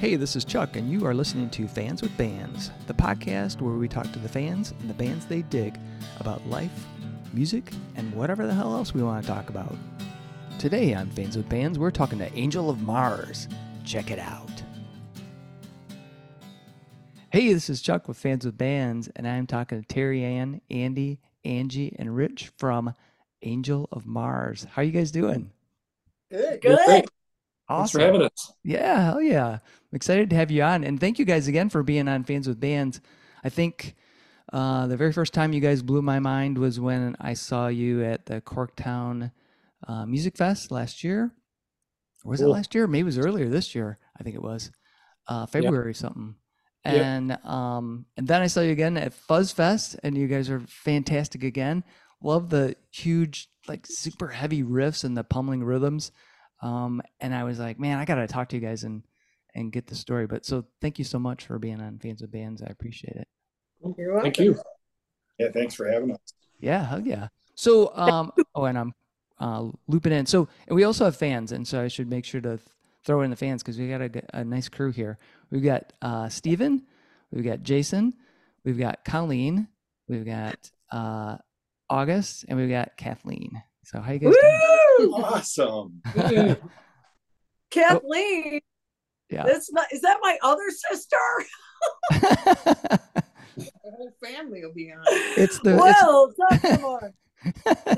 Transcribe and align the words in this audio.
Hey, 0.00 0.16
this 0.16 0.34
is 0.34 0.46
Chuck, 0.46 0.76
and 0.76 0.90
you 0.90 1.04
are 1.04 1.12
listening 1.12 1.50
to 1.50 1.68
Fans 1.68 2.00
with 2.00 2.16
Bands, 2.16 2.70
the 2.86 2.94
podcast 2.94 3.60
where 3.60 3.74
we 3.74 3.86
talk 3.86 4.10
to 4.12 4.18
the 4.18 4.30
fans 4.30 4.72
and 4.80 4.88
the 4.88 4.94
bands 4.94 5.26
they 5.26 5.42
dig 5.42 5.78
about 6.18 6.46
life, 6.48 6.86
music, 7.34 7.70
and 7.96 8.10
whatever 8.14 8.46
the 8.46 8.54
hell 8.54 8.74
else 8.74 8.94
we 8.94 9.02
want 9.02 9.22
to 9.22 9.30
talk 9.30 9.50
about. 9.50 9.76
Today 10.58 10.94
on 10.94 11.10
Fans 11.10 11.36
with 11.36 11.50
Bands, 11.50 11.78
we're 11.78 11.90
talking 11.90 12.18
to 12.18 12.34
Angel 12.34 12.70
of 12.70 12.80
Mars. 12.80 13.46
Check 13.84 14.10
it 14.10 14.18
out. 14.18 14.62
Hey, 17.30 17.52
this 17.52 17.68
is 17.68 17.82
Chuck 17.82 18.08
with 18.08 18.16
Fans 18.16 18.46
with 18.46 18.56
Bands, 18.56 19.10
and 19.14 19.28
I'm 19.28 19.46
talking 19.46 19.82
to 19.82 19.86
Terry 19.86 20.24
Ann, 20.24 20.62
Andy, 20.70 21.20
Angie, 21.44 21.94
and 21.98 22.16
Rich 22.16 22.52
from 22.56 22.94
Angel 23.42 23.86
of 23.92 24.06
Mars. 24.06 24.66
How 24.72 24.80
are 24.80 24.84
you 24.86 24.92
guys 24.92 25.10
doing? 25.10 25.50
Good. 26.30 26.62
Good. 26.62 27.10
Thanks 27.70 27.90
Awesome. 27.90 28.00
for 28.00 28.04
having 28.04 28.22
us. 28.22 28.52
Yeah, 28.64 29.04
hell 29.04 29.22
yeah. 29.22 29.50
I'm 29.52 29.96
excited 29.96 30.30
to 30.30 30.36
have 30.36 30.50
you 30.50 30.62
on. 30.64 30.82
And 30.82 30.98
thank 30.98 31.20
you 31.20 31.24
guys 31.24 31.46
again 31.46 31.68
for 31.68 31.84
being 31.84 32.08
on 32.08 32.24
Fans 32.24 32.48
with 32.48 32.58
Bands. 32.58 33.00
I 33.44 33.48
think 33.48 33.94
uh, 34.52 34.88
the 34.88 34.96
very 34.96 35.12
first 35.12 35.32
time 35.32 35.52
you 35.52 35.60
guys 35.60 35.80
blew 35.80 36.02
my 36.02 36.18
mind 36.18 36.58
was 36.58 36.80
when 36.80 37.14
I 37.20 37.34
saw 37.34 37.68
you 37.68 38.04
at 38.04 38.26
the 38.26 38.40
Corktown 38.40 39.30
uh, 39.86 40.04
Music 40.04 40.36
Fest 40.36 40.72
last 40.72 41.04
year. 41.04 41.32
Or 42.24 42.30
was 42.30 42.40
it 42.40 42.48
last 42.48 42.74
year? 42.74 42.88
Maybe 42.88 43.02
it 43.02 43.04
was 43.04 43.18
earlier 43.18 43.48
this 43.48 43.72
year. 43.74 43.98
I 44.18 44.24
think 44.24 44.34
it 44.34 44.42
was 44.42 44.72
uh, 45.28 45.46
February 45.46 45.94
something. 45.94 46.34
Yep. 46.84 46.94
And 46.94 47.38
um, 47.44 48.06
and 48.16 48.26
then 48.26 48.42
I 48.42 48.48
saw 48.48 48.62
you 48.62 48.72
again 48.72 48.96
at 48.96 49.14
Fuzz 49.14 49.52
Fest, 49.52 49.96
and 50.02 50.16
you 50.16 50.26
guys 50.26 50.50
are 50.50 50.60
fantastic 50.60 51.44
again. 51.44 51.84
Love 52.22 52.50
the 52.50 52.74
huge, 52.90 53.48
like 53.68 53.86
super 53.86 54.28
heavy 54.28 54.62
riffs 54.62 55.04
and 55.04 55.16
the 55.16 55.24
pummeling 55.24 55.62
rhythms. 55.62 56.10
Um, 56.62 57.02
and 57.20 57.34
I 57.34 57.44
was 57.44 57.58
like, 57.58 57.78
man, 57.78 57.98
I 57.98 58.04
gotta 58.04 58.26
talk 58.26 58.48
to 58.50 58.56
you 58.56 58.62
guys 58.62 58.84
and 58.84 59.02
and 59.54 59.72
get 59.72 59.86
the 59.86 59.94
story. 59.94 60.26
But 60.26 60.44
so 60.44 60.64
thank 60.80 60.98
you 60.98 61.04
so 61.04 61.18
much 61.18 61.46
for 61.46 61.58
being 61.58 61.80
on 61.80 61.98
Fans 61.98 62.22
of 62.22 62.30
Bands. 62.30 62.62
I 62.62 62.66
appreciate 62.70 63.16
it. 63.16 63.28
You're 63.96 64.12
welcome. 64.12 64.22
Thank 64.24 64.38
you. 64.38 64.60
Yeah, 65.38 65.48
thanks 65.52 65.74
for 65.74 65.90
having 65.90 66.12
us. 66.12 66.20
Yeah, 66.58 66.84
hell 66.84 67.00
yeah. 67.00 67.28
So 67.54 67.94
um, 67.96 68.32
oh, 68.54 68.64
and 68.64 68.78
I'm 68.78 68.94
uh, 69.38 69.68
looping 69.88 70.12
in. 70.12 70.26
So 70.26 70.48
and 70.68 70.76
we 70.76 70.84
also 70.84 71.04
have 71.04 71.16
fans, 71.16 71.52
and 71.52 71.66
so 71.66 71.80
I 71.80 71.88
should 71.88 72.08
make 72.08 72.24
sure 72.24 72.40
to 72.40 72.56
th- 72.56 72.68
throw 73.04 73.22
in 73.22 73.30
the 73.30 73.36
fans 73.36 73.62
because 73.62 73.78
we 73.78 73.88
got 73.88 74.02
a 74.34 74.44
nice 74.44 74.68
crew 74.68 74.92
here. 74.92 75.18
We've 75.50 75.64
got 75.64 75.92
uh, 76.02 76.28
Steven, 76.28 76.82
we've 77.30 77.44
got 77.44 77.62
Jason, 77.62 78.14
we've 78.64 78.78
got 78.78 79.04
Colleen, 79.04 79.68
we've 80.08 80.26
got 80.26 80.70
uh, 80.92 81.38
August, 81.88 82.44
and 82.48 82.58
we've 82.58 82.70
got 82.70 82.96
Kathleen. 82.96 83.62
So 83.84 84.00
how 84.00 84.12
you 84.12 84.18
guys 84.18 84.34
doing? 84.40 84.79
Woo! 85.08 85.14
Awesome. 85.24 86.02
Kathleen, 87.70 88.60
Yeah. 89.30 89.44
that's 89.44 89.72
not. 89.72 89.86
Is 89.92 90.00
that 90.02 90.18
my 90.22 90.38
other 90.42 90.70
sister? 90.70 91.16
The 93.56 93.90
whole 93.96 94.12
family 94.24 94.64
will 94.64 94.72
be 94.72 94.90
on. 94.92 95.02
it's 95.08 95.58
the 95.60 95.74
well, 95.76 96.32
come 96.62 96.84
on. 96.84 97.12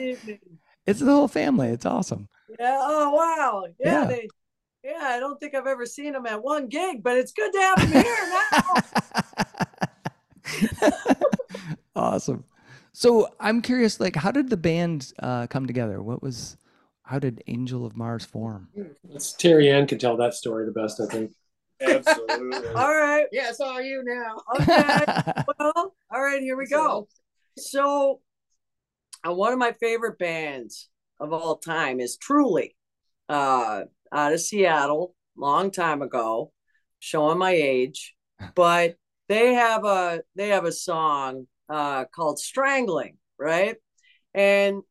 Evening. 0.01 0.41
it's 0.87 0.99
the 1.01 1.13
whole 1.13 1.29
family. 1.29 1.69
It's 1.69 1.87
awesome. 1.87 2.29
Yeah. 2.59 2.79
Oh 2.81 3.11
wow. 3.11 3.67
Yeah. 3.79 4.01
Yeah. 4.03 4.07
They, 4.07 4.29
yeah. 4.83 4.99
I 5.03 5.21
don't 5.21 5.39
think 5.39 5.55
I've 5.55 5.67
ever 5.67 5.87
seen 5.87 6.15
them 6.15 6.27
at 6.27 6.43
one 6.43 6.67
gig, 6.69 7.03
but 7.03 7.17
it's 7.19 7.33
good 7.33 7.53
to 7.53 7.59
have 7.61 7.79
them 7.93 8.03
here 8.03 8.17
now. 8.53 8.75
awesome. 11.95 12.45
So 12.93 13.29
I'm 13.41 13.63
curious, 13.63 14.01
like, 14.01 14.17
how 14.17 14.31
did 14.33 14.51
the 14.51 14.57
band 14.57 15.13
uh, 15.23 15.47
come 15.47 15.67
together? 15.67 16.03
What 16.03 16.23
was, 16.23 16.57
how 17.13 17.19
did 17.19 17.43
Angel 17.47 17.85
of 17.85 17.95
Mars 17.95 18.25
form? 18.25 18.69
It's 19.11 19.35
Terry 19.35 19.71
Ann 19.71 19.87
can 19.87 19.99
tell 19.99 20.17
that 20.17 20.33
story 20.33 20.65
the 20.65 20.73
best, 20.73 20.99
I 20.99 21.05
think. 21.05 21.33
Absolutely. 21.79 22.57
All 22.75 22.89
right. 22.89 23.27
Yeah, 23.31 23.51
it's 23.51 23.61
all 23.61 23.83
you 23.83 24.03
now. 24.03 24.41
Okay. 24.59 25.05
well, 25.59 25.95
all 26.11 26.23
right. 26.23 26.41
Here 26.41 26.57
we 26.57 26.67
go. 26.67 27.09
So, 27.59 28.23
uh, 29.29 29.35
one 29.35 29.53
of 29.53 29.59
my 29.59 29.73
favorite 29.73 30.19
bands 30.19 30.89
of 31.21 31.35
all 31.35 31.59
time 31.59 32.01
is 32.01 32.17
Truly, 32.17 32.77
uh, 33.29 33.83
out 34.11 34.33
of 34.33 34.41
Seattle, 34.41 35.15
long 35.37 35.71
time 35.71 36.01
ago, 36.01 36.53
showing 36.99 37.37
my 37.37 37.51
age, 37.51 38.15
but 38.55 38.97
they 39.29 39.53
have 39.53 39.85
a 39.85 40.23
they 40.35 40.49
have 40.49 40.65
a 40.65 40.73
song 40.73 41.47
uh, 41.69 42.07
called 42.07 42.39
"Strangling," 42.39 43.19
right? 43.39 43.77
And 44.33 44.83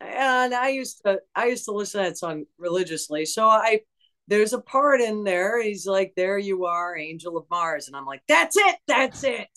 and 0.00 0.54
I 0.54 0.68
used 0.68 1.02
to 1.04 1.20
I 1.34 1.46
used 1.46 1.64
to 1.66 1.72
listen 1.72 2.02
to 2.02 2.10
that 2.10 2.18
song 2.18 2.44
religiously, 2.58 3.24
so 3.26 3.46
I. 3.46 3.80
There's 4.26 4.54
a 4.54 4.60
part 4.62 5.02
in 5.02 5.22
there. 5.22 5.62
He's 5.62 5.86
like, 5.86 6.14
"There 6.16 6.38
you 6.38 6.64
are, 6.64 6.96
Angel 6.96 7.36
of 7.36 7.44
Mars," 7.50 7.88
and 7.88 7.96
I'm 7.96 8.06
like, 8.06 8.22
"That's 8.26 8.56
it, 8.56 8.76
that's 8.88 9.22
it." 9.22 9.50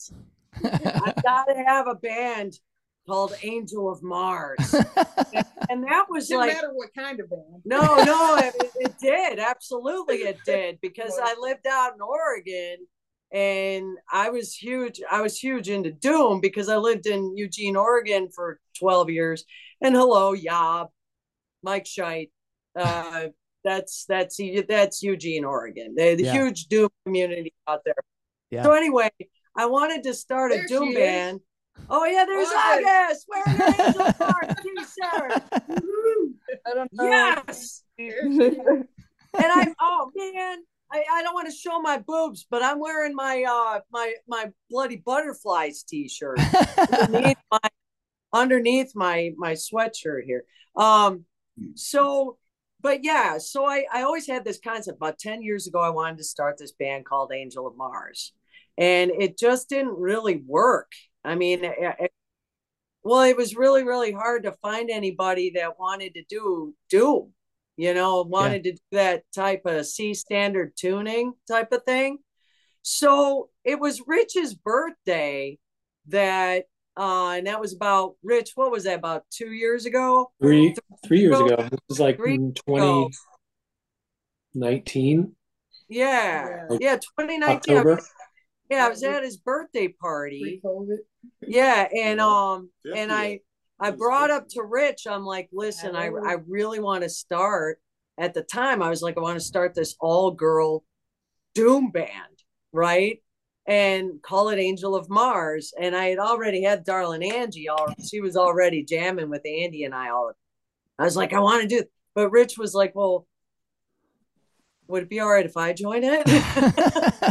I 0.62 1.14
gotta 1.24 1.64
have 1.66 1.88
a 1.88 1.96
band 1.96 2.59
called 3.08 3.34
Angel 3.44 3.90
of 3.90 4.03
Mars. 4.03 4.74
and, 4.74 5.46
and 5.70 5.84
that 5.86 6.06
was 6.09 6.28
Doesn't 6.28 6.38
like 6.38 6.53
matter 6.53 6.72
what 6.74 6.90
kind 6.94 7.20
of 7.20 7.30
band. 7.30 7.62
no, 7.66 7.80
no, 8.03 8.38
it, 8.38 8.53
it 8.76 8.97
did. 9.00 9.40
Absolutely 9.40 10.18
it 10.18 10.38
did. 10.46 10.80
Because 10.81 11.18
I 11.22 11.36
lived 11.40 11.66
out 11.68 11.94
in 11.94 12.02
Oregon 12.02 12.86
and 13.31 13.97
I 14.12 14.30
was 14.30 14.53
huge. 14.53 15.02
I 15.09 15.22
was 15.22 15.40
huge 15.40 15.70
into 15.70 15.92
Doom 15.92 16.42
because 16.42 16.70
I 16.70 16.78
lived 16.78 17.08
in 17.08 17.36
Eugene, 17.38 17.76
Oregon 17.76 18.30
for 18.34 18.59
12 18.78 19.09
years. 19.09 19.46
And 19.82 19.96
hello, 19.96 20.34
Yob, 20.34 20.90
Mike 21.64 21.86
Scheidt. 21.86 22.30
Uh 22.78 23.28
that's 23.64 24.06
that's 24.08 24.40
that's 24.68 25.04
Eugene, 25.04 25.44
Oregon. 25.46 25.94
The, 25.96 26.16
the 26.16 26.24
Yeah. 26.24 26.34
huge 26.34 26.66
Doom 26.68 26.90
community 27.06 27.54
out 27.68 27.82
there. 27.86 27.96
Yeah. 28.50 28.64
So 28.64 28.74
anyway, 28.74 29.10
I 29.58 29.66
wanted 29.66 30.04
to 30.04 30.14
start 30.14 30.52
a 30.54 30.66
Doom 30.68 30.84
she 30.86 30.90
is. 30.92 30.96
band. 30.98 31.40
Oh 31.90 32.06
yeah, 32.06 32.26
there's 32.26 32.48
August. 32.48 32.88
August 32.88 33.26
wearing 33.28 33.62
an 33.62 33.86
Angel 33.88 34.02
of 34.02 34.20
Mars 34.20 34.56
t-shirt. 34.64 35.44
I 36.66 36.74
don't 36.74 36.94
know. 36.94 37.04
Yes. 37.04 37.84
Here 37.98 38.18
she 38.24 38.28
is. 38.30 38.58
and 38.58 38.86
I'm 39.38 39.74
oh 39.80 40.12
man, 40.16 40.59
I, 40.92 41.04
I 41.12 41.22
don't 41.24 41.34
want 41.34 41.50
to 41.50 41.56
show 41.56 41.80
my 41.82 41.98
boobs, 41.98 42.46
but 42.50 42.64
I'm 42.64 42.80
wearing 42.80 43.14
my 43.16 43.44
uh 43.44 43.80
my 43.92 44.14
my 44.28 44.48
bloody 44.70 44.98
butterflies 45.06 45.84
t-shirt 45.84 46.38
my 47.12 47.36
underneath 48.34 48.92
my 48.96 49.32
my 49.38 49.54
sweatshirt 49.54 50.24
here. 50.26 50.44
Um 50.76 51.26
so 51.76 52.38
but 52.82 53.04
yeah, 53.04 53.38
so 53.40 53.66
I 53.66 53.86
I 53.92 54.04
always 54.04 54.28
had 54.28 54.46
this 54.46 54.60
concept 54.64 54.98
about 54.98 55.20
10 55.20 55.42
years 55.42 55.68
ago 55.68 55.80
I 55.80 55.90
wanted 55.90 56.18
to 56.20 56.24
start 56.24 56.58
this 56.58 56.74
band 56.74 57.06
called 57.06 57.32
Angel 57.34 57.68
of 57.68 57.78
Mars. 57.78 58.34
And 58.78 59.12
it 59.12 59.38
just 59.40 59.70
didn't 59.70 59.98
really 59.98 60.38
work. 60.46 60.92
I 61.26 61.36
mean, 61.36 61.64
it, 61.64 61.76
it- 61.80 62.12
well, 63.04 63.22
it 63.22 63.38
was 63.38 63.56
really 63.56 63.84
really 63.84 64.12
hard 64.12 64.44
to 64.44 64.52
find 64.54 64.90
anybody 64.90 65.52
that 65.56 65.80
wanted 65.80 66.14
to 66.16 66.24
do 66.30 66.76
do 66.90 67.30
you 67.80 67.94
know, 67.94 68.24
wanted 68.24 68.64
to 68.64 68.72
do 68.72 68.78
that 68.92 69.24
type 69.36 69.62
of 69.66 69.86
C 69.86 70.16
standard 70.16 70.74
tuning 70.76 71.34
type 71.48 71.72
of 71.72 71.84
thing. 71.84 72.18
So 72.82 73.50
it 73.64 73.80
was 73.80 74.02
Rich's 74.08 74.54
birthday 74.56 75.59
that, 76.08 76.66
uh, 76.97 77.31
and 77.38 77.47
that 77.47 77.59
was 77.62 77.74
about 77.75 78.16
Rich. 78.24 78.52
What 78.56 78.72
was 78.72 78.84
that 78.85 79.00
about 79.00 79.24
two 79.30 79.52
years 79.52 79.85
ago? 79.85 80.31
Three 80.41 80.75
three 81.06 81.19
years 81.22 81.40
ago. 81.40 81.56
It 81.72 81.80
was 81.90 82.00
like 82.00 82.18
Three 82.18 82.35
in 82.35 82.53
ago. 82.68 83.09
2019, 84.53 85.35
Yeah, 85.90 86.66
Yeah. 86.72 86.78
yeah, 86.80 86.96
2019. 86.97 87.47
I 87.47 87.53
October. 87.80 87.96
was- 87.96 88.09
yeah, 88.69 88.85
I 88.85 88.90
was 88.90 89.02
at 89.03 89.24
his 89.24 89.38
birthday 89.38 89.88
party. 89.88 90.59
Pre-COVID. 90.62 90.97
Yeah, 91.47 91.88
and 91.96 92.18
Yeah. 92.19 92.25
um, 92.28 92.69
and 92.94 93.12
I 93.14 93.40
I 93.79 93.91
brought 93.91 94.31
up 94.31 94.47
to 94.50 94.64
Rich, 94.64 95.06
I'm 95.08 95.24
like, 95.24 95.50
listen, 95.53 95.96
I, 95.96 96.08
I 96.08 96.38
really 96.47 96.79
want 96.79 97.03
to 97.03 97.09
start. 97.09 97.79
At 98.18 98.34
the 98.34 98.41
time, 98.41 98.81
I 98.81 98.90
was 98.90 99.03
like, 99.03 99.16
I 99.18 99.22
want 99.22 99.38
to 99.40 99.46
start 99.46 99.75
this 99.75 99.96
all 100.00 100.31
girl 100.31 100.84
doom 101.53 101.91
band, 101.91 102.44
right? 102.73 103.22
And 103.67 104.22
call 104.22 104.49
it 104.49 104.59
Angel 104.59 104.96
of 104.96 105.09
Mars. 105.09 105.73
And 105.79 105.96
I 105.96 106.05
had 106.05 106.19
already 106.19 106.64
had 106.64 106.85
Darlin 106.85 107.22
Angie, 107.22 107.67
all 107.67 107.93
she 108.09 108.22
was 108.22 108.37
already 108.37 108.84
jamming 108.84 109.29
with 109.29 109.46
Andy 109.46 109.84
and 109.84 109.93
I 109.93 110.09
all. 110.09 110.31
I 110.97 111.03
was 111.03 111.17
like, 111.17 111.34
I 111.34 111.40
want 111.40 111.64
to 111.64 111.67
do 111.67 111.79
it. 111.79 111.91
But 112.16 112.31
Rich 112.31 112.58
was 112.58 112.73
like, 112.73 112.96
Well, 112.96 113.28
would 114.87 115.03
it 115.03 115.09
be 115.09 115.19
all 115.19 115.29
right 115.29 115.46
if 115.46 115.58
I 115.58 115.73
join 115.73 116.03
it? 116.03 116.23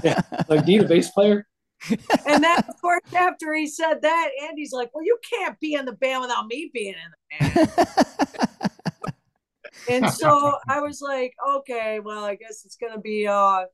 yeah. 0.04 0.20
Like, 0.48 0.66
need 0.66 0.82
a 0.82 0.84
bass 0.84 1.10
player? 1.10 1.46
and 1.90 2.44
then, 2.44 2.58
of 2.58 2.80
course, 2.80 3.02
after 3.14 3.52
he 3.54 3.66
said 3.66 4.02
that, 4.02 4.30
Andy's 4.44 4.72
like, 4.72 4.90
Well, 4.94 5.04
you 5.04 5.18
can't 5.28 5.58
be 5.58 5.74
in 5.74 5.86
the 5.86 5.92
band 5.92 6.20
without 6.20 6.46
me 6.46 6.70
being 6.72 6.94
in 6.94 7.10
the 7.40 7.54
band. 7.54 7.96
and 9.90 10.10
so 10.10 10.56
I 10.68 10.80
was 10.80 11.00
like, 11.00 11.34
okay, 11.56 12.00
well, 12.00 12.24
I 12.24 12.34
guess 12.34 12.64
it's 12.64 12.76
gonna 12.76 13.00
be 13.00 13.26
uh 13.26 13.64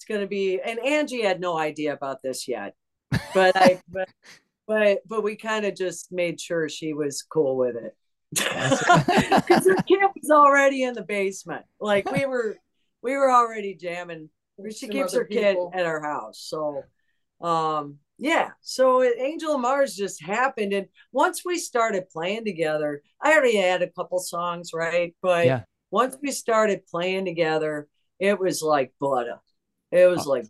it's 0.00 0.06
gonna 0.06 0.26
be 0.26 0.58
and 0.64 0.78
Angie 0.78 1.20
had 1.20 1.40
no 1.40 1.58
idea 1.58 1.92
about 1.92 2.22
this 2.22 2.48
yet. 2.48 2.74
But 3.34 3.54
I 3.54 3.78
but 3.92 4.08
but 4.66 5.02
but 5.06 5.22
we 5.22 5.36
kind 5.36 5.66
of 5.66 5.76
just 5.76 6.10
made 6.10 6.40
sure 6.40 6.70
she 6.70 6.94
was 6.94 7.22
cool 7.22 7.58
with 7.58 7.76
it. 7.76 7.94
Because 8.30 8.80
her 9.66 9.76
kid 9.86 10.00
was 10.18 10.30
already 10.30 10.84
in 10.84 10.94
the 10.94 11.02
basement. 11.02 11.66
Like 11.80 12.10
we 12.10 12.24
were 12.24 12.56
we 13.02 13.14
were 13.14 13.30
already 13.30 13.74
jamming 13.74 14.30
she 14.68 14.86
Some 14.86 14.90
keeps 14.90 15.12
other 15.14 15.20
her 15.20 15.24
kid 15.26 15.56
at 15.72 15.86
our 15.86 16.02
house. 16.02 16.38
So, 16.38 16.84
um, 17.40 17.96
yeah. 18.18 18.50
So 18.60 19.02
Angel 19.02 19.54
of 19.54 19.60
Mars 19.60 19.94
just 19.96 20.22
happened, 20.22 20.74
and 20.74 20.86
once 21.12 21.44
we 21.44 21.56
started 21.56 22.10
playing 22.10 22.44
together, 22.44 23.02
I 23.22 23.32
already 23.32 23.56
had 23.56 23.80
a 23.80 23.88
couple 23.88 24.18
songs, 24.18 24.72
right? 24.74 25.14
But 25.22 25.46
Yeah. 25.46 25.62
once 25.90 26.16
we 26.22 26.30
started 26.30 26.86
playing 26.86 27.24
together, 27.24 27.88
it 28.18 28.38
was 28.38 28.60
like 28.60 28.92
butter. 29.00 29.40
It 29.92 30.06
was 30.06 30.26
Oh. 30.26 30.30
like. 30.30 30.46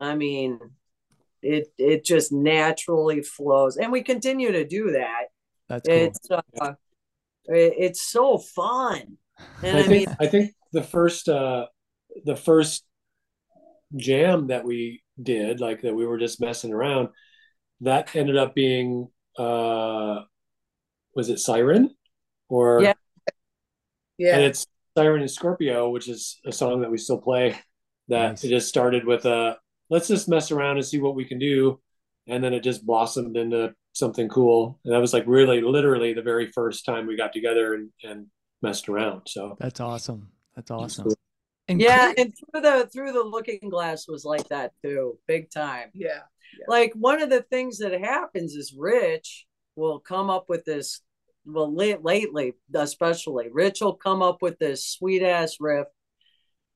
I 0.00 0.14
mean, 0.16 0.58
it 1.42 1.68
it 1.78 2.04
just 2.04 2.32
naturally 2.32 3.22
flows, 3.22 3.76
and 3.76 3.92
we 3.92 4.02
continue 4.02 4.52
to 4.52 4.66
do 4.66 4.92
that. 4.92 5.26
That's 5.68 5.86
cool. 5.88 5.96
It's 5.96 6.30
uh, 6.30 6.74
it- 7.46 7.74
it's 7.78 8.02
so 8.02 8.38
fun, 8.38 9.18
and 9.62 9.76
I 9.76 9.80
I 9.80 9.82
think 9.84 10.08
mean, 10.08 10.16
I 10.20 10.26
think 10.26 10.54
the 10.72 10.82
first 10.82 11.28
uh 11.28 11.66
the 12.24 12.36
first 12.36 12.84
jam 13.96 14.48
that 14.48 14.64
we 14.64 15.02
did, 15.22 15.60
like 15.60 15.82
that 15.82 15.94
we 15.94 16.06
were 16.06 16.18
just 16.18 16.40
messing 16.40 16.72
around, 16.72 17.08
that 17.80 18.14
ended 18.16 18.36
up 18.36 18.54
being 18.54 19.08
uh 19.38 20.20
was 21.14 21.28
it 21.28 21.38
Siren? 21.38 21.94
Or 22.48 22.82
Yeah. 22.82 22.92
Yeah. 24.18 24.36
and 24.36 24.44
it's 24.44 24.66
Siren 24.96 25.20
and 25.22 25.30
Scorpio, 25.30 25.90
which 25.90 26.08
is 26.08 26.38
a 26.44 26.52
song 26.52 26.80
that 26.80 26.90
we 26.90 26.98
still 26.98 27.18
play. 27.20 27.56
That 28.08 28.30
Nice. 28.30 28.44
it 28.44 28.48
just 28.50 28.68
started 28.68 29.04
with 29.06 29.24
a 29.26 29.56
let's 29.90 30.08
just 30.08 30.28
mess 30.28 30.50
around 30.50 30.76
and 30.76 30.86
see 30.86 30.98
what 31.00 31.14
we 31.14 31.24
can 31.24 31.38
do. 31.38 31.80
And 32.28 32.42
then 32.42 32.52
it 32.52 32.60
just 32.62 32.84
blossomed 32.86 33.36
into 33.36 33.74
something 33.92 34.28
cool. 34.28 34.78
And 34.84 34.94
that 34.94 35.00
was 35.00 35.12
like 35.12 35.24
really 35.26 35.60
literally 35.60 36.12
the 36.14 36.22
very 36.22 36.50
first 36.52 36.84
time 36.84 37.06
we 37.06 37.16
got 37.16 37.32
together 37.32 37.74
and, 37.74 37.90
and 38.02 38.26
messed 38.62 38.88
around. 38.88 39.22
So 39.26 39.56
That's 39.60 39.80
awesome. 39.80 40.28
That's 40.54 40.70
awesome. 40.70 41.04
cool. 41.04 41.14
And 41.68 41.80
yeah, 41.80 42.12
and 42.18 42.32
through 42.36 42.60
the 42.60 42.88
through 42.92 43.12
the 43.12 43.22
Looking 43.22 43.70
Glass 43.70 44.08
was 44.08 44.24
like 44.24 44.48
that 44.48 44.72
too, 44.84 45.18
big 45.28 45.50
time. 45.50 45.90
yeah. 45.94 46.20
like 46.68 46.92
one 46.94 47.22
of 47.22 47.30
the 47.30 47.42
things 47.42 47.78
that 47.78 47.92
happens 47.98 48.54
is 48.54 48.74
Rich 48.76 49.46
will 49.76 50.00
come 50.00 50.28
up 50.28 50.46
with 50.48 50.64
this. 50.64 51.00
Well, 51.44 51.74
late, 51.74 52.04
lately, 52.04 52.54
especially, 52.74 53.48
Rich 53.50 53.80
will 53.80 53.94
come 53.94 54.22
up 54.22 54.42
with 54.42 54.58
this 54.58 54.86
sweet 54.86 55.22
ass 55.22 55.56
riff, 55.60 55.86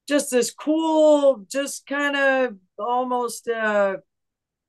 just 0.08 0.31
this 0.31 0.53
cool, 0.53 1.44
just 1.50 1.87
kind 1.87 2.17
of 2.17 2.56
almost 2.79 3.49
uh, 3.49 3.97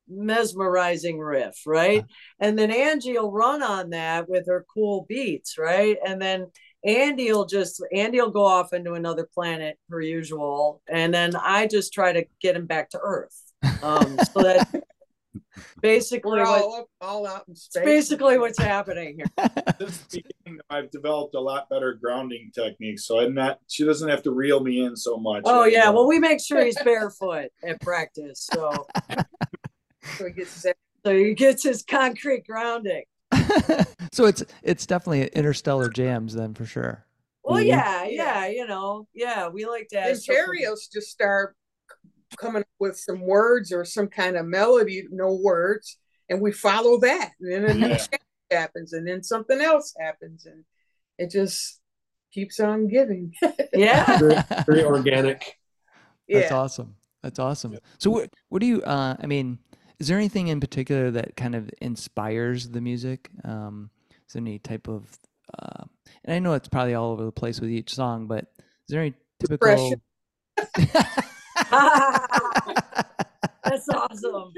mesmerizing 0.08 1.18
riff, 1.18 1.60
right? 1.66 2.04
And 2.40 2.58
then 2.58 2.70
Angie 2.70 3.12
will 3.18 3.30
run 3.30 3.62
on 3.62 3.90
that 3.90 4.28
with 4.28 4.46
her 4.46 4.66
cool 4.72 5.06
beats, 5.08 5.58
right? 5.58 5.96
And 6.06 6.20
then 6.20 6.46
Andy 6.84 7.32
will 7.32 7.46
just 7.46 7.82
Andy 7.92 8.20
will 8.20 8.30
go 8.30 8.44
off 8.44 8.72
into 8.72 8.94
another 8.94 9.28
planet 9.32 9.78
per 9.88 10.00
usual, 10.00 10.80
and 10.88 11.12
then 11.12 11.34
I 11.36 11.66
just 11.66 11.92
try 11.92 12.12
to 12.12 12.24
get 12.40 12.56
him 12.56 12.66
back 12.66 12.90
to 12.90 13.00
Earth. 13.02 13.42
Um, 13.82 14.16
so 14.32 14.42
that 14.42 14.68
basically 15.80 16.32
We're 16.40 16.44
what 16.44 16.62
all 16.62 16.74
up, 16.74 16.86
all 17.00 17.26
out 17.26 17.44
in 17.48 17.54
space. 17.56 17.84
basically 17.84 18.38
what's 18.38 18.58
happening 18.58 19.18
here. 19.18 19.50
Since 19.78 20.04
beginning, 20.06 20.60
I've 20.70 20.90
developed 20.90 21.34
a 21.34 21.40
lot 21.40 21.68
better 21.68 21.94
grounding 21.94 22.50
techniques, 22.54 23.04
so 23.06 23.20
I'm 23.20 23.34
not. 23.34 23.58
She 23.68 23.84
doesn't 23.84 24.08
have 24.08 24.22
to 24.24 24.30
reel 24.30 24.60
me 24.60 24.84
in 24.84 24.96
so 24.96 25.16
much. 25.16 25.42
Oh 25.44 25.64
yeah, 25.64 25.84
anymore. 25.84 25.94
well 26.02 26.08
we 26.08 26.18
make 26.18 26.40
sure 26.40 26.64
he's 26.64 26.78
barefoot 26.82 27.48
at 27.64 27.80
practice, 27.80 28.48
so 28.52 28.86
So 30.16 30.24
he 30.26 30.32
gets 30.32 30.62
his 30.62 30.72
so 31.04 31.14
he 31.16 31.34
gets 31.34 31.62
his 31.62 31.82
concrete 31.82 32.46
grounding. 32.46 33.04
so 34.12 34.24
it's 34.24 34.42
it's 34.62 34.86
definitely 34.86 35.26
interstellar 35.28 35.88
jams 35.90 36.34
then 36.34 36.54
for 36.54 36.64
sure. 36.64 37.04
Well, 37.44 37.62
Mhm. 37.62 37.66
yeah, 37.66 38.04
Yeah. 38.04 38.10
yeah, 38.10 38.46
you 38.48 38.66
know, 38.66 39.06
yeah, 39.14 39.48
we 39.48 39.64
like 39.66 39.88
to. 39.88 40.00
have 40.00 40.10
and 40.10 40.18
something- 40.22 40.44
Terrios 40.44 40.90
just 40.92 41.08
start 41.08 41.54
coming 42.36 42.62
up 42.62 42.68
with 42.78 42.96
some 42.98 43.20
words 43.20 43.72
or 43.72 43.84
some 43.84 44.08
kind 44.08 44.36
of 44.36 44.46
melody, 44.46 45.04
no 45.10 45.34
words, 45.34 45.98
and 46.28 46.40
we 46.40 46.52
follow 46.52 46.98
that. 47.00 47.32
And 47.40 47.52
then 47.52 47.64
a 47.64 47.74
new 47.74 47.88
Yeah. 47.88 48.18
happens, 48.50 48.92
and 48.92 49.06
then 49.06 49.22
something 49.22 49.60
else 49.60 49.94
happens, 49.98 50.46
and 50.46 50.64
it 51.18 51.30
just 51.30 51.80
keeps 52.32 52.60
on 52.60 52.88
giving. 52.88 53.34
Yeah, 53.74 54.18
very, 54.18 54.36
very 54.66 54.84
organic. 54.84 55.56
That's 56.28 56.50
awesome. 56.50 56.96
That's 57.22 57.38
awesome. 57.38 57.78
So 57.98 58.10
what 58.10 58.30
what 58.48 58.60
do 58.60 58.66
you 58.66 58.82
uh 58.82 59.16
I 59.20 59.26
mean, 59.26 59.58
is 59.98 60.08
there 60.08 60.18
anything 60.18 60.48
in 60.48 60.60
particular 60.60 61.10
that 61.12 61.36
kind 61.36 61.54
of 61.54 61.70
inspires 61.80 62.70
the 62.70 62.80
music? 62.80 63.28
Um 63.44 63.90
is 64.26 64.32
there 64.34 64.40
any 64.40 64.58
type 64.58 64.88
of 64.88 65.06
uh 65.58 65.84
and 66.24 66.34
I 66.34 66.38
know 66.38 66.54
it's 66.54 66.68
probably 66.68 66.94
all 66.94 67.12
over 67.12 67.24
the 67.24 67.32
place 67.32 67.60
with 67.60 67.70
each 67.70 67.94
song, 67.94 68.26
but 68.26 68.46
is 68.56 68.88
there 68.88 69.00
any 69.00 69.14
typical 69.38 70.00
that's 73.64 73.88
awesome. 73.88 74.52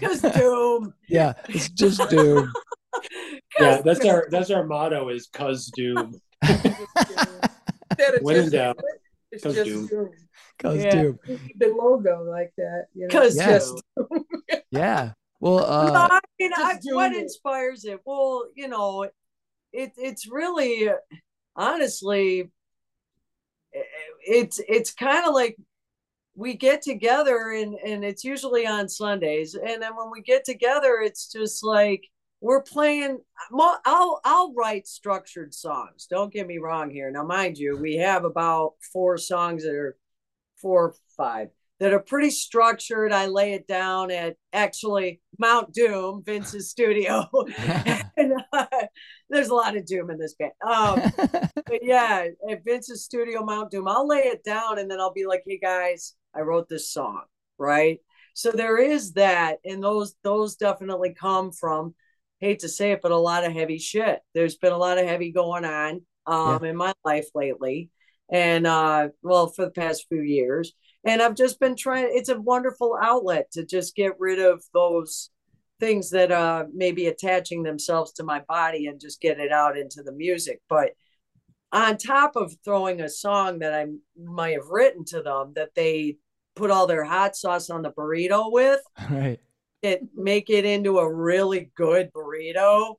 Just 0.00 0.22
doom. 0.34 0.94
Yeah, 1.08 1.34
it's 1.48 1.68
just 1.70 2.08
doom. 2.10 2.52
Yeah, 3.60 3.80
that's 3.80 4.04
our 4.04 4.26
that's 4.30 4.50
our 4.50 4.64
motto 4.64 5.08
is 5.08 5.28
cuz 5.32 5.66
doom. 5.66 6.20
Instead 6.42 8.14
of 8.14 8.22
When 8.22 8.36
in 8.36 8.50
doubt, 8.50 8.78
it's 9.32 9.42
cause 9.42 9.54
just 9.54 9.70
doom. 9.70 9.86
doom. 9.86 10.10
Cause 10.58 10.84
Yeah. 10.84 10.90
doom. 10.90 11.18
The 11.56 11.68
logo 11.68 12.24
like 12.24 12.52
that. 12.56 12.86
You 12.94 13.02
know? 13.02 13.08
Because 13.08 13.36
Yeah. 13.36 13.46
just 13.58 13.82
Yeah. 14.70 15.12
Well 15.40 15.58
no, 15.58 15.64
uh 15.64 16.08
I 16.10 16.20
mean, 16.38 16.52
I, 16.54 16.78
what 16.92 17.12
it. 17.12 17.22
inspires 17.22 17.84
it? 17.84 18.00
Well, 18.04 18.46
you 18.54 18.68
know, 18.68 19.08
it 19.72 19.92
it's 19.96 20.28
really, 20.30 20.90
honestly, 21.56 22.42
i- 22.42 22.48
it's 24.26 24.60
it's 24.68 24.92
kind 24.92 25.26
of 25.26 25.34
like 25.34 25.56
we 26.34 26.54
get 26.54 26.82
together 26.82 27.52
and 27.52 27.74
and 27.74 28.04
it's 28.04 28.24
usually 28.24 28.66
on 28.66 28.88
Sundays, 28.88 29.54
and 29.54 29.82
then 29.82 29.96
when 29.96 30.10
we 30.10 30.22
get 30.22 30.44
together, 30.44 31.00
it's 31.02 31.30
just 31.30 31.64
like 31.64 32.04
we're 32.40 32.62
playing. 32.62 33.18
I'll 33.84 34.20
I'll 34.24 34.54
write 34.54 34.86
structured 34.86 35.52
songs. 35.54 36.06
Don't 36.08 36.32
get 36.32 36.46
me 36.46 36.58
wrong 36.58 36.90
here. 36.90 37.10
Now, 37.10 37.24
mind 37.24 37.58
you, 37.58 37.76
we 37.76 37.96
have 37.96 38.24
about 38.24 38.74
four 38.92 39.18
songs 39.18 39.64
that 39.64 39.74
are 39.74 39.96
four 40.60 40.88
or 40.88 40.94
five 41.16 41.48
that 41.80 41.92
are 41.92 42.00
pretty 42.00 42.30
structured. 42.30 43.12
I 43.12 43.26
lay 43.26 43.52
it 43.52 43.66
down 43.66 44.10
at 44.10 44.36
actually 44.52 45.20
Mount 45.38 45.72
Doom, 45.72 46.22
Vince's 46.24 46.70
studio. 46.70 47.28
there's 49.30 49.48
a 49.48 49.54
lot 49.54 49.76
of 49.76 49.86
doom 49.86 50.10
in 50.10 50.18
this 50.18 50.34
band. 50.34 50.52
Um, 50.66 51.00
but 51.54 51.80
yeah, 51.82 52.26
at 52.48 52.64
Vince's 52.64 53.04
studio, 53.04 53.44
Mount 53.44 53.70
Doom, 53.70 53.88
I'll 53.88 54.06
lay 54.06 54.20
it 54.20 54.44
down 54.44 54.78
and 54.78 54.90
then 54.90 55.00
I'll 55.00 55.12
be 55.12 55.26
like, 55.26 55.42
"Hey 55.46 55.58
guys, 55.58 56.14
I 56.34 56.40
wrote 56.40 56.68
this 56.68 56.90
song." 56.90 57.22
Right. 57.58 58.00
So 58.34 58.50
there 58.52 58.78
is 58.78 59.14
that, 59.14 59.58
and 59.64 59.82
those 59.82 60.14
those 60.22 60.56
definitely 60.56 61.14
come 61.18 61.52
from. 61.52 61.94
Hate 62.40 62.60
to 62.60 62.68
say 62.68 62.92
it, 62.92 63.00
but 63.02 63.10
a 63.10 63.16
lot 63.16 63.44
of 63.44 63.52
heavy 63.52 63.78
shit. 63.78 64.20
There's 64.32 64.56
been 64.56 64.72
a 64.72 64.78
lot 64.78 64.98
of 64.98 65.06
heavy 65.06 65.32
going 65.32 65.64
on 65.64 66.02
um, 66.24 66.64
in 66.64 66.76
my 66.76 66.94
life 67.04 67.26
lately, 67.34 67.90
and 68.30 68.64
uh, 68.66 69.08
well, 69.22 69.48
for 69.48 69.64
the 69.64 69.72
past 69.72 70.06
few 70.08 70.22
years 70.22 70.72
and 71.04 71.22
I've 71.22 71.34
just 71.34 71.60
been 71.60 71.76
trying. 71.76 72.08
It's 72.10 72.28
a 72.28 72.40
wonderful 72.40 72.96
outlet 73.00 73.50
to 73.52 73.64
just 73.64 73.94
get 73.94 74.18
rid 74.18 74.38
of 74.38 74.62
those 74.74 75.30
things 75.80 76.10
that 76.10 76.32
uh 76.32 76.64
maybe 76.74 77.06
attaching 77.06 77.62
themselves 77.62 78.12
to 78.12 78.24
my 78.24 78.40
body 78.40 78.86
and 78.86 79.00
just 79.00 79.20
get 79.20 79.38
it 79.38 79.52
out 79.52 79.78
into 79.78 80.02
the 80.02 80.12
music. 80.12 80.60
But 80.68 80.92
on 81.72 81.96
top 81.98 82.36
of 82.36 82.54
throwing 82.64 83.00
a 83.00 83.08
song 83.08 83.58
that 83.60 83.74
I 83.74 83.86
might 84.18 84.54
have 84.54 84.68
written 84.70 85.04
to 85.06 85.22
them 85.22 85.52
that 85.54 85.74
they 85.74 86.16
put 86.56 86.70
all 86.70 86.86
their 86.86 87.04
hot 87.04 87.36
sauce 87.36 87.70
on 87.70 87.82
the 87.82 87.92
burrito 87.92 88.50
with, 88.50 88.80
right. 89.10 89.38
it 89.82 90.02
make 90.14 90.50
it 90.50 90.64
into 90.64 90.98
a 90.98 91.12
really 91.12 91.70
good 91.74 92.12
burrito. 92.12 92.96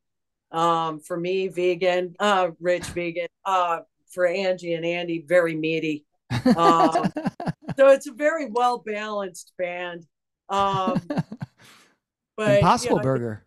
Um, 0.52 1.00
for 1.00 1.18
me, 1.18 1.48
vegan, 1.48 2.16
uh, 2.20 2.52
rich 2.60 2.86
vegan. 2.96 3.28
Uh, 3.46 3.80
for 4.12 4.26
Angie 4.26 4.74
and 4.74 4.86
Andy, 4.86 5.24
very 5.28 5.56
meaty. 5.56 6.06
Um, 6.56 7.12
so 7.78 7.90
it's 7.90 8.08
a 8.08 8.14
very 8.14 8.46
well 8.46 8.78
balanced 8.80 9.52
band. 9.58 10.06
Um, 10.48 11.02
but 12.40 12.60
Impossible 12.60 12.96
you 12.96 13.00
know, 13.00 13.04
Burger. 13.04 13.46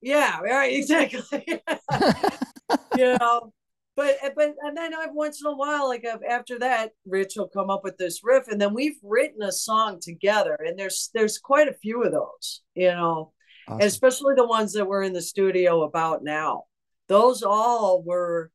yeah, 0.00 0.38
right, 0.40 0.72
exactly. 0.72 1.44
you 2.96 3.16
know, 3.18 3.52
but 3.96 4.16
but 4.36 4.54
and 4.62 4.76
then 4.76 4.94
I've 4.94 5.12
once 5.12 5.40
in 5.44 5.50
a 5.50 5.56
while, 5.56 5.88
like 5.88 6.04
uh, 6.04 6.18
after 6.28 6.58
that, 6.60 6.92
Rich 7.04 7.34
will 7.36 7.48
come 7.48 7.68
up 7.68 7.82
with 7.82 7.96
this 7.98 8.20
riff, 8.22 8.46
and 8.46 8.60
then 8.60 8.74
we've 8.74 8.98
written 9.02 9.42
a 9.42 9.50
song 9.50 9.98
together, 10.00 10.54
and 10.64 10.78
there's 10.78 11.10
there's 11.14 11.38
quite 11.38 11.66
a 11.66 11.74
few 11.74 12.04
of 12.04 12.12
those, 12.12 12.62
you 12.76 12.90
know, 12.92 13.32
Awesome. 13.66 13.80
especially 13.86 14.34
the 14.36 14.46
ones 14.46 14.72
that 14.74 14.86
we're 14.86 15.02
in 15.02 15.12
the 15.12 15.20
studio 15.20 15.82
about 15.82 16.22
now. 16.22 16.64
Those 17.08 17.42
all 17.42 18.02
were 18.02 18.52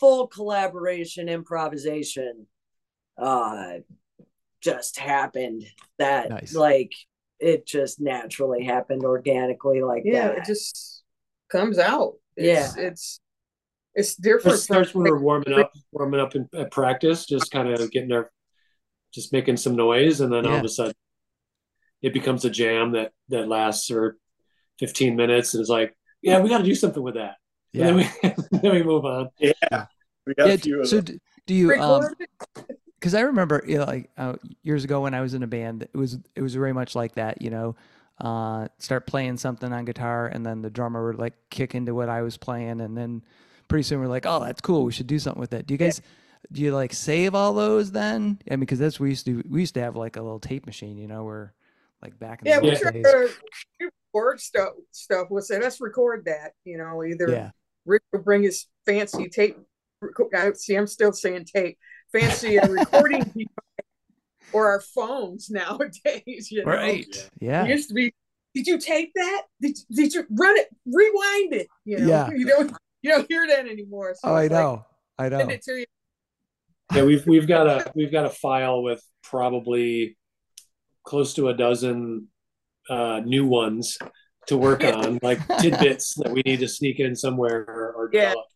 full 0.00 0.28
collaboration, 0.28 1.28
improvisation. 1.28 2.46
Uh, 3.18 3.80
just 4.62 4.98
happened 4.98 5.64
that 5.98 6.30
Nice. 6.30 6.54
like 6.54 6.92
it 7.38 7.66
just 7.66 8.00
naturally 8.00 8.64
happened 8.64 9.04
organically 9.04 9.82
like 9.82 10.02
yeah, 10.04 10.28
that. 10.28 10.38
it 10.38 10.44
just 10.46 11.02
comes 11.50 11.78
out. 11.78 12.14
It's, 12.36 12.76
it's 12.76 13.20
it's 13.94 14.14
different. 14.14 14.56
It 14.58 14.60
starts 14.60 14.90
from- 14.90 15.02
when 15.02 15.12
we're 15.12 15.18
warming 15.20 15.58
up, 15.58 15.72
warming 15.92 16.20
up 16.20 16.34
in 16.34 16.48
at 16.54 16.70
practice, 16.70 17.26
just 17.26 17.50
kind 17.50 17.68
of 17.68 17.90
getting 17.90 18.12
our 18.12 18.30
just 19.14 19.32
making 19.32 19.56
some 19.56 19.76
noise, 19.76 20.20
and 20.20 20.32
then 20.32 20.46
all 20.46 20.56
of 20.56 20.64
a 20.64 20.68
sudden, 20.68 20.92
it 22.02 22.12
becomes 22.12 22.44
a 22.44 22.50
jam 22.50 22.92
that 22.92 23.12
that 23.28 23.48
lasts 23.48 23.86
for 23.88 24.16
15 24.80 25.16
minutes, 25.16 25.54
and 25.54 25.60
it's 25.62 25.70
like, 25.70 25.96
yeah, 26.20 26.40
we 26.40 26.48
got 26.50 26.58
to 26.58 26.64
do 26.64 26.74
something 26.74 27.02
with 27.02 27.14
that. 27.14 27.36
Yeah. 27.72 27.88
And 27.88 27.98
then 28.00 28.10
we 28.52 28.58
then 28.60 28.72
we 28.72 28.82
move 28.82 29.04
on. 29.06 29.30
Yeah. 29.38 29.86
We 30.26 30.34
got 30.34 30.48
Yeah, 30.48 30.54
a 30.54 30.58
few 30.58 30.80
of 30.80 30.88
so 30.88 30.96
them. 30.96 31.04
d- 31.04 31.20
do 31.46 31.54
you 31.54 31.72
um 31.74 32.00
Record 32.02 32.16
it. 32.20 32.78
Because 33.06 33.14
I 33.14 33.20
remember 33.20 33.62
you 33.66 33.78
know, 33.78 33.84
like 33.84 34.10
uh, 34.18 34.34
years 34.64 34.82
ago 34.82 35.00
when 35.02 35.14
I 35.14 35.20
was 35.20 35.32
in 35.34 35.44
a 35.44 35.46
band, 35.46 35.82
it 35.84 35.94
was 35.96 36.18
it 36.34 36.42
was 36.42 36.54
very 36.54 36.72
much 36.72 36.96
like 36.96 37.14
that. 37.14 37.40
You 37.40 37.50
know, 37.50 37.76
uh, 38.20 38.66
start 38.78 39.06
playing 39.06 39.36
something 39.36 39.72
on 39.72 39.84
guitar, 39.84 40.26
and 40.26 40.44
then 40.44 40.60
the 40.60 40.70
drummer 40.70 41.06
would 41.06 41.18
like 41.18 41.34
kick 41.50 41.76
into 41.76 41.94
what 41.94 42.08
I 42.08 42.22
was 42.22 42.36
playing, 42.36 42.80
and 42.80 42.96
then 42.96 43.22
pretty 43.68 43.84
soon 43.84 44.00
we're 44.00 44.08
like, 44.08 44.26
oh, 44.26 44.40
that's 44.44 44.60
cool. 44.60 44.82
We 44.84 44.90
should 44.90 45.06
do 45.06 45.20
something 45.20 45.40
with 45.40 45.52
it. 45.52 45.68
Do 45.68 45.74
you 45.74 45.78
guys? 45.78 46.02
Do 46.50 46.62
you 46.62 46.74
like 46.74 46.92
save 46.92 47.34
all 47.34 47.52
those 47.52 47.92
then? 47.92 48.40
I 48.48 48.54
mean, 48.54 48.60
because 48.60 48.80
that's 48.80 48.98
we 48.98 49.10
used 49.10 49.26
to 49.26 49.42
we 49.48 49.60
used 49.60 49.74
to 49.74 49.82
have 49.82 49.94
like 49.94 50.16
a 50.16 50.22
little 50.22 50.40
tape 50.40 50.66
machine, 50.66 50.98
you 50.98 51.06
know, 51.06 51.22
where 51.22 51.54
like 52.02 52.18
back 52.18 52.42
in 52.42 52.48
Yeah, 52.48 52.58
the 52.58 52.76
try 52.76 52.90
days. 52.90 53.04
to 53.04 53.30
record 54.12 54.40
stuff. 54.40 54.70
Stuff. 54.90 55.28
We'll 55.30 55.42
say 55.42 55.60
let's 55.60 55.80
record 55.80 56.24
that. 56.24 56.52
You 56.64 56.78
know, 56.78 57.04
either 57.04 57.28
Yeah, 57.30 57.50
Rick 57.84 58.02
will 58.12 58.20
bring 58.20 58.42
his 58.42 58.66
fancy 58.84 59.28
tape. 59.28 59.58
I 60.34 60.52
see. 60.52 60.76
I'm 60.76 60.86
still 60.86 61.12
saying 61.12 61.46
tape. 61.46 61.78
Fancy 62.12 62.58
uh, 62.58 62.68
recording 62.68 63.20
device 63.24 63.46
or 64.52 64.70
our 64.70 64.80
phones 64.80 65.50
nowadays. 65.50 66.50
You 66.50 66.64
know, 66.64 66.72
right. 66.72 67.06
Yeah, 67.40 67.64
It 67.64 67.70
used 67.70 67.88
to 67.88 67.94
be. 67.94 68.12
Did 68.54 68.66
you 68.66 68.78
take 68.78 69.12
that? 69.14 69.42
Did, 69.60 69.76
did 69.92 70.14
you 70.14 70.24
run 70.30 70.56
it? 70.56 70.68
Rewind 70.86 71.52
it. 71.54 71.68
You 71.84 71.98
know, 71.98 72.06
Yeah. 72.06 72.30
you 72.34 72.46
don't 72.46 72.72
you 73.02 73.10
don't 73.10 73.28
hear 73.28 73.46
that 73.46 73.66
anymore. 73.66 74.14
So 74.14 74.30
Oh, 74.30 74.34
I 74.34 74.44
it's 74.44 74.52
like, 74.52 74.62
know. 74.62 74.84
I 75.18 75.28
know. 75.28 75.38
Send 75.40 75.50
it 75.52 75.62
to 75.64 75.72
you. 75.72 75.84
Yeah, 76.94 77.02
we've 77.04 77.26
we've 77.26 77.46
got 77.48 77.66
a 77.66 77.92
we've 77.96 78.12
got 78.12 78.24
a 78.26 78.30
file 78.30 78.82
with 78.82 79.02
probably 79.22 80.16
close 81.04 81.34
to 81.34 81.48
a 81.48 81.54
dozen 81.54 82.28
uh, 82.88 83.20
new 83.24 83.46
ones 83.46 83.98
to 84.46 84.56
work 84.56 84.84
on, 84.84 85.18
like 85.22 85.40
tidbits 85.58 86.14
that 86.14 86.30
we 86.30 86.40
need 86.46 86.60
to 86.60 86.68
sneak 86.68 87.00
in 87.00 87.14
somewhere 87.16 87.64
or, 87.68 87.92
or 87.96 88.10
Yeah. 88.12 88.20
develop. 88.28 88.46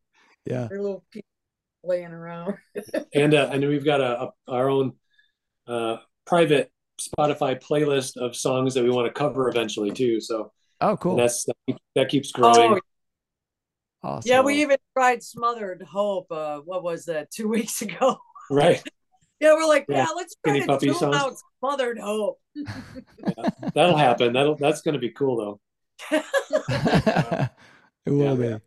Yeah. 0.46 0.66
They're 0.68 0.80
little 0.80 1.04
people 1.10 1.28
laying 1.84 2.12
around. 2.12 2.56
And 3.14 3.34
uh, 3.34 3.48
and 3.52 3.62
then 3.62 3.68
we've 3.70 3.84
got 3.84 4.00
a, 4.00 4.22
a 4.22 4.30
our 4.48 4.68
own 4.70 4.92
uh, 5.66 5.96
private 6.26 6.70
Spotify 7.00 7.60
playlist 7.60 8.16
of 8.16 8.36
songs 8.36 8.74
that 8.74 8.84
we 8.84 8.90
want 8.90 9.06
to 9.06 9.12
cover 9.12 9.48
eventually 9.48 9.90
too. 9.90 10.20
So 10.20 10.52
Oh, 10.80 10.96
cool. 10.96 11.16
that's 11.16 11.46
that 11.96 12.08
keeps 12.08 12.32
growing. 12.32 12.74
Oh, 14.02 14.08
awesome. 14.08 14.28
yeah, 14.30 14.40
we 14.40 14.62
even 14.62 14.78
tried 14.96 15.22
Smothered 15.22 15.82
Hope. 15.82 16.30
Uh, 16.32 16.58
what 16.60 16.82
was 16.82 17.04
that? 17.06 17.30
Two 17.30 17.48
weeks 17.56 17.82
ago. 17.82 18.18
Right, 18.50 18.82
Yeah, 19.40 19.54
we're 19.54 19.66
like, 19.68 19.84
Yeah, 19.88 19.98
yeah, 19.98 20.06
let's 20.16 20.34
try 20.44 20.54
Skinny 20.54 20.60
to 20.60 20.66
Puppy 20.72 20.86
tune 20.86 20.94
songs. 20.96 21.16
out 21.16 21.32
Smothered 21.58 21.98
Hope. 21.98 22.40
that'll 23.74 23.96
happen. 23.96 24.32
That'll 24.32 24.56
that's 24.56 24.80
going 24.82 24.94
to 24.94 24.98
be 25.00 25.10
cool 25.10 25.36
though. 26.10 26.18
it 28.06 28.10
will 28.10 28.38
Yeah. 28.40 28.56
be. 28.58 28.60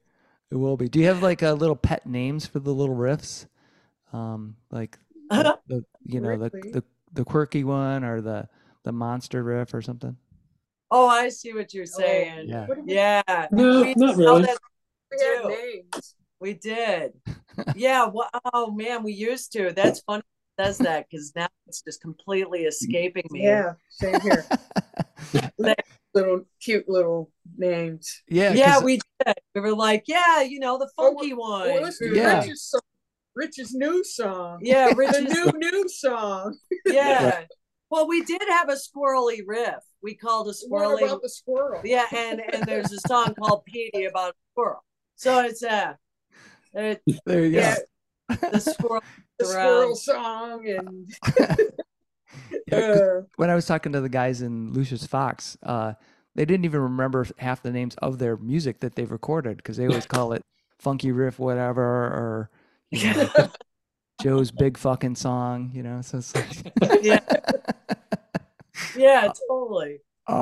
It 0.54 0.58
will 0.58 0.78
be. 0.78 0.88
Do 0.88 1.00
you 1.00 1.08
have 1.08 1.24
like 1.24 1.42
a 1.42 1.54
little 1.54 1.76
pet 1.76 2.06
names 2.06 2.46
for 2.46 2.60
the 2.60 2.72
little 2.72 2.96
riffs? 2.96 3.48
Um, 4.14 4.56
like 4.70 5.00
the, 5.32 5.58
the 5.68 5.84
you 6.06 6.22
know 6.22 6.38
the, 6.38 6.50
the 6.52 6.84
the 7.12 7.26
quirky 7.26 7.64
one 7.64 8.04
or 8.04 8.22
the 8.22 8.48
the 8.84 8.92
monster 8.92 9.42
riff 9.42 9.74
or 9.74 9.82
something. 9.82 10.16
Oh, 10.92 11.08
I 11.08 11.30
see 11.30 11.54
what 11.56 11.74
you're 11.74 11.88
saying. 11.88 12.50
Yeah. 12.50 12.68
We- 12.70 12.94
Yeah. 12.94 13.48
No, 13.52 13.82
We 13.82 13.96
not 13.96 14.16
really. 14.16 14.44
that- 14.44 14.60
we 15.12 15.26
had 15.26 15.46
names. 15.48 16.16
we 16.40 16.54
did. 16.54 17.14
Yeah. 17.76 18.06
Well, 18.14 18.30
oh 18.54 18.70
man, 18.70 19.02
we 19.02 19.14
used 19.14 19.54
to. 19.54 19.72
That's 19.72 20.02
funny. 20.02 20.22
it 20.60 20.64
Says 20.64 20.78
that 20.80 21.08
because 21.10 21.34
now 21.36 21.48
it's 21.68 21.82
just 21.82 22.00
completely 22.00 22.66
escaping 22.66 23.26
me. 23.32 23.44
Yeah, 23.44 23.74
same 23.90 24.20
here. 24.22 24.46
little 26.14 26.44
cute 26.62 26.88
little 26.88 27.32
names. 27.58 28.22
yeah. 28.30 28.54
yeah, 28.54 28.80
we 28.82 29.00
did. 29.26 29.36
We 29.56 29.62
were 29.62 29.76
like, 29.76 30.04
yeah, 30.08 30.42
you 30.42 30.60
know, 30.60 30.78
the 30.78 30.90
Oh, 30.98 31.14
funky 31.16 31.34
one. 31.34 31.68
Well, 31.70 31.82
listen 31.84 32.14
Yeah. 32.16 32.40
Rich's 32.42 32.62
song, 32.62 32.82
Rich's 33.36 33.74
new 33.74 34.04
song. 34.04 34.60
yeah, 34.62 34.90
the 34.90 34.96
Rich's 34.96 35.22
new 35.24 35.52
new 35.58 35.88
song. 35.90 36.58
yeah. 36.86 37.46
Well, 37.90 38.08
we 38.08 38.24
did 38.24 38.42
have 38.50 38.70
a 38.70 38.74
squirrely 38.76 39.42
riff. 39.46 39.84
We 40.02 40.16
called 40.16 40.48
a 40.48 40.54
What 40.68 40.82
squirrely. 41.00 41.04
about 41.06 41.22
the 41.22 41.30
squirrel? 41.30 41.80
Yeah, 41.84 42.08
and 42.12 42.42
and 42.42 42.64
there's 42.64 42.92
a 42.92 42.98
song 43.08 43.36
called 43.40 43.66
Petey 43.66 44.06
about 44.06 44.32
a 44.32 44.36
squirrel. 44.52 44.84
So 45.16 45.42
it's 45.42 45.62
uh, 45.64 45.94
it, 46.74 47.04
there 47.28 47.46
you 47.46 47.52
go. 47.52 47.76
The 48.52 48.60
squirrel. 48.60 49.04
the 49.38 49.46
around. 49.46 49.96
squirrel 49.96 49.96
song 49.96 50.68
and 50.68 51.83
Yeah, 52.72 52.82
'cause 52.82 53.02
when 53.36 53.50
I 53.50 53.56
was 53.56 53.66
talking 53.66 53.92
to 53.94 54.02
the 54.02 54.10
guys 54.10 54.42
in 54.42 54.72
Lucius 54.74 55.06
Fox, 55.06 55.58
uh, 55.64 55.94
they 56.36 56.46
didn't 56.46 56.66
even 56.66 56.82
remember 56.82 57.26
half 57.38 57.62
the 57.62 57.72
names 57.72 57.96
of 57.98 58.20
their 58.20 58.38
music 58.38 58.80
that 58.80 58.96
they've 58.96 59.12
recorded 59.12 59.58
because 59.58 59.78
they 59.78 59.88
always 59.88 60.06
call 60.06 60.34
it 60.34 60.42
funky 60.80 61.12
riff 61.12 61.40
whatever 61.40 61.84
or 61.84 62.50
you 62.92 63.14
know, 63.14 63.30
Joe's 64.22 64.52
big 64.52 64.78
fucking 64.78 65.16
song, 65.16 65.72
you 65.74 65.84
know. 65.84 66.02
So 66.02 66.20
it's 66.20 66.36
like 66.36 66.74
Yeah. 67.04 67.20
Yeah, 68.94 69.30
totally. 69.50 70.00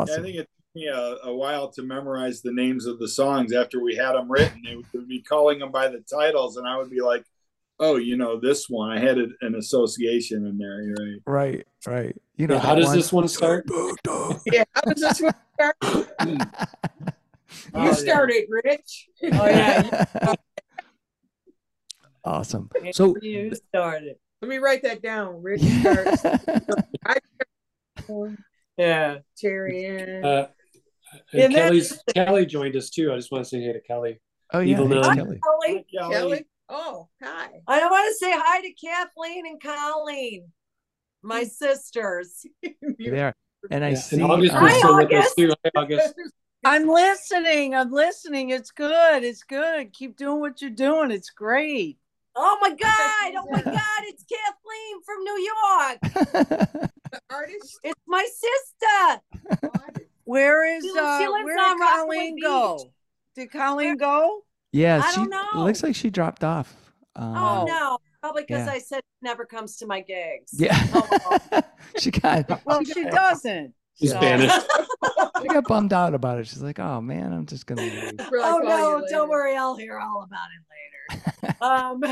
Yeah, 0.07 0.15
I 0.17 0.21
think 0.21 0.35
it 0.37 0.41
took 0.41 0.75
me 0.75 0.87
a, 0.87 1.15
a 1.25 1.33
while 1.33 1.69
to 1.71 1.83
memorize 1.83 2.41
the 2.41 2.51
names 2.53 2.85
of 2.85 2.99
the 2.99 3.07
songs 3.07 3.53
after 3.53 3.81
we 3.81 3.95
had 3.95 4.13
them 4.13 4.31
written. 4.31 4.61
They 4.63 4.75
would 4.75 5.07
be 5.07 5.21
calling 5.21 5.59
them 5.59 5.71
by 5.71 5.87
the 5.87 6.01
titles, 6.01 6.57
and 6.57 6.67
I 6.67 6.77
would 6.77 6.89
be 6.89 7.01
like, 7.01 7.25
"Oh, 7.81 7.97
you 7.97 8.15
know 8.15 8.39
this 8.39 8.69
one." 8.69 8.89
I 8.95 8.99
had 8.99 9.17
it, 9.17 9.29
an 9.41 9.55
association 9.55 10.45
in 10.45 10.57
there. 10.57 10.81
You're 10.81 10.95
right. 10.95 11.21
Right, 11.25 11.67
right. 12.05 12.15
You 12.37 12.47
know 12.47 12.53
Yeah, 12.55 12.59
how 12.61 12.75
that 12.75 12.81
does 12.81 12.93
this 12.93 13.11
one 13.11 13.27
start? 13.27 13.65
yeah, 14.45 14.63
how 14.73 14.81
does 14.81 15.01
this 15.01 15.21
one 15.21 15.33
start? 15.55 15.75
You 17.73 17.73
Oh, 17.73 17.85
yeah. 17.87 17.91
started, 17.93 18.45
Rich. 18.49 19.09
Oh 19.25 19.27
yeah, 19.45 20.05
awesome. 22.23 22.69
So 22.93 23.13
you 23.21 23.53
started. 23.53 24.15
Let 24.41 24.47
me 24.49 24.57
write 24.57 24.83
that 24.83 25.01
down. 25.01 25.43
Rich 25.43 25.61
starts. 25.61 26.23
Yeah. 28.77 29.17
Terry 29.37 29.85
Ann. 29.85 30.23
Uh, 30.25 30.47
And 31.33 31.43
and 31.43 31.53
Kelly's 31.53 32.01
Kelly 32.15 32.45
joined 32.45 32.77
us 32.77 32.89
too. 32.89 33.11
I 33.11 33.17
just 33.17 33.33
want 33.33 33.43
to 33.43 33.49
say 33.49 33.59
hey 33.61 33.73
to 33.73 33.81
Kelly. 33.81 34.21
oh 34.53 34.59
yeah, 34.59 34.71
Evil 34.71 34.87
hey, 34.87 34.93
Nun. 35.01 35.15
Kelly. 35.17 35.39
Kelly. 35.43 35.85
Kelly. 36.13 36.45
Kelly. 36.71 36.83
Oh, 36.87 37.07
hi. 37.21 37.49
I 37.67 37.87
want 37.87 38.09
to 38.09 38.15
say 38.15 38.31
hi 38.33 38.61
to 38.61 38.71
Kathleen 38.73 39.45
and 39.45 39.61
Colleen, 39.61 40.51
my 41.21 41.43
sisters. 41.43 42.45
there. 42.99 43.33
And 43.69 43.83
I 43.85 43.89
Yeah, 43.89 43.95
see 43.95 44.15
and 44.21 44.25
August 44.31 44.53
was 44.53 44.71
Hi, 44.71 44.77
still 44.79 44.95
with 44.97 45.05
us 45.13 45.33
August. 45.33 45.37
too. 45.37 45.53
Hi, 45.65 45.71
August. 45.75 46.15
I'm 46.65 46.87
listening. 46.87 47.75
I'm 47.75 47.91
listening. 47.91 48.51
It's 48.51 48.71
good. 48.71 49.23
It's 49.23 49.43
good. 49.43 49.93
Keep 49.93 50.17
doing 50.17 50.39
what 50.39 50.61
you're 50.61 50.69
doing. 50.71 51.11
It's 51.11 51.29
great. 51.31 51.97
Oh 52.35 52.57
my 52.61 52.69
God! 52.69 53.33
Oh 53.35 53.45
my 53.51 53.61
God! 53.63 54.03
It's 54.03 54.23
Kathleen 54.23 55.01
from 55.05 55.23
New 55.23 55.51
York. 55.51 57.19
Artist. 57.29 57.79
It's 57.83 57.99
my 58.07 58.25
sister. 58.25 59.21
Where 60.23 60.77
is 60.77 60.83
She- 60.83 60.97
uh 60.97 61.19
she 61.19 61.27
lives 61.27 61.43
where 61.45 61.59
on 61.59 61.77
did 61.77 61.87
Colleen 61.87 62.35
Beach. 62.35 62.43
go? 62.45 62.91
Did 63.35 63.51
Colleen 63.51 63.97
go? 63.97 64.43
Yeah, 64.71 65.01
I 65.03 65.11
she 65.11 65.17
don't 65.17 65.29
know. 65.29 65.63
looks 65.63 65.83
like 65.83 65.95
she 65.95 66.09
dropped 66.09 66.43
off. 66.43 66.75
Um, 67.15 67.35
Oh 67.35 67.65
no! 67.67 67.97
Probably 68.21 68.43
because 68.43 68.67
Yeah. 68.67 68.73
I 68.73 68.79
said 68.79 69.01
never 69.21 69.45
comes 69.45 69.77
to 69.77 69.85
my 69.87 70.01
gigs. 70.01 70.51
Yeah. 70.53 70.77
Oh, 70.93 71.61
she 71.99 72.11
got 72.11 72.65
Well, 72.65 72.83
she 72.83 73.03
doesn't. 73.05 73.73
She's 73.95 74.11
So- 74.11 74.19
banished. 74.19 74.67
she 75.41 75.47
got 75.47 75.67
bummed 75.67 75.93
out 75.93 76.13
about 76.13 76.39
it. 76.39 76.47
She's 76.47 76.61
like, 76.61 76.79
"Oh 76.79 77.01
man, 77.01 77.33
I'm 77.33 77.45
just 77.45 77.65
gonna 77.65 77.81
leave." 77.81 78.13
Really 78.31 78.43
oh 78.45 78.59
no! 78.59 79.05
Don't 79.09 79.29
worry, 79.29 79.55
I'll 79.55 79.75
hear 79.75 79.99
all 79.99 80.23
about 80.23 80.47
it 80.55 81.49
later. 81.49 81.55
um, 81.61 82.03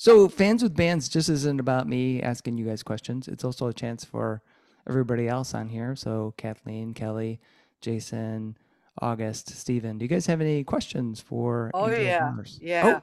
So, 0.00 0.28
fans 0.28 0.62
with 0.62 0.76
bands 0.76 1.08
just 1.08 1.28
isn't 1.28 1.58
about 1.58 1.88
me 1.88 2.22
asking 2.22 2.56
you 2.56 2.64
guys 2.66 2.82
questions. 2.84 3.26
It's 3.26 3.42
also 3.44 3.66
a 3.66 3.72
chance 3.72 4.04
for 4.04 4.42
everybody 4.88 5.26
else 5.26 5.54
on 5.54 5.68
here. 5.68 5.96
So, 5.96 6.34
Kathleen, 6.36 6.94
Kelly, 6.94 7.40
Jason, 7.80 8.56
August, 9.00 9.50
Stephen. 9.56 9.98
Do 9.98 10.04
you 10.04 10.08
guys 10.08 10.26
have 10.26 10.40
any 10.40 10.64
questions 10.64 11.20
for? 11.20 11.70
Oh, 11.74 11.86
Angel 11.88 12.02
yeah. 12.04 12.30
Mars? 12.34 12.58
Yeah. 12.60 13.00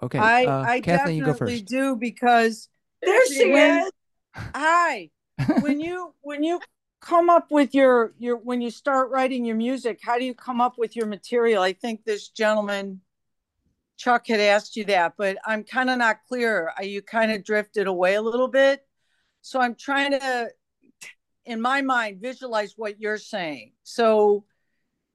Oh, 0.00 0.06
okay. 0.06 0.18
I 0.18 0.44
uh, 0.44 0.62
I 0.66 0.80
Kathleen, 0.80 1.16
you 1.18 1.24
go 1.24 1.32
definitely 1.32 1.56
first. 1.60 1.66
do 1.66 1.96
because 1.96 2.68
there 3.02 3.26
she 3.26 3.50
When- 3.50 3.80
is. 3.86 3.90
hi. 4.34 5.10
when 5.60 5.80
you 5.80 6.14
when 6.20 6.42
you 6.44 6.60
come 7.00 7.28
up 7.30 7.50
with 7.50 7.74
your 7.74 8.12
your 8.18 8.36
when 8.36 8.60
you 8.60 8.70
start 8.70 9.10
writing 9.10 9.44
your 9.44 9.56
music, 9.56 9.98
how 10.02 10.18
do 10.18 10.24
you 10.24 10.34
come 10.34 10.60
up 10.60 10.74
with 10.78 10.94
your 10.96 11.06
material? 11.06 11.62
I 11.62 11.72
think 11.72 12.04
this 12.04 12.28
gentleman 12.28 13.00
Chuck 13.96 14.26
had 14.26 14.40
asked 14.40 14.76
you 14.76 14.84
that, 14.86 15.14
but 15.16 15.36
I'm 15.46 15.64
kind 15.64 15.88
of 15.90 15.98
not 15.98 16.18
clear. 16.28 16.72
Are 16.76 16.84
you 16.84 17.02
kind 17.02 17.30
of 17.32 17.44
drifted 17.44 17.86
away 17.86 18.14
a 18.14 18.22
little 18.22 18.48
bit? 18.48 18.84
So 19.42 19.60
I'm 19.60 19.74
trying 19.74 20.12
to 20.12 20.50
in 21.44 21.60
my 21.60 21.82
mind 21.82 22.20
visualize 22.20 22.74
what 22.76 23.00
you're 23.00 23.18
saying. 23.18 23.72
So 23.82 24.44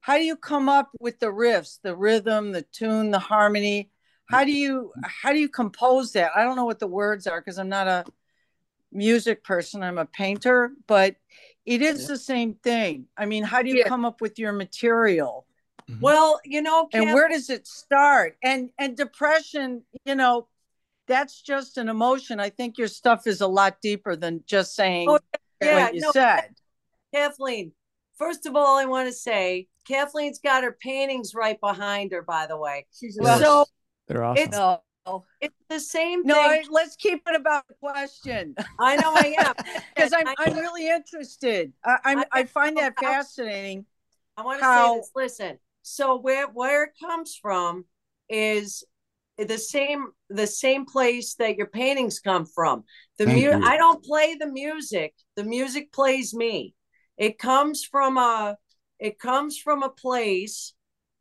how 0.01 0.17
do 0.17 0.23
you 0.23 0.35
come 0.35 0.69
up 0.69 0.91
with 0.99 1.19
the 1.19 1.27
riffs, 1.27 1.79
the 1.83 1.95
rhythm, 1.95 2.51
the 2.51 2.61
tune, 2.61 3.11
the 3.11 3.19
harmony? 3.19 3.91
How 4.29 4.43
do 4.43 4.51
you 4.51 4.91
how 5.03 5.31
do 5.31 5.39
you 5.39 5.49
compose 5.49 6.11
that? 6.13 6.31
I 6.35 6.43
don't 6.43 6.55
know 6.55 6.65
what 6.65 6.79
the 6.79 6.87
words 6.87 7.27
are 7.27 7.39
because 7.39 7.57
I'm 7.57 7.69
not 7.69 7.87
a 7.87 8.05
music 8.91 9.43
person. 9.43 9.83
I'm 9.83 9.97
a 9.97 10.05
painter, 10.05 10.71
but 10.85 11.15
it 11.65 11.81
is 11.81 12.07
the 12.07 12.17
same 12.17 12.55
thing. 12.55 13.05
I 13.17 13.25
mean, 13.25 13.43
how 13.43 13.61
do 13.61 13.69
you 13.69 13.77
Yeah. 13.77 13.87
come 13.87 14.05
up 14.05 14.19
with 14.21 14.37
your 14.37 14.51
material? 14.51 15.45
Mhm. 15.89 16.01
Well, 16.01 16.41
you 16.43 16.61
know, 16.61 16.89
and 16.93 17.13
where 17.13 17.29
does 17.29 17.49
it 17.49 17.65
start 17.67 18.37
and 18.43 18.69
and 18.77 18.97
depression 18.97 19.83
you 20.05 20.15
know 20.15 20.47
that's 21.07 21.41
just 21.41 21.77
an 21.77 21.87
emotion 21.87 22.39
i 22.39 22.49
think 22.49 22.77
your 22.77 22.89
stuff 22.89 23.25
is 23.25 23.39
a 23.39 23.47
lot 23.47 23.79
deeper 23.81 24.15
than 24.15 24.43
just 24.45 24.75
saying 24.75 25.09
Oh, 25.09 25.19
yeah, 25.61 25.85
what 25.85 25.95
you 25.95 26.01
no, 26.01 26.11
said 26.11 26.55
Kathleen, 27.13 27.71
first 28.17 28.45
of 28.45 28.55
all, 28.55 28.77
I 28.77 28.85
want 28.85 29.07
to 29.07 29.13
say 29.13 29.67
Kathleen's 29.87 30.39
got 30.39 30.63
her 30.63 30.71
paintings 30.79 31.33
right 31.33 31.59
behind 31.59 32.11
her, 32.11 32.21
by 32.21 32.47
the 32.47 32.57
way. 32.57 32.85
She's 32.97 33.17
Well, 33.19 33.39
so 33.39 33.65
They're 34.07 34.23
awesome. 34.23 34.43
it's 34.43 34.57
no 34.57 34.81
it's 35.39 35.55
the 35.69 35.79
same 35.79 36.23
no 36.23 36.33
thing. 36.33 36.43
I- 36.43 36.63
let's 36.69 36.95
keep 36.97 37.21
it 37.27 37.35
about 37.35 37.65
the 37.69 37.75
question 37.75 38.53
I 38.77 38.97
know 38.97 39.13
I 39.15 39.35
am. 39.39 39.53
because 39.95 40.11
i'm 40.13 40.27
I- 40.27 40.35
i'm 40.39 40.57
really 40.57 40.89
interested 40.89 41.71
i 41.85 41.97
I'm, 42.03 42.19
I- 42.19 42.25
i 42.33 42.43
find 42.43 42.75
that 42.77 42.95
fascinating 42.99 43.85
I 44.35 44.43
want 44.43 44.59
to 44.59 44.65
how- 44.65 44.93
say 44.93 44.99
this. 44.99 45.11
Listen, 45.15 45.59
so 45.81 46.17
where 46.17 46.47
where 46.47 46.83
it 46.83 46.91
comes 47.03 47.37
from 47.41 47.85
is 48.29 48.83
the 49.37 49.57
same 49.57 50.07
the 50.29 50.45
same 50.47 50.85
place 50.85 51.35
that 51.35 51.55
your 51.55 51.67
paintings 51.67 52.19
come 52.19 52.45
from. 52.45 52.83
The 53.17 53.25
Thank 53.25 53.45
mu- 53.45 53.65
I 53.65 53.77
don't 53.77 54.03
play 54.03 54.35
the 54.39 54.47
music. 54.47 55.13
The 55.35 55.43
music 55.43 55.91
plays 55.93 56.33
me. 56.33 56.73
It 57.17 57.39
comes 57.39 57.83
from 57.83 58.17
a 58.17 58.57
it 58.99 59.19
comes 59.19 59.57
from 59.57 59.83
a 59.83 59.89
place 59.89 60.73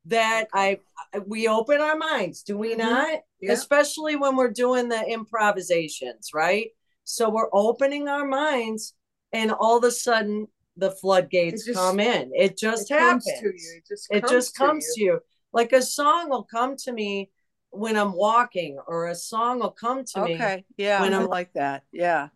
that 0.07 0.49
I 0.53 0.79
we 1.27 1.49
open 1.49 1.81
our 1.81 1.97
minds, 1.97 2.43
do 2.43 2.57
we 2.57 2.75
Mhm. 2.75 2.79
not? 2.79 3.21
Yeah. 3.41 3.53
Especially 3.53 4.17
when 4.17 4.37
we're 4.37 4.51
doing 4.53 4.89
the 4.89 5.03
improvisations, 5.05 6.31
right? 6.35 6.71
So 7.05 7.29
we're 7.29 7.49
opening 7.53 8.09
our 8.09 8.25
minds 8.27 8.95
and 9.33 9.51
all 9.53 9.77
of 9.79 9.85
a 9.85 9.91
sudden 9.91 10.49
the 10.77 10.91
floodgates 10.91 11.65
just- 11.65 11.79
come 11.79 12.01
in. 12.01 12.31
It 12.35 12.57
just 12.59 12.91
it 12.91 12.99
happens. 12.99 13.25
comes 13.25 13.41
to 13.41 13.47
you. 13.47 13.77
It 13.79 13.87
just 13.89 14.07
It 14.13 14.25
comes 14.25 14.53
to 14.95 15.01
you. 15.01 15.11
to 15.11 15.15
you. 15.15 15.21
Like 15.53 15.73
a 15.73 15.83
song 15.83 16.29
will 16.31 16.45
come 16.45 16.77
to 16.79 16.93
me 16.93 17.31
when 17.71 17.97
I'm 17.97 18.13
walking, 18.13 18.79
or 18.87 19.07
a 19.09 19.15
song 19.15 19.59
will 19.61 19.71
come 19.71 20.05
to 20.05 20.25
me. 20.25 20.35
okay 20.35 20.65
yeah 20.77 21.01
when 21.03 21.13
i 21.13 21.19
I'm- 21.19 21.29
like 21.29 21.53
that 21.55 21.83
yeah 21.93 22.29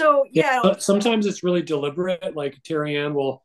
So 0.00 0.24
yeah, 0.30 0.60
but 0.62 0.82
sometimes 0.82 1.26
it's 1.26 1.42
really 1.44 1.60
deliberate. 1.62 2.34
Like 2.34 2.62
Terry 2.62 2.96
Ann 2.96 3.12
will 3.14 3.44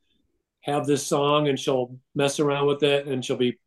have 0.65 0.85
this 0.87 1.05
song 1.05 1.47
and 1.47 1.59
she'll 1.59 1.97
mess 2.15 2.39
around 2.39 2.65
with 2.67 2.81
it 2.83 3.07
and 3.07 3.23
she'll 3.23 3.37
be, 3.37 3.59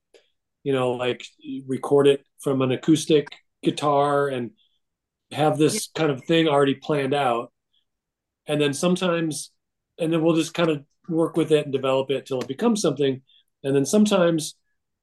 you 0.65 0.73
know, 0.73 0.93
like 0.93 1.25
record 1.67 2.09
it 2.09 2.25
from 2.41 2.61
an 2.61 2.73
acoustic 2.73 3.29
guitar 3.63 4.29
and 4.29 4.51
have 5.31 5.59
this 5.59 5.89
kind 5.95 6.11
of 6.11 6.25
thing 6.25 6.49
already 6.49 6.75
planned 6.75 7.15
out. 7.15 7.53
And 8.47 8.61
then 8.61 8.75
sometimes, 8.75 9.53
and 9.99 10.13
then 10.13 10.23
we'll 10.23 10.35
just 10.35 10.55
kind 10.55 10.71
of 10.71 10.85
work 11.09 11.37
with 11.37 11.53
it 11.53 11.65
and 11.65 11.73
develop 11.73 12.11
it 12.11 12.27
till 12.27 12.41
it 12.41 12.49
becomes 12.49 12.83
something. 12.83 13.23
And 13.63 13.77
then 13.77 13.85
sometimes 13.85 14.57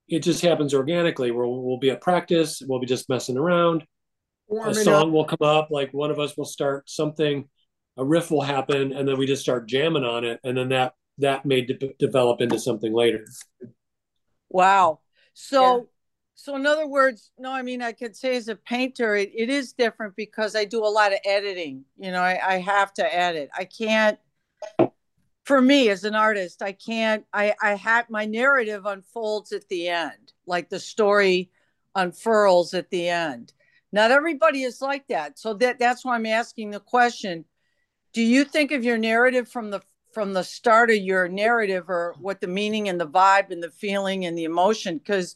it 0.10 0.20
just 0.20 0.42
happens 0.42 0.74
organically 0.74 1.32
where 1.32 1.48
we'll, 1.48 1.64
we'll 1.64 1.80
be 1.80 1.92
at 1.92 2.02
practice, 2.02 2.62
we'll 2.68 2.80
be 2.80 2.86
just 2.88 3.10
messing 3.10 3.38
around 3.38 3.86
a 4.66 4.74
song 4.74 5.08
up. 5.08 5.14
will 5.14 5.26
come 5.26 5.48
up 5.48 5.70
like 5.72 5.94
one 5.94 6.12
of 6.12 6.20
us 6.20 6.38
will 6.38 6.46
start 6.46 6.90
something 6.90 7.48
a 7.98 8.06
riff 8.06 8.30
will 8.30 8.42
happen 8.42 8.94
and 8.94 9.08
then 9.08 9.18
we 9.18 9.26
just 9.26 9.42
start 9.42 9.68
jamming 9.68 10.04
on 10.04 10.24
it 10.24 10.40
and 10.44 10.56
then 10.58 10.70
that 10.70 10.94
that 11.18 11.46
may 11.46 11.62
de- 11.62 11.94
develop 11.98 12.42
into 12.42 12.60
something 12.60 12.94
later 12.94 13.26
Wow. 14.50 15.00
So, 15.34 15.62
Yeah. 15.62 15.84
so 16.36 16.56
in 16.56 16.66
other 16.66 16.88
words, 16.88 17.32
no, 17.38 17.52
I 17.52 17.62
mean, 17.62 17.82
I 17.82 17.92
could 17.92 18.16
say 18.16 18.38
as 18.38 18.48
a 18.48 18.56
painter, 18.56 19.16
it, 19.16 19.32
it 19.36 19.50
is 19.50 19.74
different 19.74 20.16
because 20.16 20.56
I 20.56 20.64
do 20.66 20.86
a 20.86 20.88
lot 20.88 21.12
of 21.12 21.20
editing. 21.26 21.84
You 21.98 22.12
know, 22.12 22.22
I, 22.22 22.40
I 22.54 22.58
have 22.60 22.94
to 22.94 23.16
edit. 23.16 23.50
I 23.58 23.66
can't, 23.66 24.18
for 25.44 25.62
me 25.62 25.90
as 25.90 26.06
an 26.06 26.16
artist, 26.16 26.62
I 26.62 26.72
can't, 26.72 27.26
I, 27.34 27.54
I 27.62 27.76
had 27.76 28.10
my 28.10 28.26
narrative 28.26 28.86
unfolds 28.86 29.52
at 29.52 29.68
the 29.68 29.90
end, 29.90 30.34
like 30.46 30.70
the 30.70 30.80
story 30.80 31.52
unfurls 31.96 32.74
at 32.74 32.90
the 32.90 33.10
end. 33.10 33.52
Not 33.92 34.12
everybody 34.12 34.64
is 34.64 34.82
like 34.82 35.08
that. 35.08 35.38
So 35.38 35.54
that, 35.56 35.80
that's 35.80 36.04
why 36.06 36.16
I'm 36.16 36.26
asking 36.26 36.72
the 36.72 36.80
question. 36.80 37.46
Do 38.14 38.22
you 38.22 38.46
think 38.46 38.72
of 38.72 38.84
your 38.84 38.98
narrative 38.98 39.50
from 39.50 39.70
the 39.70 39.82
from 40.16 40.32
the 40.32 40.46
start 40.46 40.90
of 40.90 40.96
your 40.96 41.28
narrative 41.28 41.90
or 41.90 42.16
what 42.22 42.40
the 42.40 42.48
meaning 42.48 42.88
and 42.88 43.00
the 43.00 43.06
vibe 43.06 43.52
and 43.52 43.62
the 43.62 43.70
feeling 43.70 44.26
and 44.26 44.38
the 44.38 44.46
emotion 44.46 44.98
because 44.98 45.36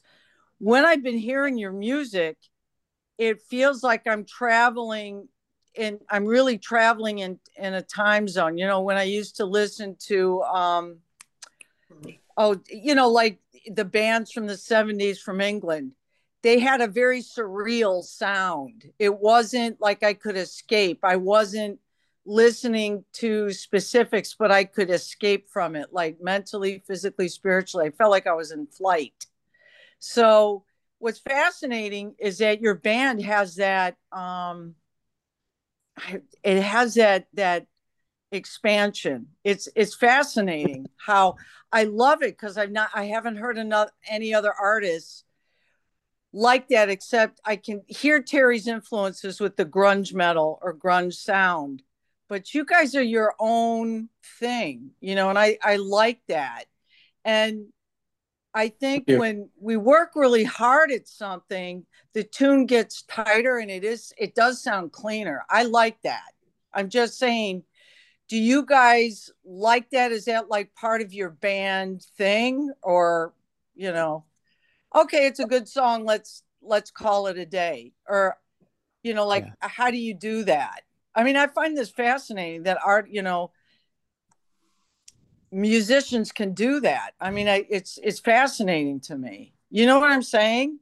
when 0.58 0.86
i've 0.86 1.04
been 1.04 1.18
hearing 1.18 1.58
your 1.58 1.74
music 1.74 2.38
it 3.18 3.42
feels 3.42 3.84
like 3.84 4.08
i'm 4.08 4.24
traveling 4.24 5.28
and 5.78 6.00
i'm 6.10 6.26
really 6.26 6.58
traveling 6.58 7.20
in 7.20 7.38
in 7.58 7.74
a 7.74 7.82
time 7.82 8.26
zone. 8.30 8.58
You 8.58 8.68
know 8.68 8.80
when 8.80 8.96
i 8.96 9.04
used 9.04 9.36
to 9.36 9.46
listen 9.46 9.98
to 10.08 10.42
um 10.44 11.00
oh 12.38 12.56
you 12.70 12.96
know 12.96 13.10
like 13.10 13.38
the 13.68 13.86
bands 13.86 14.32
from 14.32 14.48
the 14.48 14.54
70s 14.54 15.20
from 15.20 15.42
england 15.42 15.92
they 16.42 16.58
had 16.58 16.80
a 16.80 16.88
very 16.88 17.22
surreal 17.22 18.02
sound. 18.02 18.90
It 18.98 19.20
wasn't 19.20 19.82
like 19.82 20.04
i 20.04 20.14
could 20.14 20.38
escape. 20.38 21.00
I 21.04 21.18
wasn't 21.18 21.82
listening 22.30 23.04
to 23.12 23.52
specifics, 23.52 24.36
but 24.38 24.52
I 24.52 24.64
could 24.64 24.92
escape 24.92 25.50
from 25.50 25.76
it, 25.76 25.92
like 25.92 26.22
mentally, 26.22 26.84
physically, 26.86 27.28
spiritually. 27.28 27.88
I 27.88 27.90
felt 27.90 28.12
like 28.12 28.28
I 28.28 28.34
was 28.34 28.52
in 28.52 28.68
flight. 28.68 29.26
So, 29.98 30.64
what's 31.00 31.20
fascinating 31.20 32.14
is 32.20 32.38
that 32.38 32.62
your 32.62 32.76
band 32.76 33.24
has 33.24 33.56
that. 33.56 33.98
Um, 34.12 34.76
it 36.44 36.62
has 36.62 36.94
that 36.94 37.28
that 37.34 37.66
expansion. 38.32 39.30
It's 39.44 39.68
it's 39.76 39.96
fascinating 39.96 40.86
how 40.98 41.36
I 41.72 41.86
love 41.86 42.22
it 42.22 42.38
because 42.38 42.58
I've 42.58 42.72
not 42.72 42.90
I 42.94 43.06
haven't 43.06 43.38
heard 43.38 43.58
another 43.58 43.92
any 44.08 44.36
other 44.36 44.54
artists 44.54 45.24
like 46.32 46.70
that 46.70 46.90
except 46.90 47.42
I 47.44 47.56
can 47.56 47.82
hear 47.88 48.22
Terry's 48.22 48.68
influences 48.68 49.40
with 49.40 49.58
the 49.58 49.66
grunge 49.66 50.14
metal 50.14 50.60
or 50.62 50.76
grunge 50.76 51.16
sound 51.16 51.82
but 52.30 52.54
you 52.54 52.64
guys 52.64 52.96
are 52.96 53.02
your 53.04 53.36
own 53.40 54.08
thing, 54.40 54.92
you 55.02 55.16
know, 55.16 55.30
and 55.30 55.38
I 55.38 55.58
I 55.62 55.76
like 55.78 56.22
that. 56.28 56.66
And 57.26 57.66
I 58.54 58.70
think 58.70 59.06
when 59.08 59.50
we 59.60 59.78
work 59.78 60.12
really 60.16 60.44
hard 60.44 60.92
at 60.92 61.08
something, 61.08 61.86
the 62.14 62.24
tune 62.24 62.66
gets 62.66 63.04
tighter 63.04 63.58
and 63.58 63.70
it 63.70 63.84
is 63.84 64.14
it 64.18 64.36
does 64.36 64.62
sound 64.64 64.92
cleaner. 64.92 65.44
I 65.50 65.64
like 65.64 66.02
that. 66.04 66.32
I'm 66.74 66.90
just 66.90 67.18
saying, 67.18 67.64
do 68.28 68.38
you 68.38 68.66
guys 68.66 69.32
like 69.44 69.90
that? 69.92 70.12
Is 70.12 70.26
that 70.26 70.50
like 70.50 70.74
part 70.76 71.02
of 71.02 71.14
your 71.14 71.30
band 71.32 72.04
thing 72.18 72.72
or, 72.84 73.34
you 73.76 73.92
know, 73.92 74.26
okay, 74.96 75.26
it's 75.28 75.40
a 75.40 75.46
good 75.46 75.68
song, 75.68 76.06
let's 76.06 76.44
let's 76.62 76.92
call 76.92 77.28
it 77.28 77.38
a 77.38 77.46
day 77.46 77.94
or 78.08 78.38
you 79.04 79.14
know, 79.14 79.26
like 79.26 79.46
Yeah. 79.46 79.70
how 79.70 79.92
do 79.92 79.98
you 79.98 80.14
do 80.14 80.44
that? 80.46 80.82
I 81.16 81.24
mean, 81.24 81.36
I 81.36 81.48
find 81.48 81.78
this 81.78 81.90
fascinating 81.90 82.64
that 82.64 82.80
art, 82.86 83.10
you 83.10 83.22
know, 83.22 83.52
musicians 85.52 86.32
can 86.32 86.54
do 86.54 86.80
that. 86.82 87.12
I 87.20 87.32
mean, 87.32 87.48
I, 87.48 87.66
it's 87.70 87.98
it's 88.04 88.20
fascinating 88.20 89.00
to 89.02 89.18
me. 89.18 89.54
You 89.70 89.86
know 89.86 90.00
what 90.00 90.12
I'm 90.12 90.24
saying? 90.24 90.80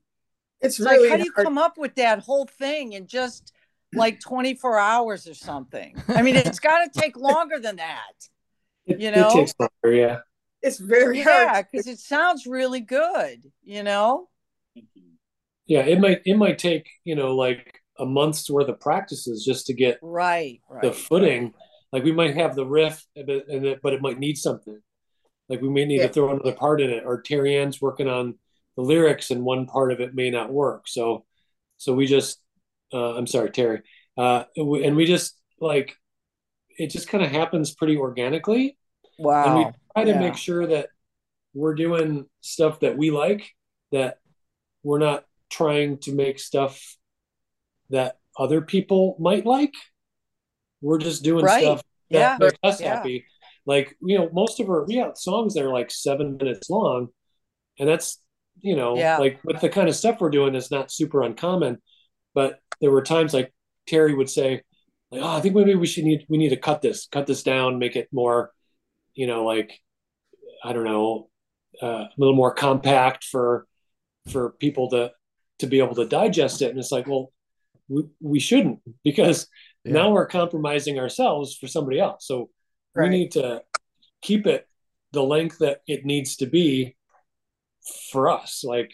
It's 0.61 0.79
It's 0.79 0.85
really 0.85 0.97
like, 0.99 1.03
how 1.03 1.17
do 1.17 1.23
you 1.23 1.33
hard. 1.35 1.47
come 1.47 1.57
up 1.57 1.77
with 1.77 1.95
that 1.95 2.19
whole 2.21 2.45
thing 2.47 2.93
in 2.93 3.07
just 3.07 3.53
like 3.93 4.19
24 4.19 4.79
hours 4.79 5.27
or 5.27 5.33
something? 5.35 6.03
I 6.15 6.21
mean, 6.23 6.35
it's 6.35 6.59
got 6.59 6.83
to 6.85 6.91
take 7.01 7.17
longer 7.17 7.59
than 7.59 7.77
that. 7.77 8.29
it, 8.85 9.03
You 9.03 9.11
it 9.13 9.29
know? 9.29 9.29
takes 9.29 9.53
longer 9.59 9.95
yeah 9.95 10.19
It's 10.61 10.79
very 10.79 11.23
Yeah, 11.23 11.23
hard. 11.23 11.61
because 11.61 11.87
it 11.87 11.99
sounds 11.99 12.45
really 12.45 12.81
good. 12.81 13.51
You 13.63 13.83
know? 13.83 14.29
yeah 15.65 15.81
it 15.81 15.99
might 15.99 16.21
it 16.25 16.35
might 16.37 16.57
take 16.57 16.87
you 17.03 17.15
know 17.15 17.35
like 17.35 17.76
a 17.99 18.05
month's 18.05 18.49
worth 18.49 18.67
of 18.69 18.79
practices 18.79 19.43
just 19.45 19.65
to 19.67 19.73
get 19.73 19.99
Right. 20.01 20.61
Right. 20.69 20.81
the 20.83 20.91
footing 20.91 21.53
like 21.91 22.03
we 22.03 22.11
might 22.11 22.35
have 22.35 22.55
the 22.55 22.65
riff 22.65 23.05
but 23.15 23.47
and 23.47 23.65
it, 23.65 23.79
but 23.81 23.93
it 23.93 24.01
might 24.01 24.19
need 24.19 24.37
something 24.37 24.79
like 25.49 25.61
we 25.61 25.69
may 25.69 25.85
need 25.85 25.97
Yeah. 26.01 26.07
to 26.07 26.13
throw 26.13 26.31
another 26.31 26.53
part 26.53 26.81
in 26.81 26.89
it 26.89 27.03
or 27.05 27.21
terry 27.21 27.55
ann's 27.57 27.81
working 27.81 28.07
on 28.07 28.35
the 28.75 28.83
lyrics 28.83 29.31
and 29.31 29.43
one 29.43 29.65
part 29.65 29.91
of 29.91 29.99
it 29.99 30.13
may 30.13 30.29
not 30.29 30.51
work 30.51 30.87
so 30.87 31.25
so 31.77 31.93
we 31.93 32.05
just 32.07 32.41
uh, 32.93 33.15
i'm 33.15 33.27
sorry 33.27 33.49
terry 33.51 33.81
uh, 34.17 34.43
and 34.55 34.67
we- 34.67 34.83
and 34.85 34.95
we 34.95 35.05
just 35.05 35.39
like 35.59 35.95
it 36.77 36.87
just 36.91 37.07
kind 37.07 37.23
of 37.23 37.31
happens 37.31 37.73
pretty 37.73 37.97
organically 37.97 38.77
Wow. 39.19 39.45
and 39.45 39.57
we 39.57 39.71
try 39.95 40.03
to 40.03 40.11
Yeah. 40.11 40.19
make 40.19 40.37
sure 40.37 40.67
that 40.67 40.89
we're 41.53 41.73
doing 41.75 42.25
stuff 42.41 42.81
that 42.81 42.97
we 42.97 43.09
like 43.09 43.49
that 43.91 44.19
we're 44.83 44.99
not 44.99 45.25
trying 45.49 45.97
to 45.99 46.11
make 46.13 46.37
stuff 46.39 46.97
that 47.89 48.17
other 48.37 48.61
people 48.61 49.15
might 49.19 49.45
like 49.45 49.73
we're 50.81 50.97
just 50.99 51.23
doing 51.23 51.45
Right. 51.45 51.63
stuff 51.63 51.83
Yeah. 52.09 52.37
that 52.37 52.39
makes 52.39 52.57
us 52.63 52.81
Yeah. 52.81 52.95
happy 52.95 53.25
like 53.65 53.95
you 54.01 54.17
know 54.17 54.29
most 54.31 54.59
of 54.59 54.69
our 54.69 54.85
we 54.85 54.95
have 54.95 55.17
songs 55.17 55.53
that 55.53 55.63
are 55.63 55.73
like 55.73 55.91
seven 55.91 56.37
minutes 56.37 56.69
long 56.69 57.09
and 57.79 57.87
that's 57.87 58.21
you 58.59 58.75
know 58.75 58.97
Yeah. 58.97 59.17
like 59.17 59.39
with 59.43 59.59
the 59.61 59.69
kind 59.69 59.89
of 59.89 59.95
stuff 59.95 60.19
we're 60.21 60.29
doing 60.29 60.55
is 60.55 60.71
not 60.71 60.91
super 60.91 61.23
uncommon 61.23 61.81
but 62.33 62.59
there 62.81 62.91
were 62.91 63.01
times 63.01 63.33
like 63.33 63.53
terry 63.87 64.13
would 64.13 64.29
say 64.29 64.61
like, 65.11 65.21
oh, 65.21 65.37
I 65.37 65.41
think 65.41 65.55
maybe 65.55 65.75
we 65.75 65.87
should 65.87 66.03
need 66.03 66.25
we 66.29 66.37
need 66.37 66.49
to 66.49 66.57
cut 66.57 66.81
this, 66.81 67.07
cut 67.07 67.27
this 67.27 67.41
down, 67.41 67.79
make 67.79 67.95
it 67.95 68.09
more, 68.11 68.51
you 69.15 69.25
know, 69.25 69.45
like 69.45 69.79
I 70.63 70.73
don't 70.73 70.83
know, 70.83 71.29
uh, 71.81 71.87
a 72.05 72.09
little 72.17 72.35
more 72.35 72.53
compact 72.53 73.23
for 73.23 73.67
for 74.31 74.51
people 74.51 74.89
to 74.89 75.11
to 75.59 75.67
be 75.67 75.79
able 75.79 75.95
to 75.95 76.05
digest 76.05 76.61
it. 76.61 76.69
And 76.71 76.79
it's 76.79 76.91
like, 76.91 77.07
well, 77.07 77.31
we, 77.87 78.03
we 78.21 78.39
shouldn't 78.39 78.79
because 79.03 79.47
Yeah. 79.83 79.93
now 79.93 80.11
we're 80.11 80.27
compromising 80.27 80.99
ourselves 80.99 81.55
for 81.55 81.67
somebody 81.67 81.99
else. 81.99 82.25
So 82.27 82.49
Right. 82.95 83.09
we 83.09 83.17
need 83.17 83.31
to 83.33 83.63
keep 84.21 84.47
it 84.47 84.67
the 85.11 85.23
length 85.23 85.59
that 85.59 85.81
it 85.87 86.03
needs 86.05 86.35
to 86.37 86.45
be 86.47 86.97
for 88.11 88.29
us. 88.29 88.63
Like, 88.63 88.91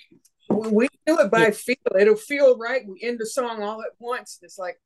We 0.50 0.70
we 0.70 0.88
do 1.08 1.20
it 1.20 1.32
by 1.32 1.46
Yeah. 1.48 1.52
feel. 1.52 1.76
It'll 2.00 2.16
feel 2.16 2.58
right. 2.58 2.86
We 2.86 3.00
end 3.02 3.20
the 3.20 3.26
song 3.26 3.64
all 3.64 3.82
at 3.82 3.92
once. 4.00 4.40
It's 4.42 4.58
like 4.60 4.78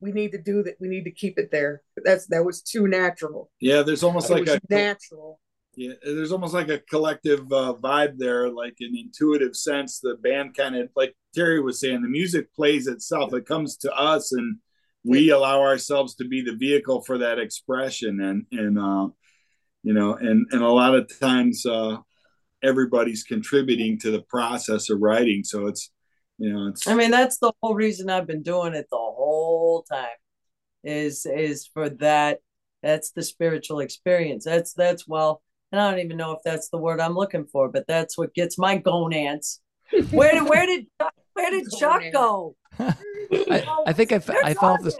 we 0.00 0.10
need 0.10 0.32
to 0.32 0.38
do 0.42 0.62
that. 0.64 0.76
We 0.80 0.88
need 0.88 1.04
to 1.04 1.12
keep 1.12 1.38
it 1.38 1.50
there. 1.52 1.82
That's 2.04 2.26
that 2.28 2.44
was 2.44 2.62
too 2.62 2.88
natural. 2.88 3.50
Yeah, 3.60 3.82
there's 3.82 4.02
almost 4.02 4.30
It 4.30 4.34
like 4.34 4.48
a 4.48 4.60
natural. 4.68 5.38
Yeah, 5.74 5.94
there's 6.04 6.32
almost 6.32 6.54
like 6.54 6.68
a 6.68 6.78
collective 6.78 7.50
uh, 7.52 7.74
vibe 7.80 8.18
there, 8.18 8.50
like 8.50 8.76
an 8.80 8.94
intuitive 8.96 9.56
sense. 9.56 10.00
The 10.00 10.16
band 10.16 10.54
kind 10.54 10.76
of, 10.76 10.90
like 10.94 11.16
Terry 11.34 11.60
was 11.60 11.80
saying, 11.80 12.02
the 12.02 12.08
music 12.08 12.54
plays 12.54 12.86
itself. 12.86 13.32
It 13.32 13.46
comes 13.46 13.76
to 13.78 13.92
us, 13.92 14.32
and 14.32 14.58
we 15.04 15.30
allow 15.30 15.62
ourselves 15.62 16.14
to 16.16 16.28
be 16.28 16.42
the 16.42 16.56
vehicle 16.56 17.02
for 17.02 17.18
that 17.18 17.38
expression. 17.38 18.20
And 18.20 18.46
and 18.52 18.78
uh, 18.78 19.08
you 19.82 19.94
know, 19.94 20.14
and 20.14 20.46
and 20.50 20.62
a 20.62 20.68
lot 20.68 20.94
of 20.94 21.10
times, 21.18 21.64
uh, 21.64 21.96
everybody's 22.62 23.24
contributing 23.24 23.98
to 24.00 24.10
the 24.10 24.22
process 24.22 24.90
of 24.90 25.00
writing. 25.00 25.42
So 25.42 25.66
it's 25.68 25.90
you 26.38 26.52
know, 26.52 26.68
it's 26.68 26.86
I 26.86 26.94
mean, 26.94 27.10
that's 27.10 27.38
the 27.38 27.52
whole 27.62 27.74
reason 27.74 28.10
I've 28.10 28.26
been 28.26 28.42
doing 28.42 28.74
it 28.74 28.88
the 28.90 28.96
whole 28.96 29.84
time. 29.90 30.08
Is 30.84 31.24
is 31.24 31.66
for 31.66 31.88
that. 31.88 32.40
That's 32.82 33.12
the 33.12 33.22
spiritual 33.22 33.78
experience. 33.78 34.44
That's 34.44 34.72
that's 34.74 35.06
well, 35.06 35.40
and 35.72 35.80
I 35.80 35.90
don't 35.90 36.00
even 36.00 36.16
know 36.16 36.32
if 36.32 36.42
that's 36.44 36.68
the 36.68 36.78
word 36.78 37.00
I'm 37.00 37.14
looking 37.14 37.46
for, 37.46 37.68
but 37.68 37.86
that's 37.88 38.16
what 38.18 38.34
gets 38.34 38.58
my 38.58 38.76
gonads. 38.76 39.60
Where 40.10 40.32
did 40.32 40.48
where 40.48 40.66
did 40.66 40.86
where 41.32 41.50
did 41.50 41.64
Chuck 41.78 42.02
go? 42.12 42.56
I, 42.78 43.66
I 43.86 43.92
think 43.92 44.12
I, 44.12 44.16
I 44.44 44.54
fell 44.54 44.70
off 44.74 44.82
the 44.82 44.94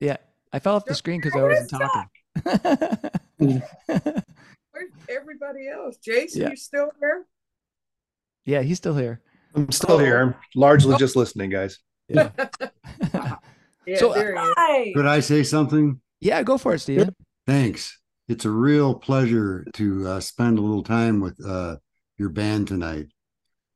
yeah 0.00 0.16
I 0.52 0.58
fell 0.58 0.76
off 0.76 0.84
the 0.86 0.94
screen 0.94 1.20
because 1.20 1.34
I 1.38 1.42
wasn't 1.42 1.70
talking. 1.70 3.10
Where's 4.72 4.90
everybody 5.08 5.68
else? 5.68 5.96
Jason, 5.98 6.42
Yeah. 6.42 6.50
you 6.50 6.56
still 6.56 6.90
here? 7.00 7.26
yeah, 8.44 8.62
he's 8.62 8.76
still 8.78 8.94
here. 8.96 9.20
I'm 9.54 9.72
still 9.72 9.98
here. 9.98 10.20
I'm 10.20 10.34
largely 10.54 10.94
Oh. 10.94 10.98
just 10.98 11.16
listening, 11.16 11.50
guys. 11.50 11.78
Yeah. 12.08 12.30
Yeah, 13.88 13.98
So, 13.98 14.10
uh, 14.10 14.14
there 14.14 14.84
he 14.84 14.92
Could 14.94 15.06
I 15.06 15.20
say 15.20 15.44
something? 15.44 16.00
yeah, 16.18 16.42
go 16.42 16.58
for 16.58 16.74
it, 16.74 16.80
Steven. 16.80 17.14
Thanks. 17.46 18.00
It's 18.28 18.44
a 18.44 18.50
real 18.50 18.94
pleasure 18.94 19.64
to 19.74 20.08
uh, 20.08 20.20
spend 20.20 20.58
a 20.58 20.62
little 20.62 20.82
time 20.82 21.20
with 21.20 21.38
uh, 21.44 21.76
your 22.18 22.28
band 22.30 22.68
tonight. 22.68 23.06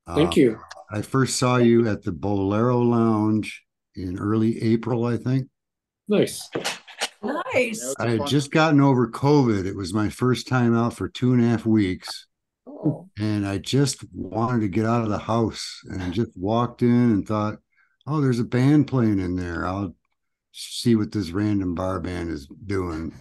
thank 0.06 0.30
Uh, 0.30 0.40
you. 0.40 0.58
I 0.90 1.02
first 1.02 1.36
saw 1.38 1.56
you 1.56 1.88
at 1.88 2.02
the 2.02 2.10
Bolero 2.12 2.80
Lounge 2.80 3.62
in 3.94 4.18
early 4.18 4.60
April, 4.62 5.04
I 5.04 5.16
think. 5.18 5.48
Nice. 6.08 6.48
Nice. 7.22 7.94
I 7.98 8.10
had 8.10 8.26
just 8.26 8.50
gotten 8.50 8.80
over 8.80 9.08
COVID. 9.08 9.66
It 9.66 9.76
was 9.76 9.94
my 9.94 10.08
first 10.08 10.48
time 10.48 10.74
out 10.76 10.94
for 10.94 11.08
two 11.08 11.32
and 11.32 11.44
a 11.44 11.46
half 11.48 11.64
weeks. 11.66 12.26
Oh. 12.66 13.08
And 13.18 13.46
I 13.46 13.58
just 13.58 14.04
wanted 14.12 14.62
to 14.62 14.68
get 14.68 14.86
out 14.86 15.02
of 15.02 15.10
the 15.10 15.18
house 15.18 15.80
and 15.90 16.12
just 16.12 16.30
walked 16.36 16.82
in 16.82 16.88
and 16.88 17.26
thought, 17.26 17.58
oh, 18.06 18.20
there's 18.20 18.40
a 18.40 18.44
band 18.44 18.88
playing 18.88 19.20
in 19.20 19.36
there. 19.36 19.66
I'll 19.66 19.94
see 20.52 20.96
what 20.96 21.12
this 21.12 21.30
random 21.30 21.74
bar 21.76 22.00
band 22.00 22.30
is 22.30 22.48
doing. 22.66 23.14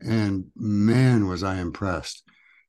And 0.00 0.46
man, 0.56 1.26
was 1.28 1.42
I 1.42 1.60
impressed. 1.60 2.22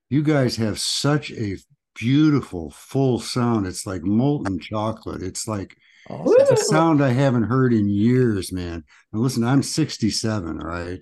You 0.09 0.23
guys 0.23 0.55
have 0.57 0.79
such 0.79 1.31
a 1.31 1.57
beautiful, 1.95 2.71
full 2.71 3.19
sound. 3.19 3.67
It's 3.67 3.85
like 3.85 4.03
molten 4.03 4.59
chocolate. 4.59 5.21
It's 5.21 5.47
like 5.47 5.75
Awesome. 6.09 6.35
it's 6.39 6.51
a 6.51 6.65
sound 6.65 7.03
I 7.03 7.09
haven't 7.11 7.43
heard 7.43 7.73
in 7.73 7.89
years, 7.89 8.51
man. 8.51 8.83
And 9.11 9.21
listen, 9.21 9.43
I'm 9.43 9.63
67, 9.63 10.57
right? 10.59 10.99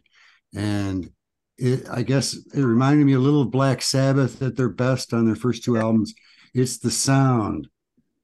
And 0.56 1.10
it, 1.58 1.86
I 1.92 2.04
guess 2.04 2.34
it 2.54 2.62
reminded 2.62 3.06
me 3.06 3.14
a 3.14 3.20
little 3.20 3.42
of 3.42 3.52
Black 3.52 3.82
Sabbath 3.82 4.42
at 4.42 4.56
their 4.56 4.70
best 4.70 5.14
on 5.14 5.26
their 5.26 5.36
first 5.36 5.64
two 5.64 5.78
albums. 5.78 6.14
It's 6.54 6.78
the 6.78 6.92
sound. 6.92 7.68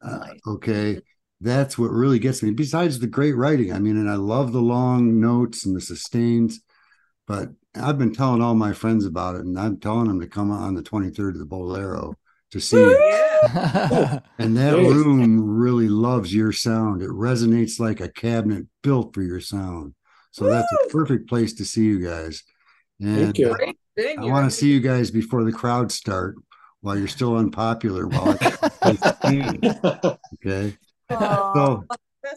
Uh, 0.02 0.28
okay. 0.48 1.02
That's 1.42 1.78
what 1.78 1.92
really 1.92 2.20
gets 2.20 2.44
me. 2.44 2.52
Besides 2.52 3.00
the 3.00 3.08
great 3.08 3.36
writing, 3.36 3.74
I 3.74 3.80
mean, 3.80 3.98
and 3.98 4.10
I 4.10 4.16
love 4.16 4.52
the 4.52 4.62
long 4.62 5.20
notes 5.20 5.66
and 5.66 5.76
the 5.76 5.82
sustains, 5.82 6.62
but 7.28 7.50
I've 7.76 7.98
been 7.98 8.14
telling 8.14 8.42
all 8.42 8.56
my 8.56 8.74
friends 8.74 9.06
about 9.06 9.36
it, 9.36 9.42
and 9.42 9.60
I'm 9.60 9.78
telling 9.80 10.08
them 10.08 10.20
to 10.20 10.28
come 10.28 10.52
on 10.52 10.74
the 10.74 10.82
23rd 10.82 11.34
of 11.34 11.40
the 11.40 11.46
Bolero 11.46 12.16
to 12.52 12.60
see 12.60 12.78
it. 12.78 14.22
And 14.40 14.58
that 14.58 14.76
Nice. 14.76 14.88
room 14.88 15.40
really 15.58 15.88
loves 15.88 16.34
your 16.34 16.52
sound. 16.52 17.02
It 17.02 17.10
resonates 17.10 17.80
like 17.80 18.00
a 18.00 18.10
cabinet 18.10 18.66
built 18.82 19.14
for 19.14 19.22
your 19.22 19.40
sound. 19.40 19.94
So 20.32 20.46
that's 20.50 20.72
a 20.72 20.90
perfect 20.90 21.30
place 21.30 21.54
to 21.56 21.66
see 21.66 21.86
you 21.86 22.00
guys. 22.00 22.44
And 23.00 23.26
Thank 23.26 23.38
you. 23.38 23.52
Uh, 23.52 23.56
Great 23.56 23.78
venue. 23.96 24.28
I 24.28 24.32
want 24.32 24.50
to 24.50 24.56
see 24.56 24.72
you 24.72 24.80
guys 24.80 25.12
before 25.12 25.44
the 25.44 25.52
crowds 25.52 25.94
start 25.94 26.36
while 26.82 26.98
you're 26.98 27.08
still 27.08 27.38
unpopular. 27.38 28.08
While 28.08 28.38
I, 28.42 28.98
okay. 30.46 30.78
Aw. 31.10 31.54
So, 31.54 31.86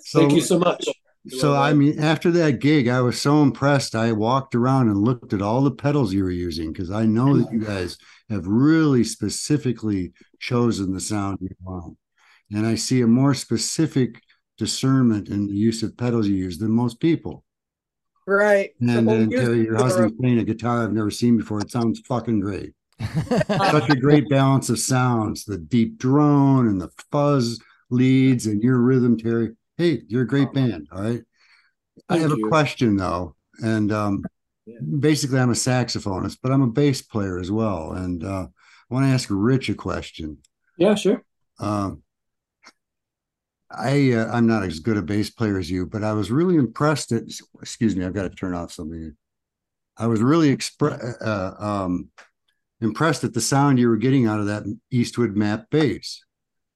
so, 0.03 0.19
Thank 0.19 0.35
you 0.35 0.41
so 0.41 0.59
much. 0.59 0.89
So 1.29 1.55
I 1.55 1.73
mean, 1.73 2.01
after 2.01 2.31
that 2.33 2.59
gig, 2.59 2.89
I 2.89 3.01
was 3.01 3.21
so 3.21 3.43
impressed. 3.43 3.95
I 3.95 4.11
walked 4.13 4.55
around 4.55 4.89
and 4.89 4.99
looked 4.99 5.33
at 5.33 5.43
all 5.43 5.63
the 5.63 5.71
pedals 5.71 6.13
you 6.13 6.25
were 6.25 6.31
using 6.31 6.73
because 6.73 6.91
I 6.91 7.07
know 7.07 7.39
that 7.39 7.53
you 7.53 7.61
guys 7.61 7.97
have 8.29 8.47
really 8.47 9.05
specifically 9.05 10.13
chosen 10.41 10.93
the 10.93 11.01
sound 11.01 11.39
you 11.41 11.51
want. 11.63 11.97
And 12.51 12.67
I 12.67 12.75
see 12.75 13.03
a 13.03 13.07
more 13.07 13.35
specific 13.35 14.21
discernment 14.59 15.29
in 15.29 15.47
the 15.47 15.55
use 15.55 15.83
of 15.83 15.97
pedals 15.97 16.27
you 16.27 16.35
use 16.35 16.59
than 16.59 16.73
most 16.73 16.99
people. 17.01 17.45
right. 18.27 18.71
And 18.81 19.09
then 19.09 19.31
Terry, 19.31 19.63
your 19.63 19.77
husband's 19.77 20.15
playing 20.21 20.39
a 20.39 20.45
guitar 20.45 20.83
I've 20.83 20.93
never 20.93 21.11
seen 21.11 21.37
before. 21.37 21.61
It 21.61 21.71
sounds 21.71 22.01
fucking 22.01 22.41
great. 22.41 22.73
Such 23.49 23.91
a 23.91 23.97
great 23.97 24.29
balance 24.29 24.69
of 24.71 24.79
sounds, 24.79 25.45
the 25.45 25.59
deep 25.59 25.99
drone 25.99 26.69
and 26.69 26.81
the 26.81 26.91
fuzz 27.11 27.61
leads 27.91 28.47
and 28.47 28.63
your 28.63 28.79
rhythm, 28.79 29.17
Terry. 29.19 29.53
Hey, 29.79 30.03
you're 30.09 30.23
a 30.23 30.27
great 30.27 30.53
band. 30.53 30.89
All 30.93 31.03
right. 31.03 31.23
I 32.09 32.19
have 32.19 32.31
you. 32.31 32.47
a 32.47 32.49
question 32.49 32.97
though. 32.97 33.37
And 33.63 33.93
um 33.93 34.25
Yeah. 34.67 34.79
basically 35.01 35.39
I'm 35.39 35.51
a 35.51 35.55
saxophonist, 35.55 36.39
but 36.43 36.53
I'm 36.53 36.63
a 36.63 36.69
bass 36.69 37.03
player 37.03 37.39
as 37.39 37.51
well. 37.51 37.93
And 37.93 38.25
uh 38.25 38.47
I 38.91 38.95
want 38.95 39.07
to 39.07 39.11
ask 39.11 39.29
Rich 39.31 39.71
a 39.71 39.75
question. 39.75 40.39
Yeah, 40.77 40.95
sure. 40.95 41.25
Um, 41.59 42.03
I 43.71 44.13
uh, 44.13 44.31
I'm 44.31 44.47
not 44.47 44.65
as 44.65 44.81
good 44.81 44.99
a 44.99 45.03
bass 45.03 45.31
player 45.31 45.59
as 45.59 45.71
you, 45.71 45.87
but 45.87 46.05
I 46.05 46.13
was 46.13 46.31
really 46.31 46.57
impressed 46.57 47.11
at. 47.13 47.23
Excuse 47.63 47.97
me, 47.97 48.05
I've 48.05 48.13
got 48.13 48.25
to 48.25 48.31
turn 48.31 48.53
off 48.53 48.73
something. 48.73 49.17
I 49.97 50.07
was 50.07 50.21
really 50.21 50.55
expre- 50.55 51.15
uh, 51.23 51.55
um, 51.59 52.11
impressed 52.83 53.25
at 53.25 53.33
the 53.33 53.41
sound 53.41 53.79
you 53.79 53.89
were 53.89 53.97
getting 53.97 54.27
out 54.27 54.41
of 54.41 54.47
that 54.47 54.65
Eastwood 54.91 55.37
map 55.37 55.71
bass. 55.71 56.23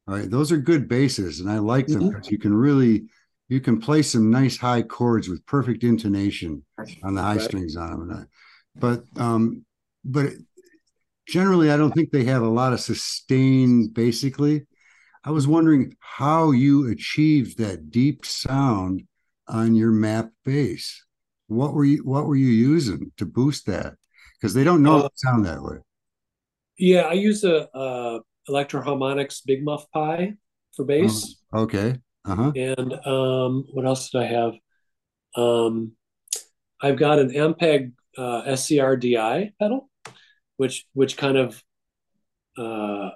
All 0.07 0.15
right, 0.15 0.31
those 0.31 0.53
are 0.53 0.57
good 0.57 0.89
basses, 0.89 1.41
and 1.41 1.51
I 1.51 1.59
like 1.59 1.91
them 1.91 2.05
Mhm. 2.05 2.31
you 2.31 2.39
can 2.39 2.55
really 2.55 3.07
you 3.49 3.61
can 3.61 3.81
play 3.81 4.03
some 4.03 4.31
nice 4.31 4.57
high 4.57 4.83
chords 4.83 5.29
with 5.29 5.45
perfect 5.47 5.85
intonation 5.85 6.65
on 7.03 7.15
the 7.15 7.23
high 7.23 7.39
Right. 7.39 7.39
strings 7.39 7.77
on 7.77 7.91
them. 7.91 8.03
And 8.03 8.13
I, 8.13 8.25
but 8.81 9.05
um, 9.23 9.65
but 10.05 10.33
generally, 11.29 11.71
I 11.71 11.77
don't 11.77 11.93
think 11.93 12.11
they 12.11 12.25
have 12.25 12.43
a 12.43 12.49
lot 12.49 12.73
of 12.73 12.81
sustain. 12.81 13.89
Basically, 13.89 14.67
I 15.25 15.31
was 15.33 15.49
wondering 15.49 15.97
how 16.01 16.53
you 16.53 16.91
achieved 16.91 17.59
that 17.59 17.91
deep 17.91 18.27
sound 18.27 19.05
on 19.49 19.75
your 19.77 19.93
map 19.93 20.31
bass. 20.45 21.05
What 21.49 21.75
were 21.75 21.85
you 21.87 22.05
What 22.05 22.27
were 22.27 22.37
you 22.37 22.49
using 22.49 23.13
to 23.19 23.27
boost 23.27 23.67
that? 23.67 23.97
Because 24.41 24.55
they 24.55 24.65
don't 24.65 24.83
know 24.83 25.03
Uh, 25.03 25.09
sound 25.17 25.47
that 25.47 25.63
way. 25.63 25.79
Yeah, 26.79 27.03
I 27.03 27.13
use 27.15 27.45
a, 27.45 27.69
uh 27.75 28.21
Electro-Harmonix 28.49 29.43
Big 29.45 29.65
Muff 29.65 29.91
Pi 29.93 30.35
for 30.75 30.85
bass. 30.85 31.37
Okay. 31.55 31.97
Uh 32.25 32.35
huh. 32.35 32.53
And 32.57 32.93
um, 33.07 33.65
what 33.73 33.87
else 33.87 34.11
did 34.11 34.23
I 34.23 34.27
have? 34.27 34.55
Um, 35.37 35.93
I've 36.81 36.99
got 36.99 37.19
an 37.19 37.31
Ampeg 37.31 37.93
uh, 38.19 38.55
SCR 38.57 38.97
DI 38.97 39.53
pedal, 39.61 39.89
which 40.57 40.87
which 40.93 41.17
kind 41.17 41.37
of 41.37 41.63
uh, 42.59 43.11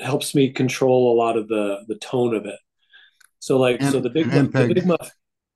helps 0.00 0.34
me 0.34 0.50
control 0.50 1.12
a 1.12 1.16
lot 1.16 1.36
of 1.36 1.48
the 1.48 1.84
the 1.88 1.96
tone 1.96 2.34
of 2.34 2.46
it. 2.46 2.58
So 3.40 3.58
like 3.58 3.82
so 3.82 4.00
the 4.00 4.10
big 4.10 4.26
muff, 4.26 4.34
the 4.34 4.40
Ampeg- 4.58 4.74
big 4.74 4.86
muff. 4.86 5.10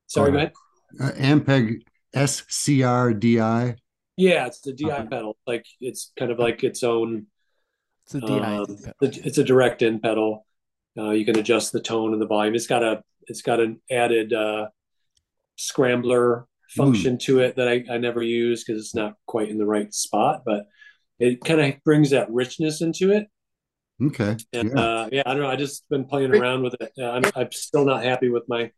Sorry, 0.07 0.31
Go 0.31 0.37
ahead. 0.37 0.53
Uh, 1.01 1.11
Ampeg 1.13 1.81
SCRDI. 2.15 3.77
Yeah, 4.17 4.47
it's 4.47 4.61
the 4.61 4.73
DI 4.73 4.89
Okay. 4.91 5.07
pedal. 5.07 5.37
Like 5.45 5.65
it's 5.79 6.11
kind 6.17 6.31
of 6.31 6.39
like 6.39 6.63
its 6.63 6.83
own. 6.83 7.27
It's 8.07 8.15
a 8.15 8.21
DI. 8.21 8.55
Um, 8.55 8.77
it's 9.01 9.37
a 9.37 9.43
direct 9.43 9.81
in 9.81 9.99
pedal. 9.99 10.45
Uh, 10.97 11.11
you 11.11 11.25
can 11.25 11.37
adjust 11.37 11.71
the 11.73 11.81
tone 11.81 12.13
and 12.13 12.21
the 12.21 12.25
volume. 12.27 12.55
It's 12.55 12.67
got 12.67 12.83
a 12.83 13.03
it's 13.27 13.41
got 13.41 13.59
an 13.59 13.81
added 13.91 14.33
uh, 14.33 14.67
scrambler 15.57 16.47
function 16.69 17.17
to 17.17 17.39
it 17.39 17.55
that 17.57 17.67
I, 17.67 17.83
I 17.91 17.97
never 17.97 18.21
use 18.21 18.63
because 18.63 18.81
it's 18.81 18.95
not 18.95 19.15
quite 19.25 19.49
in 19.49 19.57
the 19.57 19.65
right 19.65 19.93
spot, 19.93 20.43
but 20.45 20.67
it 21.19 21.43
kind 21.43 21.61
of 21.61 21.83
brings 21.83 22.11
that 22.11 22.31
richness 22.31 22.81
into 22.81 23.11
it. 23.11 23.27
Okay. 24.01 24.37
And 24.53 24.71
Yeah. 24.71 24.79
uh, 24.79 25.09
yeah, 25.11 25.23
I 25.25 25.33
don't 25.33 25.43
know. 25.43 25.49
I 25.49 25.55
just 25.55 25.87
been 25.89 26.05
playing 26.05 26.31
around 26.31 26.63
with 26.63 26.75
it. 26.79 26.91
Uh, 26.97 27.09
I'm, 27.09 27.23
I'm 27.35 27.51
still 27.51 27.85
not 27.85 28.03
happy 28.03 28.29
with 28.29 28.43
my 28.47 28.71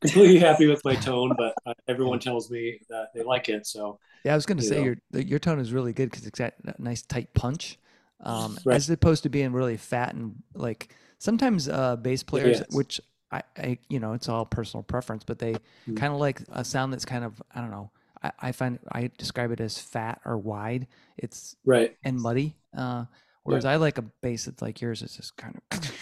completely 0.00 0.38
happy 0.38 0.66
with 0.66 0.84
my 0.84 0.94
tone, 0.96 1.34
but 1.36 1.54
uh, 1.66 1.74
everyone 1.88 2.18
tells 2.20 2.50
me 2.50 2.80
that 2.88 3.08
they 3.14 3.22
like 3.22 3.48
it. 3.48 3.66
So 3.66 3.98
Yeah, 4.24 4.32
I 4.32 4.34
was 4.36 4.46
going 4.46 4.58
to 4.58 4.64
say 4.64 4.76
know. 4.76 4.84
your 4.84 4.96
your 5.12 5.38
tone 5.38 5.58
is 5.58 5.72
really 5.72 5.92
good 5.92 6.10
because 6.10 6.26
it's 6.26 6.38
got 6.38 6.54
a 6.64 6.74
nice 6.80 7.02
tight 7.02 7.32
punch, 7.34 7.78
um, 8.22 8.58
Right. 8.64 8.76
as 8.76 8.88
opposed 8.90 9.22
to 9.24 9.28
being 9.28 9.52
really 9.52 9.76
fat 9.76 10.14
and 10.14 10.42
like 10.54 10.94
sometimes 11.18 11.68
uh, 11.68 11.96
bass 11.96 12.22
players, 12.22 12.58
Yes. 12.58 12.70
which 12.70 13.00
I, 13.32 13.42
I 13.56 13.78
you 13.88 14.00
know 14.00 14.12
it's 14.12 14.28
all 14.28 14.44
personal 14.44 14.82
preference, 14.82 15.24
but 15.24 15.38
they 15.38 15.54
Mm. 15.88 15.96
kind 15.96 16.12
of 16.12 16.18
like 16.20 16.42
a 16.50 16.64
sound 16.64 16.92
that's 16.92 17.04
kind 17.04 17.24
of 17.24 17.40
I 17.54 17.60
don't 17.60 17.70
know. 17.70 17.90
I, 18.22 18.32
I 18.40 18.52
find 18.52 18.78
I 18.92 19.10
describe 19.18 19.50
it 19.52 19.60
as 19.60 19.78
fat 19.78 20.20
or 20.24 20.36
wide. 20.36 20.86
It's 21.16 21.56
right, 21.64 21.96
and 22.04 22.18
muddy. 22.20 22.56
Uh, 22.76 23.04
whereas 23.44 23.64
I 23.64 23.76
like 23.76 23.98
a 23.98 24.02
bass 24.02 24.44
that's 24.46 24.60
like 24.62 24.80
yours. 24.80 25.02
It's 25.02 25.16
just 25.16 25.36
kind 25.36 25.56
of. 25.72 25.94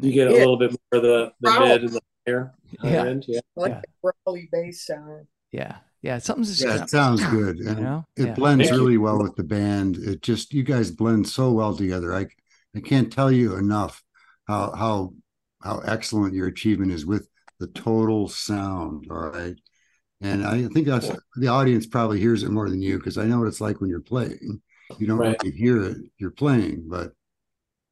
you 0.02 0.12
get 0.12 0.28
a 0.28 0.32
Yeah. 0.32 0.38
little 0.38 0.58
bit 0.58 0.70
more 0.72 1.00
of 1.00 1.02
the 1.02 1.32
the 1.40 1.60
mid 1.60 1.82
and 1.84 1.92
the 1.94 2.00
higher 2.26 2.54
higher 2.80 2.92
Yeah. 2.92 3.04
end. 3.06 3.24
Yeah, 3.26 3.40
I 3.56 3.60
like 3.60 3.70
Yeah. 3.72 3.80
the 3.80 4.12
growly 4.24 4.48
bass 4.52 4.84
sound. 4.86 5.26
yeah, 5.50 5.78
yeah. 6.02 6.18
Something's 6.18 6.48
just 6.48 6.62
Yeah, 6.62 6.82
it 6.82 6.90
sounds 6.90 7.24
good. 7.30 7.58
You 7.58 7.74
know, 7.74 8.04
it 8.16 8.26
yeah. 8.26 8.34
blends 8.34 8.64
Thank 8.64 8.72
you. 8.72 8.78
really 8.80 8.98
well 8.98 9.22
with 9.22 9.36
the 9.36 9.44
band. 9.44 9.96
It 9.96 10.22
just 10.22 10.52
you 10.52 10.62
guys 10.62 10.90
blend 10.90 11.28
so 11.28 11.52
well 11.52 11.76
together. 11.76 12.14
I 12.14 12.26
I 12.76 12.80
can't 12.80 13.12
tell 13.12 13.30
you 13.32 13.56
enough 13.56 14.02
how 14.46 14.72
how 14.74 15.14
how 15.62 15.78
excellent 15.80 16.34
your 16.34 16.46
achievement 16.46 16.92
is 16.92 17.04
with 17.06 17.28
the 17.58 17.66
total 17.68 18.28
sound. 18.28 19.06
All 19.10 19.28
right. 19.30 19.56
And 20.20 20.44
I 20.44 20.66
think 20.68 20.86
that's 20.86 21.10
the 21.36 21.48
audience 21.48 21.86
probably 21.86 22.18
hears 22.20 22.42
it 22.42 22.50
more 22.50 22.68
than 22.68 22.82
you 22.82 22.98
because 22.98 23.18
I 23.18 23.24
know 23.26 23.38
what 23.38 23.48
it's 23.48 23.60
like 23.60 23.80
when 23.80 23.90
you're 23.90 24.00
playing. 24.00 24.60
You 24.98 25.06
don't 25.06 25.18
Right. 25.18 25.36
really 25.42 25.56
hear 25.56 25.82
it. 25.82 25.98
You're 26.18 26.30
playing, 26.32 26.84
but 26.88 27.12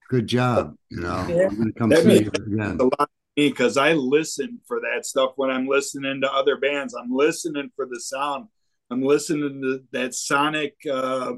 good 0.08 0.26
job. 0.26 0.74
You 0.90 1.00
know, 1.00 1.26
Yeah. 1.28 1.48
I'm 1.48 1.56
gonna 1.56 1.72
come 1.72 1.90
That 1.90 2.02
see 2.04 2.22
you 2.24 2.30
again. 2.34 2.78
a 2.80 2.84
lot 2.84 3.10
me 3.36 3.48
because 3.48 3.76
I 3.76 3.92
listen 3.92 4.60
for 4.66 4.80
that 4.80 5.04
stuff 5.06 5.32
when 5.36 5.50
I'm 5.50 5.66
listening 5.66 6.20
to 6.22 6.32
other 6.32 6.56
bands. 6.56 6.94
I'm 6.94 7.14
listening 7.14 7.70
for 7.76 7.86
the 7.86 8.00
sound. 8.00 8.48
I'm 8.90 9.02
listening 9.02 9.60
to 9.62 9.82
that 9.92 10.14
sonic, 10.14 10.74
uh, 10.90 11.34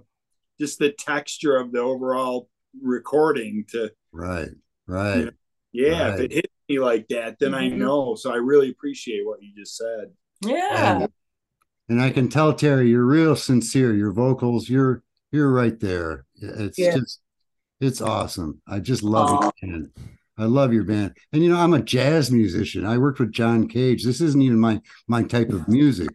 just 0.60 0.78
the 0.78 0.92
texture 0.92 1.56
of 1.56 1.72
the 1.72 1.80
overall 1.80 2.48
recording. 2.80 3.64
To 3.70 3.90
Right. 4.12 4.50
Right. 4.86 5.30
yeah, 5.72 6.14
if 6.14 6.20
it 6.20 6.32
hits 6.32 6.54
me 6.68 6.78
like 6.78 7.08
that, 7.08 7.38
then 7.38 7.54
I 7.54 7.68
Mhm. 7.68 7.78
know. 7.78 8.14
So 8.14 8.32
I 8.32 8.36
really 8.36 8.70
appreciate 8.70 9.26
what 9.26 9.42
you 9.42 9.52
just 9.56 9.76
said. 9.76 10.14
Yeah. 10.42 11.02
And, 11.02 11.12
and 11.88 12.00
I 12.00 12.10
can 12.10 12.28
tell 12.28 12.52
Terry, 12.54 12.90
you're 12.90 13.04
real 13.04 13.36
sincere. 13.36 13.94
Your 13.94 14.12
vocals, 14.12 14.68
you're 14.68 15.02
you're 15.30 15.52
right 15.52 15.78
there. 15.78 16.24
It's 16.36 16.78
Yeah. 16.78 16.96
just 16.96 17.20
it's 17.80 18.00
awesome. 18.00 18.62
I 18.66 18.80
just 18.80 19.02
love 19.02 19.28
your 19.30 19.52
band. 19.60 19.92
I 20.38 20.44
love 20.44 20.72
your 20.72 20.84
band. 20.84 21.16
And 21.32 21.42
you 21.42 21.50
know, 21.50 21.58
I'm 21.58 21.74
a 21.74 21.82
jazz 21.82 22.30
musician. 22.30 22.86
I 22.86 22.98
worked 22.98 23.18
with 23.18 23.32
John 23.32 23.68
Cage. 23.68 24.04
This 24.04 24.20
isn't 24.20 24.40
even 24.40 24.58
my 24.58 24.80
my 25.06 25.22
type 25.22 25.50
of 25.50 25.68
music, 25.68 26.10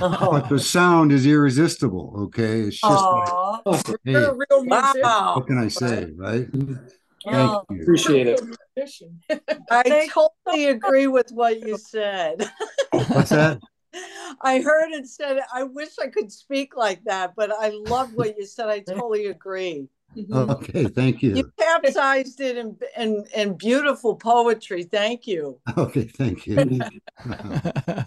oh. 0.00 0.32
but 0.32 0.48
the 0.48 0.58
sound 0.58 1.12
is 1.12 1.26
irresistible. 1.26 2.12
Okay. 2.24 2.62
It's 2.62 2.80
just 2.80 2.84
like, 2.84 3.28
Aw. 3.28 3.60
Oh, 3.64 3.72
awesome. 3.72 3.96
hey, 4.04 4.12
You're 4.12 4.30
a 4.30 4.34
real 4.34 4.64
musician. 4.64 5.00
Wow. 5.02 5.34
what 5.36 5.46
can 5.46 5.58
I 5.58 5.68
say? 5.68 6.08
Right? 6.16 6.48
Oh, 7.26 7.64
Thank 7.68 7.78
you. 7.78 7.82
Appreciate 7.82 8.26
it. 8.26 8.40
I 9.70 10.08
totally 10.12 10.66
agree 10.66 11.06
with 11.06 11.30
what 11.30 11.60
you 11.60 11.78
said. 11.78 12.50
What's 12.90 13.30
that? 13.30 13.60
I 14.40 14.60
heard 14.60 14.90
it 14.92 15.06
said, 15.06 15.38
I 15.54 15.64
wish 15.64 15.98
I 16.02 16.08
could 16.08 16.32
speak 16.32 16.76
like 16.76 17.04
that, 17.04 17.34
but 17.36 17.52
I 17.52 17.68
love 17.68 18.14
what 18.14 18.36
you 18.38 18.46
said. 18.46 18.68
I 18.68 18.80
totally 18.80 19.26
agree. 19.26 19.88
Mm-hmm. 20.16 20.34
Oh, 20.34 20.52
okay, 20.54 20.84
thank 20.84 21.22
you. 21.22 21.34
You 21.36 21.50
capsized 21.58 22.40
it 22.40 22.56
in, 22.58 22.76
in, 22.98 23.24
in 23.34 23.56
beautiful 23.56 24.14
poetry. 24.16 24.84
Thank 24.84 25.26
you. 25.26 25.58
Okay, 25.78 26.04
thank 26.04 26.46
you. 26.46 26.56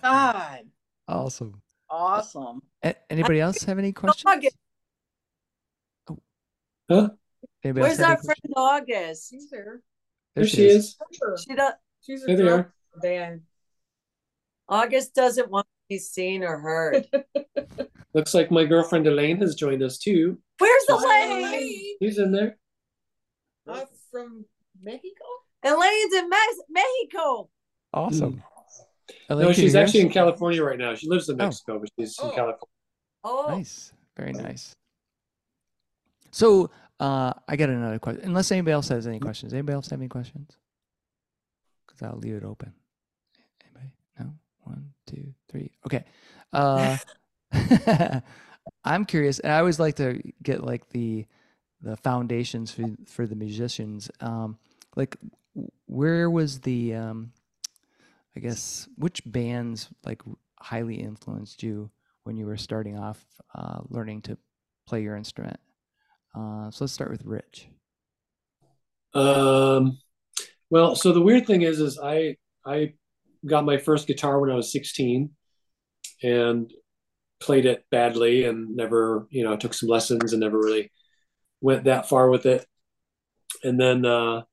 God, 0.04 0.62
awesome. 1.08 1.62
awesome. 1.89 2.62
A- 2.84 2.96
Anybody 3.10 3.39
else 3.41 3.63
have 3.63 3.80
any 3.80 3.91
questions? 3.91 4.24
August. 4.26 4.56
Huh? 6.89 7.10
Anybody 7.63 7.82
Where's 7.82 8.00
else 8.00 8.08
any 8.08 8.15
our 8.15 8.18
friend 8.24 8.54
August? 8.56 9.30
She's 9.32 9.50
there. 9.50 9.82
There 10.36 10.46
she 10.46 10.68
is. 10.68 10.98
She 11.48 11.56
does. 11.56 11.74
She's 12.02 12.24
a 12.24 12.28
There 12.28 12.36
they 12.36 12.44
drummer 12.44 12.58
are. 12.58 12.60
in 12.60 12.72
the 12.94 13.00
band. 13.08 13.41
August 14.70 15.15
doesn't 15.15 15.50
want 15.50 15.65
to 15.65 15.72
be 15.89 15.98
seen 15.98 16.44
or 16.44 16.58
heard. 16.60 17.08
Looks 18.13 18.34
like 18.34 18.52
my 18.52 18.65
girlfriend 18.65 19.08
Elaine 19.08 19.38
has 19.38 19.56
joined 19.56 19.82
us 19.84 19.98
too. 19.98 20.38
Where's 20.60 20.84
Hi, 20.89 21.26
Elaine? 21.26 21.85
Elaine. 22.01 22.10
He's 22.12 22.17
in 22.19 22.31
there. 22.31 22.58
Uh, 23.67 23.86
from 24.12 24.45
Mexico? 24.81 25.25
Elaine's 25.63 26.13
in 26.13 26.29
Mex- 26.29 26.62
Mexico. 26.69 27.49
Awesome. 27.93 28.43
No, 29.29 29.36
Elaine, 29.36 29.47
can 29.47 29.47
you 29.49 29.53
she's 29.67 29.75
actually 29.75 30.01
in 30.01 30.10
California 30.10 30.63
right 30.63 30.77
now. 30.77 30.93
She 30.95 31.08
lives 31.10 31.29
in 31.29 31.36
Oh. 31.41 31.45
Mexico, 31.45 31.79
but 31.79 31.89
she's 31.97 32.17
in 32.19 32.25
Oh. 32.27 32.31
California. 32.31 32.60
Oh, 33.23 33.45
Nice. 33.49 33.93
Very 34.15 34.34
nice. 34.34 34.75
So 36.31 36.69
uh, 36.99 37.34
I 37.47 37.55
got 37.55 37.69
another 37.69 37.99
question. 37.99 38.23
Unless 38.25 38.51
anybody 38.51 38.73
else 38.73 38.88
has 38.89 39.08
any 39.08 39.19
questions. 39.19 39.53
Anybody 39.53 39.73
else 39.75 39.89
have 39.89 39.99
any 39.99 40.08
questions? 40.10 40.55
Because 41.88 42.01
I'll 42.03 42.19
leave 42.19 42.36
it 42.36 42.43
open. 42.43 42.73
Anybody? 43.65 43.91
No? 44.19 44.34
One, 44.63 44.93
two, 45.08 45.34
three. 45.49 45.71
Okay. 45.86 46.03
Uh, 46.53 46.97
I'm 48.84 49.05
curious, 49.05 49.39
and 49.39 49.51
I 49.51 49.60
always 49.60 49.79
like 49.79 49.95
to 49.95 50.21
get 50.41 50.63
like 50.63 50.89
the 50.89 51.25
the 51.86 51.95
foundations 51.95 52.71
for 52.71 52.88
for 53.06 53.28
the 53.28 53.36
musicians. 53.36 54.10
Um, 54.19 54.58
like, 54.95 55.15
where 55.86 56.30
was 56.30 56.60
the 56.62 56.95
um, 56.95 57.32
I 58.36 58.39
guess 58.39 58.89
which 58.98 59.21
bands 59.26 59.89
like 60.04 60.21
highly 60.60 60.95
influenced 60.95 61.62
you 61.62 61.91
when 62.24 62.36
you 62.36 62.48
were 62.48 62.58
starting 62.58 62.98
off 62.98 63.24
uh, 63.54 63.80
learning 63.89 64.24
to 64.24 64.38
play 64.88 65.04
your 65.04 65.15
instrument? 65.15 65.60
Uh, 66.36 66.71
so 66.71 66.84
let's 66.84 66.93
start 66.93 67.12
with 67.12 67.24
Rich. 67.24 67.67
Um, 69.13 70.00
well, 70.69 70.95
so 70.95 71.13
the 71.13 71.21
weird 71.21 71.45
thing 71.45 71.62
is, 71.62 71.80
is 71.80 72.00
I 72.04 72.36
I 72.65 72.93
got 73.45 73.63
my 73.63 73.78
first 73.78 74.08
guitar 74.08 74.39
when 74.39 74.50
I 74.50 74.56
was 74.56 74.71
16, 74.71 75.30
and 76.24 76.74
played 77.39 77.67
it 77.67 77.86
badly, 77.91 78.45
and 78.45 78.76
never, 78.76 79.28
you 79.30 79.43
know, 79.43 79.56
took 79.56 79.76
some 79.76 79.88
lessons 79.88 80.34
and 80.34 80.39
never 80.39 80.58
really 80.58 80.91
went 81.65 81.86
that 81.86 82.08
far 82.08 82.30
with 82.30 82.45
it. 82.45 82.65
And 83.63 83.80
then, 83.80 84.06
uh, 84.06 84.43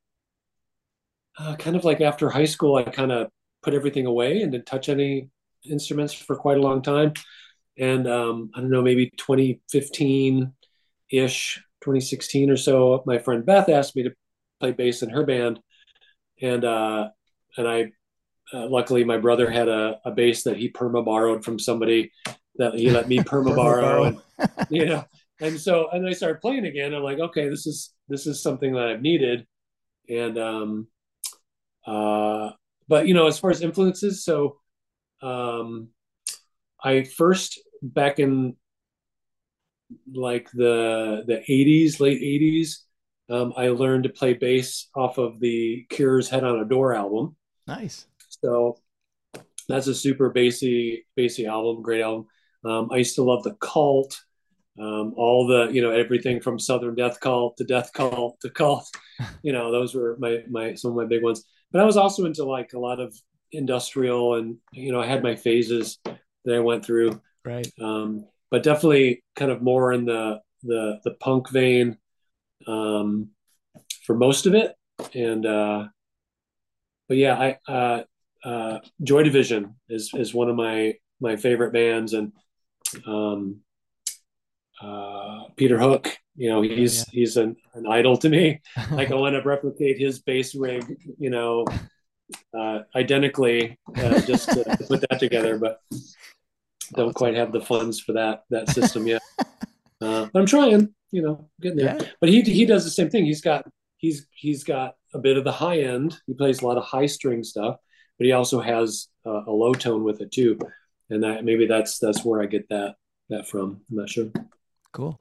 uh, 1.38 1.56
kind 1.56 1.76
of 1.76 1.84
like 1.84 2.00
after 2.00 2.30
high 2.30 2.46
school, 2.46 2.76
I 2.76 2.84
kind 2.84 3.12
of 3.12 3.28
put 3.62 3.74
everything 3.74 4.06
away 4.06 4.40
and 4.40 4.52
didn't 4.52 4.66
touch 4.66 4.88
any 4.88 5.28
instruments 5.70 6.14
for 6.14 6.36
quite 6.36 6.56
a 6.56 6.62
long 6.62 6.80
time. 6.82 7.12
And 7.78 8.08
um, 8.08 8.50
I 8.54 8.60
don't 8.60 8.70
know, 8.70 8.82
maybe 8.82 9.10
2015 9.16 10.52
ish, 11.10 11.56
2016 11.82 12.50
or 12.50 12.56
so, 12.56 13.02
my 13.06 13.18
friend 13.18 13.44
Beth 13.44 13.68
asked 13.68 13.94
me 13.94 14.04
to 14.04 14.14
play 14.60 14.72
bass 14.72 15.02
in 15.02 15.10
her 15.10 15.24
band, 15.24 15.60
and 16.40 16.64
uh, 16.64 17.08
and 17.56 17.68
I 17.68 17.92
uh, 18.54 18.68
luckily 18.68 19.04
my 19.04 19.18
brother 19.18 19.50
had 19.50 19.68
a, 19.68 20.00
a 20.04 20.10
bass 20.12 20.44
that 20.44 20.56
he 20.56 20.70
perma 20.70 21.04
borrowed 21.04 21.44
from 21.44 21.58
somebody 21.58 22.12
that 22.56 22.74
he 22.74 22.90
let 22.90 23.08
me 23.08 23.18
perma 23.30 23.56
borrow, 23.56 24.04
and 24.04 24.20
you 24.70 24.86
know, 24.86 25.04
and 25.42 25.60
so 25.60 25.88
and 25.90 26.06
I 26.08 26.12
started 26.12 26.40
playing 26.40 26.64
again. 26.64 26.94
I'm 26.94 27.02
like, 27.02 27.18
okay, 27.18 27.48
this 27.48 27.66
is 27.66 27.92
this 28.08 28.26
is 28.26 28.42
something 28.42 28.72
that 28.74 28.88
I've 28.88 29.02
needed, 29.02 29.46
and 30.08 30.38
um, 30.38 30.86
uh, 31.86 32.50
but 32.88 33.06
you 33.06 33.14
know, 33.14 33.26
as 33.26 33.38
far 33.38 33.50
as 33.50 33.60
influences, 33.60 34.24
so 34.24 34.58
um, 35.20 35.88
I 36.82 37.04
first 37.04 37.60
back 37.82 38.20
in 38.20 38.56
like 40.14 40.50
the 40.52 41.24
the 41.26 41.42
80s, 41.48 42.00
late 42.00 42.20
80s. 42.22 42.76
Um, 43.28 43.52
I 43.56 43.68
learned 43.68 44.04
to 44.04 44.10
play 44.10 44.34
bass 44.34 44.88
off 44.94 45.18
of 45.18 45.40
the 45.40 45.86
Cure's 45.90 46.28
"Head 46.28 46.44
on 46.44 46.60
a 46.60 46.64
Door" 46.64 46.94
album. 46.94 47.36
Nice. 47.66 48.06
So 48.28 48.78
that's 49.68 49.86
a 49.86 49.94
super 49.94 50.30
bassy, 50.30 51.06
bassy 51.16 51.46
album, 51.46 51.82
great 51.82 52.02
album. 52.02 52.26
Um, 52.64 52.90
I 52.92 52.98
used 52.98 53.16
to 53.16 53.22
love 53.22 53.42
the 53.42 53.54
Cult, 53.54 54.20
um, 54.78 55.12
all 55.16 55.46
the 55.46 55.70
you 55.72 55.82
know 55.82 55.90
everything 55.90 56.40
from 56.40 56.58
Southern 56.58 56.94
Death 56.94 57.20
Cult 57.20 57.56
to 57.58 57.64
Death 57.64 57.92
Cult 57.92 58.40
to 58.40 58.50
Cult. 58.50 58.88
You 59.44 59.52
know 59.52 59.70
those 59.70 59.94
were 59.94 60.16
my 60.18 60.38
my 60.50 60.74
some 60.74 60.90
of 60.90 60.96
my 60.96 61.04
big 61.04 61.22
ones. 61.22 61.44
But 61.70 61.80
I 61.80 61.84
was 61.84 61.96
also 61.96 62.24
into 62.24 62.44
like 62.44 62.72
a 62.72 62.78
lot 62.78 62.98
of 62.98 63.14
industrial, 63.52 64.34
and 64.34 64.56
you 64.72 64.90
know 64.90 65.00
I 65.00 65.06
had 65.06 65.22
my 65.22 65.36
phases 65.36 65.98
that 66.04 66.54
I 66.54 66.58
went 66.58 66.84
through. 66.84 67.20
Right. 67.44 67.68
Um, 67.80 68.26
but 68.50 68.64
definitely 68.64 69.22
kind 69.36 69.52
of 69.52 69.62
more 69.62 69.92
in 69.92 70.06
the 70.06 70.40
the 70.64 70.98
the 71.04 71.12
punk 71.20 71.50
vein 71.50 71.98
um, 72.66 73.30
for 74.04 74.16
most 74.16 74.46
of 74.46 74.54
it. 74.54 74.74
And 75.14 75.46
uh, 75.46 75.88
but 77.08 77.16
yeah, 77.16 77.56
I 77.68 77.72
uh, 77.72 78.02
uh, 78.44 78.78
Joy 79.02 79.22
Division 79.22 79.76
is 79.88 80.10
is 80.14 80.34
one 80.34 80.48
of 80.48 80.56
my 80.56 80.94
my 81.20 81.36
favorite 81.36 81.72
bands, 81.72 82.12
and 82.12 82.32
um, 83.06 83.60
uh, 84.82 85.44
Peter 85.56 85.78
Hook. 85.78 86.08
You 86.34 86.50
know, 86.50 86.62
he's 86.62 86.98
yeah. 86.98 87.04
he's 87.12 87.36
an, 87.36 87.56
an 87.74 87.86
idol 87.86 88.16
to 88.18 88.28
me. 88.28 88.60
Like 88.90 89.10
I 89.12 89.14
want 89.14 89.34
to 89.34 89.42
replicate 89.42 89.98
his 89.98 90.20
bass 90.20 90.54
rig. 90.54 90.84
You 91.18 91.30
know, 91.30 91.66
uh, 92.56 92.80
identically, 92.96 93.78
uh, 93.96 94.20
just 94.20 94.48
to, 94.50 94.64
to 94.64 94.84
put 94.84 95.04
that 95.08 95.20
together, 95.20 95.58
but 95.58 95.80
don't 96.94 97.14
quite 97.14 97.34
have 97.34 97.52
the 97.52 97.60
funds 97.60 98.00
for 98.00 98.12
that 98.12 98.44
that 98.50 98.68
system 98.68 99.06
yet. 99.06 99.22
Uh, 100.00 100.26
but 100.32 100.40
I'm 100.40 100.46
trying. 100.46 100.92
You 101.12 101.22
know, 101.22 101.48
getting 101.60 101.78
there. 101.78 101.96
Yeah. 101.96 102.08
But 102.20 102.28
he 102.28 102.40
he 102.40 102.66
does 102.66 102.82
the 102.82 102.90
same 102.90 103.08
thing. 103.08 103.24
He's 103.24 103.40
got 103.40 103.64
he's 103.98 104.26
he's 104.34 104.64
got 104.64 104.96
a 105.14 105.20
bit 105.20 105.36
of 105.36 105.44
the 105.44 105.52
high 105.52 105.78
end. 105.78 106.16
He 106.26 106.34
plays 106.34 106.60
a 106.60 106.66
lot 106.66 106.76
of 106.76 106.82
high 106.82 107.06
string 107.06 107.44
stuff, 107.44 107.76
but 108.18 108.24
he 108.24 108.32
also 108.32 108.60
has 108.60 109.06
uh, 109.24 109.44
a 109.46 109.52
low 109.52 109.74
tone 109.74 110.02
with 110.02 110.20
it 110.20 110.32
too. 110.32 110.58
And 111.08 111.22
that 111.22 111.44
maybe 111.44 111.66
that's 111.66 112.00
that's 112.00 112.24
where 112.24 112.42
I 112.42 112.46
get 112.46 112.68
that 112.70 112.96
that 113.28 113.46
from. 113.46 113.82
I'm 113.90 113.96
not 113.96 114.10
sure. 114.10 114.32
Cool. 114.92 115.18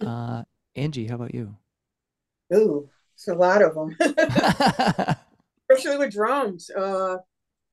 Uh, 0.00 0.44
Angie, 0.76 1.06
how 1.06 1.16
about 1.16 1.34
you? 1.34 1.56
Ooh, 2.54 2.88
it's 3.14 3.26
a 3.28 3.34
lot 3.34 3.62
of 3.62 3.74
them, 3.74 3.96
especially 5.68 5.98
with 5.98 6.12
drums. 6.12 6.70
Uh, 6.70 7.16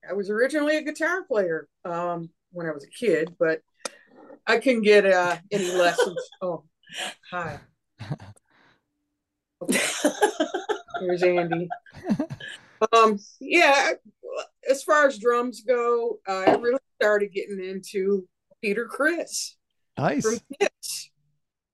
I 0.10 0.14
was 0.14 0.30
originally 0.30 0.78
a 0.78 0.82
guitar 0.82 1.24
player 1.24 1.68
um, 1.86 2.30
when 2.52 2.68
I 2.68 2.72
was 2.72 2.84
a 2.84 2.90
kid, 2.90 3.36
but 3.40 3.62
I 4.48 4.58
couldn't 4.58 4.82
get 4.82 5.06
uh, 5.06 5.38
any 5.52 5.72
lessons. 5.72 6.18
Oh, 6.42 6.64
hi. 7.32 7.60
Here's 11.00 11.24
Andy. 11.24 11.68
Um, 12.94 13.20
yeah, 13.40 13.92
as 14.70 14.84
far 14.84 15.08
as 15.08 15.18
drums 15.18 15.62
go, 15.62 16.20
I 16.28 16.56
really 16.56 16.80
started 17.00 17.34
getting 17.34 17.64
into 17.64 18.28
Peter 18.62 18.86
Criss 18.86 19.58
nice. 19.98 20.24
from 20.24 20.40
Kiss, 20.60 20.70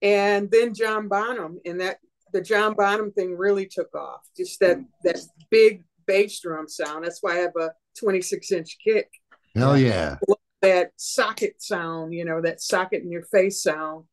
and 0.01 0.49
then 0.51 0.73
John 0.73 1.07
Bonham, 1.07 1.59
and 1.65 1.79
that 1.81 1.97
the 2.33 2.41
John 2.41 2.73
Bonham 2.73 3.11
thing 3.11 3.35
really 3.35 3.67
took 3.67 3.93
off. 3.95 4.21
Just 4.35 4.59
that 4.59 4.79
that 5.03 5.19
big 5.49 5.83
bass 6.05 6.39
drum 6.39 6.67
sound. 6.67 7.05
That's 7.05 7.19
why 7.21 7.33
I 7.33 7.41
have 7.41 7.55
a 7.59 7.71
26 7.99 8.51
inch 8.51 8.77
kick. 8.83 9.09
Hell 9.55 9.77
yeah. 9.77 10.17
That 10.61 10.91
socket 10.95 11.61
sound, 11.61 12.13
you 12.13 12.23
know, 12.23 12.41
that 12.41 12.61
socket 12.61 13.01
in 13.01 13.11
your 13.11 13.23
face 13.23 13.63
sound. 13.63 14.05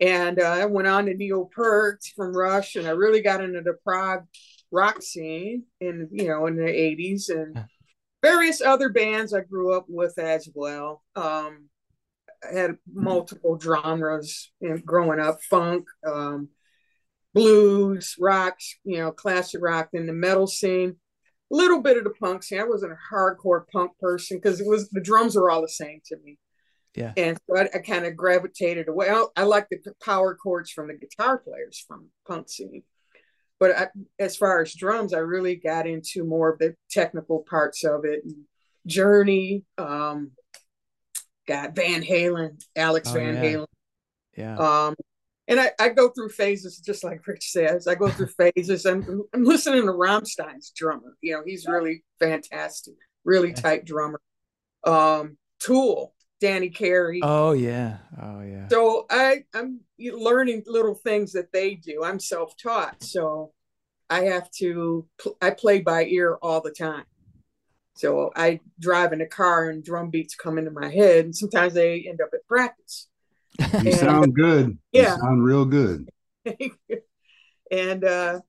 And 0.00 0.40
uh, 0.40 0.44
I 0.44 0.64
went 0.66 0.88
on 0.88 1.06
to 1.06 1.14
Neil 1.14 1.50
Peart 1.54 2.02
from 2.16 2.34
Rush, 2.34 2.76
and 2.76 2.86
I 2.86 2.90
really 2.90 3.20
got 3.20 3.42
into 3.42 3.60
the 3.60 3.74
prog 3.84 4.24
rock 4.72 5.02
scene 5.02 5.64
in 5.80 6.08
you 6.12 6.28
know 6.28 6.46
in 6.46 6.56
the 6.56 6.62
80s 6.62 7.28
and 7.28 7.64
various 8.22 8.60
other 8.60 8.88
bands 8.88 9.34
I 9.34 9.40
grew 9.40 9.72
up 9.72 9.86
with 9.88 10.18
as 10.18 10.48
well. 10.54 11.02
Um, 11.16 11.24
I 11.24 11.69
had 12.42 12.76
multiple 12.92 13.58
genres 13.60 14.52
in 14.60 14.82
growing 14.84 15.20
up: 15.20 15.42
funk, 15.48 15.86
um, 16.06 16.48
blues, 17.34 18.16
rocks, 18.18 18.76
you 18.84 18.98
know, 18.98 19.12
classic 19.12 19.60
rock, 19.62 19.90
then 19.92 20.06
the 20.06 20.12
metal 20.12 20.46
scene. 20.46 20.96
A 21.52 21.56
little 21.56 21.82
bit 21.82 21.96
of 21.96 22.04
the 22.04 22.10
punk 22.10 22.44
scene. 22.44 22.60
I 22.60 22.64
wasn't 22.64 22.92
a 22.92 23.14
hardcore 23.14 23.64
punk 23.72 23.92
person 23.98 24.36
because 24.36 24.60
it 24.60 24.66
was 24.66 24.88
the 24.90 25.00
drums 25.00 25.34
were 25.34 25.50
all 25.50 25.62
the 25.62 25.68
same 25.68 26.00
to 26.06 26.16
me. 26.24 26.38
Yeah. 26.94 27.12
And 27.16 27.38
so 27.48 27.56
I, 27.56 27.68
I 27.74 27.78
kind 27.78 28.06
of 28.06 28.16
gravitated 28.16 28.88
away. 28.88 29.08
I, 29.10 29.24
I 29.36 29.42
like 29.42 29.68
the 29.68 29.78
power 30.04 30.34
chords 30.34 30.70
from 30.70 30.88
the 30.88 30.94
guitar 30.94 31.38
players 31.38 31.84
from 31.86 32.08
punk 32.26 32.48
scene. 32.48 32.82
But 33.58 33.76
I, 33.76 33.88
as 34.18 34.36
far 34.36 34.62
as 34.62 34.74
drums, 34.74 35.12
I 35.12 35.18
really 35.18 35.56
got 35.56 35.86
into 35.86 36.24
more 36.24 36.52
of 36.52 36.58
the 36.58 36.74
technical 36.90 37.44
parts 37.48 37.84
of 37.84 38.04
it. 38.04 38.22
Journey, 38.86 39.64
um, 39.76 40.32
got 41.50 41.74
Van 41.74 42.02
Halen, 42.02 42.62
Alex 42.76 43.08
Oh, 43.10 43.14
Van 43.14 43.34
yeah. 43.34 43.42
Halen. 43.42 43.66
Yeah. 44.36 44.56
Um, 44.56 44.94
and 45.48 45.58
I, 45.58 45.72
I 45.80 45.88
go 45.88 46.08
through 46.10 46.28
phases, 46.28 46.78
just 46.78 47.02
like 47.02 47.26
Rich 47.26 47.50
says. 47.50 47.88
I 47.88 47.96
go 47.96 48.08
through 48.08 48.28
phases. 48.54 48.86
I'm, 48.86 49.24
I'm 49.34 49.44
listening 49.44 49.84
to 49.86 49.92
Rammstein's 49.92 50.70
drummer. 50.70 51.16
You 51.20 51.32
know, 51.34 51.42
he's 51.44 51.66
really 51.66 52.04
fantastic, 52.20 52.94
really 53.24 53.52
tight 53.52 53.84
drummer. 53.84 54.20
Um, 54.84 55.36
Tool, 55.58 56.14
Danny 56.40 56.70
Carey. 56.70 57.20
oh 57.22 57.52
yeah. 57.52 57.98
Oh 58.22 58.40
yeah. 58.42 58.68
So 58.68 59.06
I 59.10 59.44
I'm 59.54 59.80
learning 59.98 60.62
little 60.66 60.94
things 60.94 61.32
that 61.32 61.52
they 61.52 61.74
do. 61.74 62.02
I'm 62.04 62.18
self-taught, 62.20 63.02
so 63.02 63.52
I 64.08 64.22
have 64.22 64.50
to 64.52 65.06
pl- 65.18 65.36
I 65.42 65.50
play 65.50 65.80
by 65.80 66.04
ear 66.06 66.38
all 66.40 66.60
the 66.62 66.70
time. 66.70 67.04
So 68.00 68.32
I 68.34 68.60
drive 68.78 69.12
in 69.12 69.20
a 69.20 69.26
car 69.26 69.68
and 69.68 69.84
drum 69.84 70.08
beats 70.08 70.34
come 70.34 70.56
into 70.56 70.70
my 70.70 70.88
head, 70.88 71.26
and 71.26 71.36
sometimes 71.36 71.74
they 71.74 72.06
end 72.08 72.22
up 72.22 72.30
at 72.32 72.46
practice. 72.46 73.08
You 73.78 73.92
sound 73.92 74.34
good. 74.34 74.78
Yeah. 74.90 75.16
You 75.16 75.20
sound 75.20 75.44
real 75.44 75.66
good. 75.66 76.08
and 77.70 78.04
uh, 78.04 78.40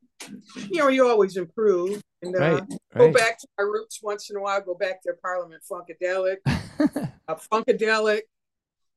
you 0.69 0.79
know, 0.79 0.87
you 0.87 1.05
always 1.05 1.35
improve. 1.35 1.99
And 2.21 2.33
uh, 2.33 2.39
Right. 2.39 2.63
go 2.97 3.11
back 3.11 3.39
to 3.39 3.47
my 3.57 3.65
roots 3.65 3.99
once 4.01 4.29
in 4.29 4.37
a 4.37 4.39
while. 4.39 4.61
Go 4.61 4.73
back 4.75 5.01
to 5.03 5.13
Parliament 5.21 5.63
Funkadelic, 5.69 6.37
uh, 7.27 7.35
Funkadelic, 7.51 8.21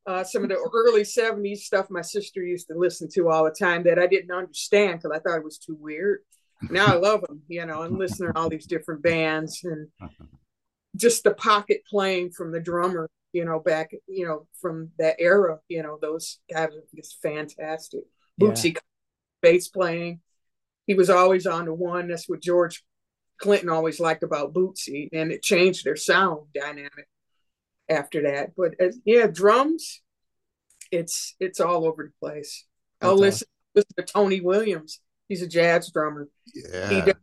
uh, 0.06 0.22
some 0.22 0.44
of 0.44 0.50
the 0.50 0.70
early 0.72 1.02
'70s 1.02 1.62
stuff 1.62 1.90
my 1.90 2.02
sister 2.02 2.44
used 2.44 2.68
to 2.68 2.78
listen 2.78 3.08
to 3.14 3.28
all 3.28 3.42
the 3.42 3.50
time 3.50 3.82
that 3.84 3.98
I 3.98 4.06
didn't 4.06 4.30
understand 4.30 5.00
because 5.00 5.16
I 5.16 5.18
thought 5.18 5.38
it 5.38 5.44
was 5.44 5.58
too 5.58 5.76
weird. 5.80 6.20
Now 6.70 6.92
I 6.92 6.94
love 6.94 7.22
them, 7.22 7.42
you 7.48 7.66
know, 7.66 7.82
and 7.82 7.98
listening 7.98 8.32
to 8.32 8.38
all 8.38 8.48
these 8.48 8.66
different 8.66 9.02
bands 9.02 9.64
and 9.64 9.88
just 10.96 11.24
the 11.24 11.34
pocket 11.34 11.82
playing 11.88 12.30
from 12.30 12.52
the 12.52 12.60
drummer, 12.60 13.08
you 13.32 13.44
know, 13.44 13.58
back, 13.58 13.92
you 14.06 14.26
know, 14.26 14.46
from 14.60 14.90
that 14.98 15.16
era, 15.18 15.58
you 15.68 15.82
know, 15.82 15.98
those 16.00 16.38
guys 16.52 16.68
are 16.68 16.84
just 16.94 17.20
fantastic. 17.22 18.04
Yeah. 18.38 18.48
Bootsy 18.48 18.76
bass 19.42 19.68
playing. 19.68 20.20
He 20.86 20.94
was 20.94 21.10
always 21.10 21.46
on 21.46 21.64
the 21.64 21.74
one. 21.74 22.08
That's 22.08 22.28
what 22.28 22.42
George 22.42 22.84
Clinton 23.38 23.68
always 23.68 24.00
liked 24.00 24.22
about 24.22 24.54
Bootsy, 24.54 25.08
and 25.12 25.32
it 25.32 25.42
changed 25.42 25.84
their 25.84 25.96
sound 25.96 26.46
dynamic 26.54 27.08
after 27.88 28.22
that. 28.22 28.52
But 28.56 28.74
uh, 28.80 28.92
yeah, 29.04 29.26
drums, 29.26 30.02
it's 30.90 31.34
it's 31.40 31.60
all 31.60 31.86
over 31.86 32.04
the 32.04 32.26
place. 32.26 32.66
I'll 33.00 33.16
listen 33.16 33.48
listen 33.74 33.90
to 33.96 34.04
Tony 34.04 34.40
Williams. 34.40 35.00
He's 35.28 35.42
a 35.42 35.48
jazz 35.48 35.90
drummer. 35.90 36.28
Yeah. 36.54 36.88
He 36.90 37.00
does 37.00 37.14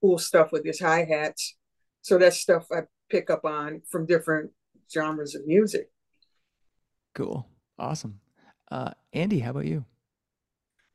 cool 0.00 0.18
stuff 0.18 0.52
with 0.52 0.64
his 0.64 0.80
hi 0.80 1.04
hats. 1.04 1.56
So 2.02 2.18
that's 2.18 2.38
stuff 2.38 2.66
I 2.72 2.82
pick 3.10 3.30
up 3.30 3.44
on 3.44 3.82
from 3.90 4.06
different 4.06 4.50
genres 4.92 5.34
of 5.34 5.46
music. 5.46 5.90
Cool. 7.14 7.46
Awesome. 7.78 8.20
Uh, 8.70 8.92
Andy, 9.12 9.40
how 9.40 9.50
about 9.50 9.66
you? 9.66 9.84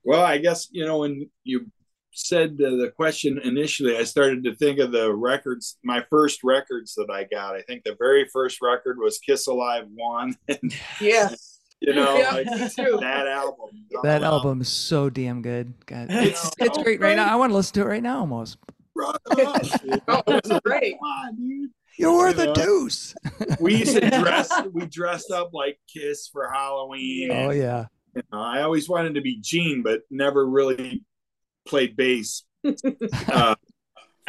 Well, 0.03 0.23
I 0.23 0.37
guess 0.37 0.67
you 0.71 0.85
know 0.85 0.99
when 0.99 1.29
you 1.43 1.67
said 2.11 2.51
uh, 2.65 2.69
the 2.77 2.93
question 2.95 3.39
initially, 3.43 3.97
I 3.97 4.03
started 4.03 4.43
to 4.45 4.55
think 4.55 4.79
of 4.79 4.91
the 4.91 5.13
records. 5.13 5.77
My 5.83 6.03
first 6.09 6.43
records 6.43 6.95
that 6.95 7.09
I 7.11 7.25
got. 7.25 7.55
I 7.55 7.61
think 7.63 7.83
the 7.83 7.95
very 7.99 8.25
first 8.31 8.61
record 8.61 8.97
was 8.99 9.19
Kiss 9.19 9.47
Alive 9.47 9.85
One, 9.93 10.37
and 10.47 10.73
Yeah. 11.01 11.33
you 11.81 11.93
know, 11.93 12.17
Yeah, 12.17 12.31
like 12.31 12.45
that 12.47 13.27
album. 13.27 13.85
That 14.03 14.23
Um, 14.23 14.33
album 14.33 14.61
is 14.61 14.69
so 14.69 15.09
damn 15.09 15.41
good. 15.41 15.73
God, 15.87 16.07
It's 16.09 16.45
it's, 16.45 16.55
it's 16.59 16.77
great 16.83 17.01
right 17.01 17.17
now. 17.17 17.31
I 17.31 17.35
want 17.35 17.49
to 17.51 17.55
listen 17.55 17.73
to 17.73 17.81
it 17.81 17.85
right 17.85 18.03
now 18.03 18.19
almost. 18.19 18.57
brother, 18.93 19.19
Oh, 19.31 19.99
know, 20.07 20.23
it's 20.27 20.59
great. 20.63 20.93
Come 20.99 21.09
on, 21.09 21.35
dude. 21.35 21.69
You're 21.97 22.13
worth 22.15 22.37
You 22.37 22.43
a 22.43 22.45
know? 22.47 22.53
deuce. 22.53 23.15
We 23.59 23.75
used 23.77 23.95
to 23.95 24.09
dress. 24.21 24.49
We 24.73 24.85
dressed 24.85 25.31
up 25.31 25.51
like 25.53 25.77
Kiss 25.91 26.27
for 26.31 26.49
Halloween. 26.51 27.31
oh 27.31 27.49
and, 27.49 27.57
yeah. 27.59 27.85
you 28.15 28.21
know, 28.31 28.39
I 28.41 28.61
always 28.61 28.89
wanted 28.89 29.15
to 29.15 29.21
be 29.21 29.39
Gene, 29.41 29.81
but 29.83 30.01
never 30.09 30.45
really 30.45 31.03
played 31.67 31.95
bass. 31.95 32.43
uh, 33.27 33.55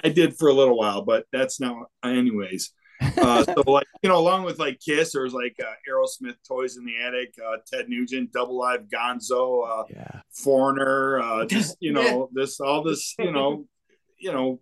I 0.04 0.08
did 0.10 0.36
for 0.36 0.48
a 0.48 0.52
little 0.52 0.76
while, 0.76 1.02
but 1.02 1.24
that's 1.32 1.58
not. 1.60 1.86
Anyways, 2.04 2.70
uh, 3.18 3.44
so 3.44 3.62
like 3.66 3.86
you 4.02 4.08
know, 4.10 4.18
along 4.18 4.44
with 4.44 4.58
like 4.58 4.78
Kiss, 4.80 5.12
there 5.12 5.22
was 5.22 5.32
like 5.32 5.56
uh, 5.60 5.72
Aerosmith, 5.90 6.36
Toys 6.46 6.76
in 6.76 6.84
the 6.84 6.96
Attic, 7.02 7.34
uh, 7.44 7.56
Ted 7.66 7.88
Nugent, 7.88 8.32
Double 8.32 8.58
Live, 8.58 8.82
Gonzo, 8.94 9.66
uh, 9.68 9.84
Yeah. 9.90 10.20
Foreigner, 10.32 11.20
uh, 11.20 11.46
just 11.46 11.76
you 11.80 11.92
know, 11.92 12.28
this 12.32 12.60
all 12.60 12.82
this 12.82 13.14
you 13.18 13.32
know, 13.32 13.66
you 14.18 14.32
know, 14.32 14.60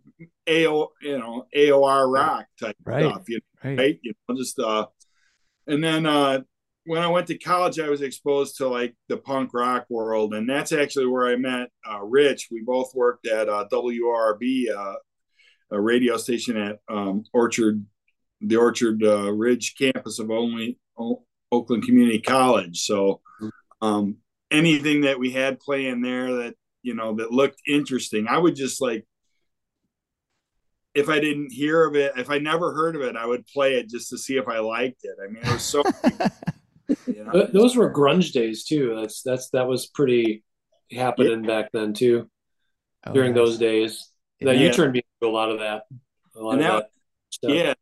AO, 0.49 0.89
you 1.01 1.19
know, 1.19 1.47
AOR 1.55 2.09
rock 2.13 2.47
type 2.61 2.77
Right. 2.85 3.05
stuff. 3.11 3.29
You 3.29 3.37
know, 3.37 3.71
Right. 3.71 3.79
right? 3.79 3.99
You 4.03 4.13
know, 4.29 4.37
just 4.37 4.59
uh, 4.59 4.87
and 5.67 5.83
then 5.83 6.07
uh, 6.07 6.41
when 6.85 7.01
I 7.03 7.07
went 7.09 7.27
to 7.29 7.39
college, 7.39 7.79
I 7.81 7.89
was 7.89 8.03
exposed 8.03 8.57
to 8.59 8.69
like 8.69 8.95
the 9.09 9.17
punk 9.17 9.51
rock 9.55 9.87
world, 9.89 10.35
and 10.35 10.49
that's 10.49 10.73
actually 10.73 11.07
where 11.07 11.27
I 11.29 11.37
met 11.37 11.71
uh, 11.91 12.01
Rich. 12.03 12.49
We 12.51 12.63
both 12.63 12.95
worked 12.95 13.27
at 13.27 13.49
uh, 13.49 13.67
WRB, 13.73 14.71
uh, 14.71 14.97
a 15.71 15.81
radio 15.81 16.17
station 16.19 16.57
at 16.57 16.79
um, 16.89 17.25
Orchard, 17.33 17.85
the 18.43 18.57
Orchard 18.57 19.03
uh, 19.03 19.33
Ridge 19.33 19.75
campus 19.79 20.19
of 20.19 20.31
only 20.31 20.79
o- 20.99 21.25
Oakland 21.51 21.85
Community 21.85 22.21
College. 22.21 22.81
So 22.81 23.23
um, 23.81 24.17
anything 24.51 25.03
that 25.03 25.19
we 25.19 25.31
had 25.31 25.59
playing 25.61 26.03
there 26.03 26.35
that 26.35 26.55
you 26.83 26.95
know 26.95 27.15
that 27.15 27.33
looked 27.33 27.63
interesting, 27.67 28.27
I 28.29 28.37
would 28.37 28.57
just 28.57 28.83
like 28.83 29.07
if 30.95 31.09
I 31.09 31.19
didn't 31.21 31.53
hear 31.53 31.85
of 31.85 31.97
it, 31.97 32.13
if 32.17 32.31
I 32.31 32.39
never 32.39 32.73
heard 32.73 32.97
of 32.97 33.03
it, 33.03 33.17
I 33.17 33.27
would 33.27 33.47
play 33.47 33.75
it 33.75 33.89
just 33.89 34.11
to 34.11 34.19
see 34.19 34.37
if 34.37 34.47
I 34.49 34.59
liked 34.61 35.01
it. 35.05 35.17
I 35.23 35.27
mean, 35.31 35.43
it 35.45 35.53
was 35.53 35.63
so. 35.63 35.83
you 37.07 37.25
know? 37.25 37.47
Those 37.53 37.77
were 37.77 37.93
grunge 37.93 38.33
days 38.33 38.65
too. 38.65 38.95
That's 39.01 39.23
that's 39.23 39.51
that 39.51 39.67
was 39.67 39.87
pretty 39.87 40.45
happening 40.93 41.43
back 41.43 41.71
then 41.73 41.95
too. 41.95 42.29
Oh, 43.07 43.13
during 43.13 43.33
nice. 43.33 43.37
those 43.41 43.59
days, 43.59 44.11
Yeah. 44.41 44.47
that 44.53 44.59
you 44.59 44.67
Yeah. 44.67 44.73
turned 44.73 44.93
me 44.93 45.03
into 45.21 45.31
a 45.31 45.35
lot 45.35 45.51
of 45.51 45.59
that. 45.59 45.83
A 46.37 46.41
lot 46.41 46.53
And 46.53 46.61
of 46.63 46.67
now- 46.67 46.77
that 46.81 46.91
stuff. 47.31 47.51
yeah 47.51 47.75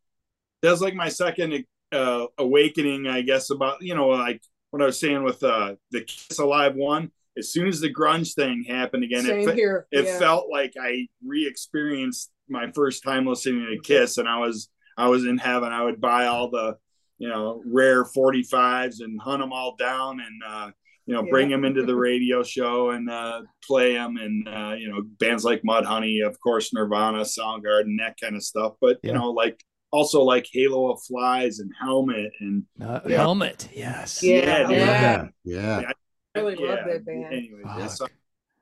that 0.62 0.70
was 0.70 0.80
like 0.80 0.94
my 0.94 1.08
second 1.10 1.64
uh 1.92 2.26
awakening 2.38 3.06
i 3.06 3.20
guess 3.20 3.50
about 3.50 3.82
you 3.82 3.94
know 3.94 4.08
like 4.08 4.40
what 4.70 4.80
i 4.80 4.86
was 4.86 4.98
saying 4.98 5.22
with 5.24 5.42
uh 5.42 5.74
the 5.90 6.00
kiss 6.00 6.38
alive 6.38 6.74
one 6.74 7.10
as 7.36 7.52
soon 7.52 7.68
as 7.68 7.78
the 7.80 7.92
grunge 7.92 8.34
thing 8.34 8.64
happened 8.66 9.04
again 9.04 9.26
it, 9.26 9.44
fe- 9.46 9.54
here. 9.54 9.86
it 9.92 10.06
yeah. 10.06 10.18
felt 10.18 10.48
like 10.50 10.72
i 10.80 11.06
re-experienced 11.22 12.30
my 12.48 12.70
first 12.74 13.02
time 13.02 13.26
listening 13.26 13.66
to 13.70 13.78
kiss 13.82 14.18
and 14.18 14.28
i 14.28 14.38
was 14.38 14.68
i 14.98 15.08
was 15.08 15.24
in 15.24 15.38
heaven 15.38 15.72
i 15.72 15.82
would 15.82 16.00
buy 16.00 16.26
all 16.26 16.50
the 16.50 16.76
you 17.18 17.28
know 17.28 17.62
rare 17.66 18.04
45s 18.04 19.00
and 19.00 19.20
hunt 19.20 19.40
them 19.40 19.52
all 19.52 19.76
down 19.76 20.20
and 20.20 20.42
uh 20.46 20.70
you 21.06 21.14
know 21.14 21.22
bring 21.24 21.48
them 21.50 21.64
into 21.64 21.84
the 21.84 21.94
radio 22.08 22.42
show 22.42 22.90
and 22.90 23.08
uh 23.10 23.42
play 23.64 23.94
them 23.94 24.16
and 24.16 24.48
uh 24.48 24.74
you 24.76 24.88
know 24.90 25.02
bands 25.18 25.44
like 25.44 25.62
mudhoney 25.62 26.26
of 26.26 26.38
course 26.40 26.72
nirvana 26.74 27.20
soundgarden 27.20 27.96
that 27.98 28.16
kind 28.20 28.36
of 28.36 28.42
stuff 28.42 28.74
but 28.80 28.98
you 29.02 29.12
know 29.12 29.30
like 29.30 29.62
also 29.92 30.22
like 30.22 30.46
halo 30.52 30.90
of 30.92 31.02
flies 31.02 31.58
and 31.58 31.70
helmet 31.80 32.32
and 32.40 32.64
Uh, 32.80 33.00
Yeah. 33.06 33.18
Helmet. 33.18 33.68
Yes. 33.74 34.22
Yeah, 34.22 34.36
Yeah, 34.36 34.66
dude. 34.68 34.76
yeah. 34.78 35.26
Yeah. 35.44 35.80
Yeah. 35.82 35.92
I 36.34 36.38
really 36.40 36.56
love 36.56 36.78
that 36.86 37.04
band. 37.04 37.26
anyway 37.26 37.60
that's 37.76 37.98
Fuck. 37.98 38.10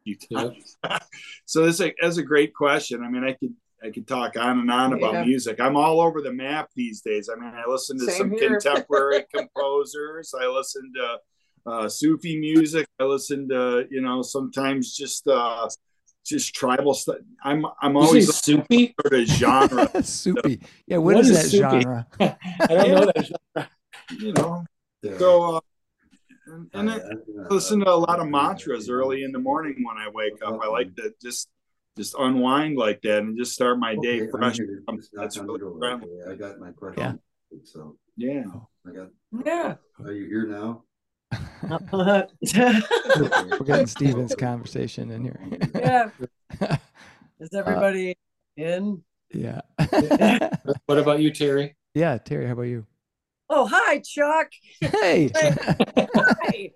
you 0.05 0.17
so 1.47 1.65
this 1.67 1.75
is 1.77 1.81
a, 1.83 1.95
that's 2.01 2.17
a 2.17 2.23
great 2.23 2.53
question 2.55 3.03
i 3.05 3.09
mean 3.09 3.23
i 3.23 3.33
could 3.35 3.55
i 3.83 3.91
could 3.91 4.07
talk 4.07 4.37
on 4.37 4.61
and 4.61 4.71
on 4.71 4.93
about 4.93 5.13
Yeah. 5.15 5.25
music 5.25 5.61
i'm 5.61 5.77
all 5.77 6.01
over 6.01 6.21
the 6.21 6.33
map 6.33 6.71
these 6.75 7.01
days 7.01 7.29
i 7.29 7.35
mean 7.39 7.53
i 7.55 7.65
listen 7.69 7.99
to 7.99 8.05
Same 8.07 8.17
some 8.19 8.31
here. 8.33 8.51
contemporary 8.59 9.25
composers 9.35 10.35
i 10.41 10.47
listen 10.47 10.93
to 10.97 11.19
uh 11.71 11.89
sufi 11.89 12.39
music 12.39 12.87
i 12.99 13.05
listen 13.05 13.49
to 13.49 13.87
you 13.91 14.01
know 14.01 14.23
sometimes 14.23 14.95
just 14.95 15.27
uh 15.29 15.69
just 16.25 16.55
tribal 16.55 16.95
stuff 16.95 17.17
i'm 17.45 17.65
i'm 17.83 17.95
You 17.97 18.03
say 18.03 18.07
always 18.09 18.37
soupy? 18.37 18.95
sort 19.03 19.21
of 19.21 19.27
genre 19.27 20.03
Soupy. 20.05 20.61
Yeah. 20.87 20.99
what 20.99 21.15
What 21.17 21.25
is, 21.25 21.31
is 21.31 21.43
that 21.43 21.59
soupy? 21.59 21.81
genre? 21.83 22.07
I 22.21 22.67
don't 22.69 22.91
know 22.91 23.05
that. 23.07 23.27
Genre. 23.27 23.71
You 24.19 24.33
know 24.35 24.65
so 25.19 25.57
uh 25.57 25.61
and, 26.47 26.69
and 26.75 26.91
it, 26.91 27.03
listen 27.49 27.79
to 27.81 27.89
a 27.91 27.95
lot 27.95 28.19
of 28.19 28.27
mantras 28.29 28.91
early 28.91 29.23
in 29.23 29.31
the 29.31 29.39
morning 29.39 29.77
when 29.87 29.97
I 29.99 30.09
wake 30.13 30.35
up. 30.45 30.59
I 30.61 30.67
like 30.67 30.97
to 30.97 31.15
just 31.23 31.49
just 32.01 32.15
unwind 32.19 32.79
like 32.79 33.03
that 33.03 33.19
and 33.19 33.37
just 33.37 33.53
start 33.53 33.79
my 33.79 33.95
day 34.01 34.27
fresh. 34.31 34.57
That's 35.13 35.37
really 35.37 35.61
friendly. 35.79 36.09
I 36.31 36.35
got 36.35 36.59
my 36.59 36.71
question. 36.73 37.21
So 37.65 37.97
Yeah. 38.17 38.45
I 38.87 38.91
got. 38.91 39.09
Yeah. 39.45 39.75
Are 40.03 40.13
you 40.13 40.25
here 40.27 40.47
now? 40.47 40.85
We're 41.93 43.65
getting 43.67 43.87
Steven's 43.87 44.35
conversation 44.35 45.11
in 45.11 45.25
here. 45.25 45.41
yeah. 45.75 46.09
Is 47.39 47.53
everybody 47.55 48.17
in? 48.57 49.03
yeah. 49.35 49.61
What 50.87 50.99
about 50.99 51.21
you, 51.21 51.31
Terry? 51.33 51.77
yeah. 51.95 52.17
Terry, 52.17 52.47
how 52.47 52.53
about 52.53 52.63
you? 52.63 52.87
Oh, 53.51 53.69
hi, 53.71 53.99
Chuck. 54.01 54.49
Hey. 54.81 55.31
Hi. 55.37 56.71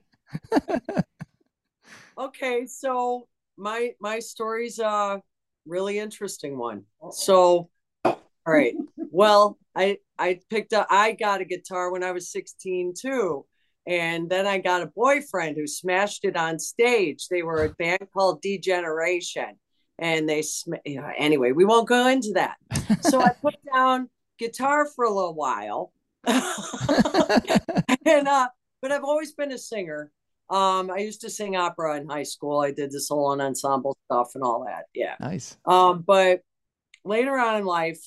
okay, 2.18 2.66
so 2.66 3.27
my 3.57 3.92
my 4.00 4.18
story's 4.18 4.78
a 4.78 5.20
really 5.66 5.98
interesting 5.98 6.59
one. 6.59 6.84
So, 7.12 7.70
all 8.05 8.16
right. 8.46 8.74
Well, 8.96 9.59
I 9.74 9.98
I 10.18 10.40
picked 10.50 10.72
up 10.72 10.86
I 10.90 11.12
got 11.12 11.40
a 11.40 11.44
guitar 11.44 11.90
when 11.90 12.02
I 12.02 12.12
was 12.12 12.30
16 12.30 12.94
too. 13.00 13.46
And 13.86 14.30
then 14.30 14.46
I 14.46 14.59
got 14.59 14.82
a 14.82 14.86
boyfriend 14.86 15.57
who 15.57 15.66
smashed 15.66 16.24
it 16.24 16.36
on 16.36 16.59
stage. 16.59 17.28
They 17.28 17.42
were 17.42 17.64
a 17.64 17.74
band 17.74 18.07
called 18.14 18.40
Degeneration. 18.40 19.59
And 19.98 20.26
they, 20.26 20.40
sm- 20.40 20.72
anyway, 20.86 21.52
we 21.52 21.66
won't 21.66 21.86
go 21.86 22.09
into 22.09 22.32
that. 22.34 22.57
So 23.02 23.20
I 23.20 23.32
put 23.42 23.57
down 23.74 24.09
guitar 24.38 24.86
for 24.86 25.05
a 25.05 25.12
little 25.12 25.34
while. 25.34 25.92
and 26.26 28.26
uh 28.26 28.48
but 28.80 28.92
I've 28.92 29.05
always 29.05 29.32
been 29.32 29.52
a 29.52 29.59
singer. 29.59 30.11
Um 30.51 30.90
I 30.90 30.99
used 30.99 31.20
to 31.22 31.30
sing 31.30 31.57
opera 31.57 31.97
in 31.97 32.09
high 32.09 32.22
school. 32.22 32.61
I 32.61 32.70
did 32.70 32.92
the 32.92 33.01
solo 33.01 33.32
and 33.32 33.42
ensemble 33.42 33.97
stuff 34.07 34.32
and 34.34 34.45
all 34.45 34.64
that. 34.66 34.84
Yeah. 34.95 35.16
nice. 35.20 35.57
Um 35.64 36.03
but 36.07 36.40
later 37.05 37.38
on 37.38 37.57
in 37.57 37.64
life 37.64 38.01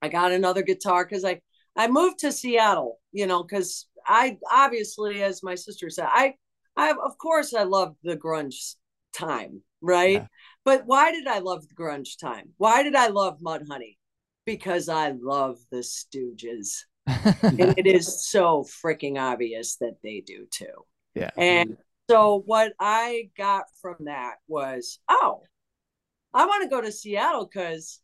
I 0.00 0.08
got 0.08 0.32
another 0.32 0.62
guitar 0.62 1.04
cuz 1.06 1.24
I 1.24 1.40
I 1.76 1.88
moved 1.88 2.18
to 2.20 2.32
Seattle, 2.32 3.00
you 3.12 3.26
know, 3.26 3.44
cuz 3.44 3.86
I 4.06 4.38
obviously 4.50 5.22
as 5.22 5.42
my 5.42 5.54
sister 5.54 5.90
said, 5.90 6.08
I 6.08 6.34
I 6.76 6.90
of 6.90 7.18
course 7.18 7.54
I 7.54 7.64
loved 7.64 7.98
the 8.02 8.16
grunge 8.16 8.76
time, 9.12 9.62
right? 9.80 10.22
Yeah. 10.22 10.26
But 10.64 10.86
why 10.86 11.12
did 11.12 11.26
I 11.26 11.38
love 11.40 11.68
the 11.68 11.74
grunge 11.74 12.18
time? 12.18 12.54
Why 12.56 12.82
did 12.82 12.94
I 12.94 13.08
love 13.08 13.40
Mudhoney? 13.40 13.98
Because 14.46 14.88
I 14.88 15.10
love 15.10 15.58
the 15.70 15.78
Stooges 15.78 16.84
and 17.42 17.74
it 17.76 17.86
is 17.86 18.28
so 18.28 18.64
freaking 18.64 19.20
obvious 19.20 19.76
that 19.76 19.96
they 20.02 20.20
do 20.20 20.46
too. 20.50 20.84
Yeah. 21.14 21.30
And 21.36 21.76
so 22.10 22.42
what 22.46 22.72
I 22.80 23.30
got 23.36 23.64
from 23.80 23.96
that 24.06 24.36
was, 24.48 24.98
oh, 25.08 25.42
I 26.34 26.46
want 26.46 26.62
to 26.64 26.70
go 26.70 26.80
to 26.80 26.92
Seattle 26.92 27.46
because 27.46 28.00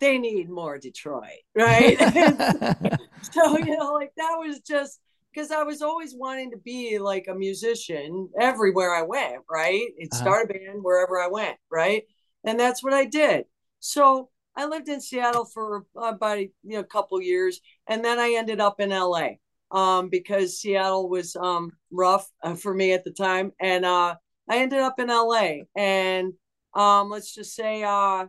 they 0.00 0.18
need 0.18 0.50
more 0.50 0.78
Detroit, 0.78 1.30
right? 1.56 1.98
so 3.20 3.58
you 3.58 3.76
know, 3.76 3.92
like 3.94 4.12
that 4.16 4.36
was 4.38 4.60
just 4.60 5.00
because 5.32 5.50
I 5.50 5.62
was 5.62 5.82
always 5.82 6.14
wanting 6.16 6.50
to 6.52 6.56
be 6.58 6.98
like 6.98 7.26
a 7.28 7.34
musician 7.34 8.28
everywhere 8.40 8.94
I 8.94 9.02
went, 9.02 9.42
right? 9.50 9.88
It 9.98 10.12
Uh-huh. 10.12 10.14
start 10.14 10.50
a 10.50 10.54
band 10.54 10.82
wherever 10.82 11.20
I 11.20 11.28
went, 11.28 11.58
right? 11.70 12.04
And 12.44 12.58
that's 12.58 12.82
what 12.82 12.94
I 12.94 13.04
did. 13.04 13.44
So 13.80 14.30
I 14.56 14.66
lived 14.66 14.88
in 14.88 15.00
Seattle 15.00 15.44
for 15.44 15.84
about 15.96 16.38
you 16.40 16.50
know 16.64 16.80
a 16.80 16.84
couple 16.84 17.20
years, 17.20 17.60
and 17.86 18.04
then 18.04 18.18
I 18.18 18.34
ended 18.38 18.60
up 18.60 18.80
in 18.80 18.92
LA 18.92 19.38
um, 19.70 20.08
because 20.08 20.58
Seattle 20.58 21.08
was 21.08 21.36
um, 21.36 21.72
rough 21.90 22.28
uh, 22.42 22.54
for 22.54 22.74
me 22.74 22.92
at 22.92 23.04
the 23.04 23.10
time, 23.10 23.52
and 23.60 23.84
uh, 23.84 24.16
I 24.48 24.58
ended 24.58 24.80
up 24.80 24.98
in 24.98 25.08
LA. 25.08 25.64
And 25.76 26.34
um, 26.74 27.10
let's 27.10 27.34
just 27.34 27.54
say 27.54 27.82
uh, 27.82 28.26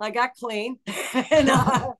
I 0.00 0.10
got 0.10 0.34
clean, 0.34 0.78
and 1.30 1.50
uh, 1.50 1.92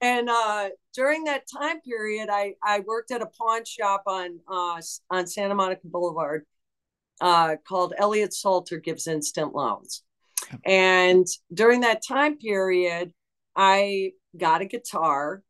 and 0.00 0.28
uh, 0.28 0.68
during 0.94 1.24
that 1.24 1.44
time 1.52 1.80
period, 1.80 2.28
I 2.30 2.54
I 2.62 2.80
worked 2.80 3.10
at 3.10 3.22
a 3.22 3.26
pawn 3.26 3.64
shop 3.64 4.04
on 4.06 4.38
uh, 4.50 4.80
on 5.10 5.26
Santa 5.26 5.54
Monica 5.54 5.82
Boulevard 5.84 6.44
uh, 7.20 7.56
called 7.66 7.94
Elliott 7.98 8.32
Salter 8.32 8.78
Gives 8.78 9.06
Instant 9.06 9.54
Loans. 9.54 10.02
And 10.64 11.26
during 11.52 11.80
that 11.80 12.02
time 12.06 12.38
period, 12.38 13.12
I 13.56 14.12
got 14.36 14.62
a 14.62 14.66
guitar 14.66 15.42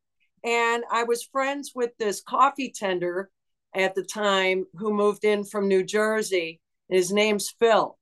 and 0.45 0.85
I 0.91 1.05
was 1.05 1.25
friends 1.25 1.73
with 1.75 1.91
this 1.99 2.21
coffee 2.21 2.73
tender 2.75 3.31
at 3.75 3.95
the 3.95 4.03
time 4.03 4.65
who 4.75 4.93
moved 4.93 5.25
in 5.25 5.45
from 5.45 5.69
New 5.69 5.85
Jersey. 5.85 6.61
His 6.89 7.13
name's 7.13 7.51
Phil. 7.59 7.99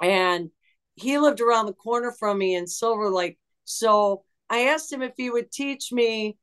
And 0.00 0.50
he 0.94 1.18
lived 1.18 1.40
around 1.40 1.66
the 1.66 1.72
corner 1.74 2.12
from 2.18 2.38
me 2.38 2.54
in 2.54 2.66
Silver 2.66 3.10
Lake. 3.10 3.38
So 3.64 4.22
I 4.48 4.66
asked 4.68 4.92
him 4.92 5.02
if 5.02 5.12
he 5.16 5.30
would 5.30 5.52
teach 5.52 5.92
me 5.92 6.38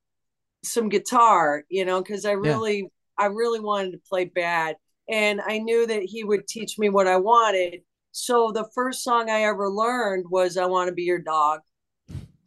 some 0.64 0.90
guitar, 0.90 1.64
you 1.70 1.86
know, 1.86 2.02
because 2.02 2.26
I 2.26 2.34
really, 2.34 2.90
I 3.18 3.26
really 3.26 3.60
wanted 3.60 3.92
to 3.92 4.02
play 4.08 4.26
bad. 4.26 4.76
And 5.10 5.42
I 5.42 5.58
knew 5.58 5.86
that 5.88 6.04
he 6.04 6.24
would 6.24 6.48
teach 6.48 6.78
me 6.78 6.90
what 6.90 7.08
I 7.08 7.18
wanted. 7.18 7.82
So 8.12 8.52
the 8.52 8.70
first 8.76 9.04
song 9.04 9.30
I 9.30 9.44
ever 9.44 9.70
learned 9.70 10.26
was 10.30 10.56
I 10.56 10.66
Want 10.66 10.88
to 10.88 10.94
Be 10.94 11.04
Your 11.04 11.20
Dog, 11.20 11.62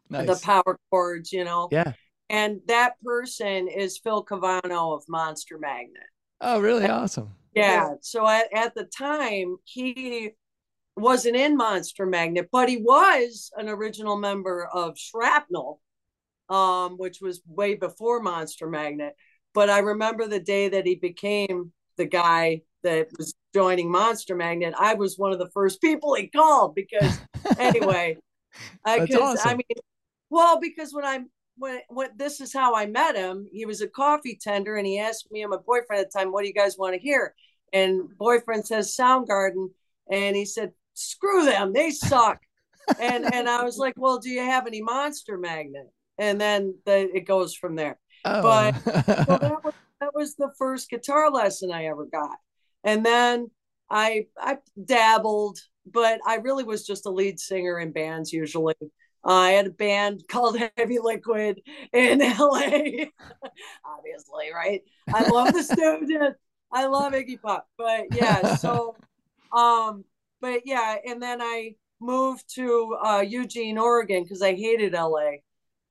nice. 0.09 0.27
the 0.27 0.41
power 0.45 0.79
chords, 0.91 1.33
you 1.33 1.45
know. 1.45 1.69
yeah. 1.73 1.93
And 2.29 2.61
that 2.67 2.95
person 3.05 3.69
is 3.69 3.99
Phil 3.99 4.25
Caivano 4.25 4.97
of 4.97 5.05
Monster 5.09 5.59
Magnet. 5.59 6.03
Oh, 6.41 6.61
really 6.61 6.87
awesome. 6.87 7.35
Yeah. 7.55 7.95
So 8.03 8.27
at, 8.27 8.47
at 8.53 8.75
the 8.75 8.85
time, 8.85 9.57
he 9.65 10.33
wasn't 10.97 11.37
in 11.37 11.57
Monster 11.57 12.07
Magnet, 12.07 12.49
but 12.51 12.69
he 12.69 12.79
was 12.79 13.51
an 13.57 13.69
original 13.69 14.17
member 14.17 14.67
of 14.67 14.99
Shrapnel, 14.99 15.81
um, 16.49 16.97
which 16.99 17.21
was 17.21 17.43
way 17.47 17.75
before 17.75 18.21
Monster 18.21 18.69
Magnet. 18.69 19.15
But 19.55 19.71
I 19.71 19.79
remember 19.79 20.27
the 20.27 20.41
day 20.41 20.69
that 20.69 20.87
he 20.87 20.97
became 20.97 21.73
the 21.97 22.07
guy 22.07 22.63
that 22.83 23.09
was 23.17 23.35
joining 23.55 23.91
Monster 23.91 24.37
Magnet. 24.37 24.75
I 24.79 24.95
was 24.95 25.17
one 25.17 25.33
of 25.33 25.39
the 25.39 25.51
first 25.51 25.81
people 25.81 26.15
he 26.15 26.27
called 26.29 26.75
because, 26.75 27.19
anyway, 27.59 28.19
That's 28.85 29.07
because 29.07 29.41
I 29.45 29.55
mean, 29.55 29.79
well, 30.31 30.61
because 30.61 30.93
when 30.93 31.05
I'm 31.05 31.31
when 31.57 31.81
when 31.89 32.11
this 32.17 32.41
is 32.41 32.53
how 32.53 32.75
I 32.75 32.87
met 32.87 33.17
him, 33.17 33.47
he 33.51 33.67
was 33.67 33.81
a 33.81 33.89
coffee 33.89 34.39
tender, 34.41 34.77
and 34.77 34.87
he 34.87 34.99
asked 34.99 35.31
me 35.31 35.43
and 35.43 35.51
my 35.51 35.59
boyfriend 35.59 36.01
at 36.01 36.13
the 36.13 36.19
time, 36.19 36.33
"What 36.33 36.43
do 36.43 36.49
you 36.49 36.55
guys 36.55 36.79
want 36.79 36.95
to 36.95 37.01
hear?" 37.01 37.35
And 37.73 38.17
boyfriend 38.17 38.67
says 38.67 38.97
Soundgarden, 38.97 39.69
and 40.11 40.37
he 40.37 40.45
said, 40.45 40.73
"Screw 40.95 41.45
them, 41.45 41.73
they 41.73 41.91
suck." 41.91 42.41
and 43.01 43.25
and 43.35 43.49
I 43.49 43.65
was 43.65 43.79
like, 43.79 43.95
well, 43.97 44.19
do 44.19 44.31
you 44.31 44.41
have 44.41 44.67
any 44.67 44.83
Monster 44.83 45.39
Magnet? 45.39 45.91
And 46.19 46.41
then 46.41 46.77
the, 46.85 47.11
it 47.15 47.27
goes 47.27 47.55
from 47.55 47.77
there. 47.77 47.99
Oh. 48.25 48.43
But 48.43 48.75
so 48.85 48.91
that 49.39 49.65
was 49.65 49.75
that 50.01 50.15
was 50.15 50.35
the 50.37 50.53
first 50.59 50.91
guitar 50.91 51.31
lesson 51.31 51.71
I 51.73 51.87
ever 51.87 52.07
got. 52.07 52.37
And 52.85 53.05
then 53.05 53.51
I 53.91 54.27
I 54.39 54.59
dabbled, 54.83 55.59
but 55.87 56.21
I 56.27 56.37
really 56.37 56.65
was 56.65 56.87
just 56.87 57.07
a 57.07 57.11
lead 57.11 57.39
singer 57.39 57.79
in 57.79 57.93
bands 57.93 58.33
usually. 58.33 58.75
I 59.27 59.51
had 59.51 59.67
a 59.67 59.71
band 59.71 60.25
called 60.29 60.59
Heavy 60.77 60.99
Liquid 60.99 61.61
in 61.93 62.19
LA. 62.39 63.07
Obviously, 63.85 64.53
right? 64.55 64.83
I 65.13 65.29
love 65.29 65.53
the 65.53 65.61
Stooges. 65.61 66.35
I 66.73 66.87
love 66.87 67.13
Iggy 67.13 67.41
Pop. 67.41 67.69
But 67.77 68.07
yeah, 68.13 68.55
so 68.57 68.97
um, 69.53 70.05
but 70.41 70.63
yeah, 70.65 70.97
and 71.05 71.21
then 71.23 71.43
I 71.43 71.75
moved 72.01 72.55
to 72.55 72.97
uh, 73.05 73.25
Eugene, 73.27 73.79
Oregon 73.79 74.23
because 74.23 74.43
I 74.43 74.55
hated 74.55 74.93
LA. 74.93 75.37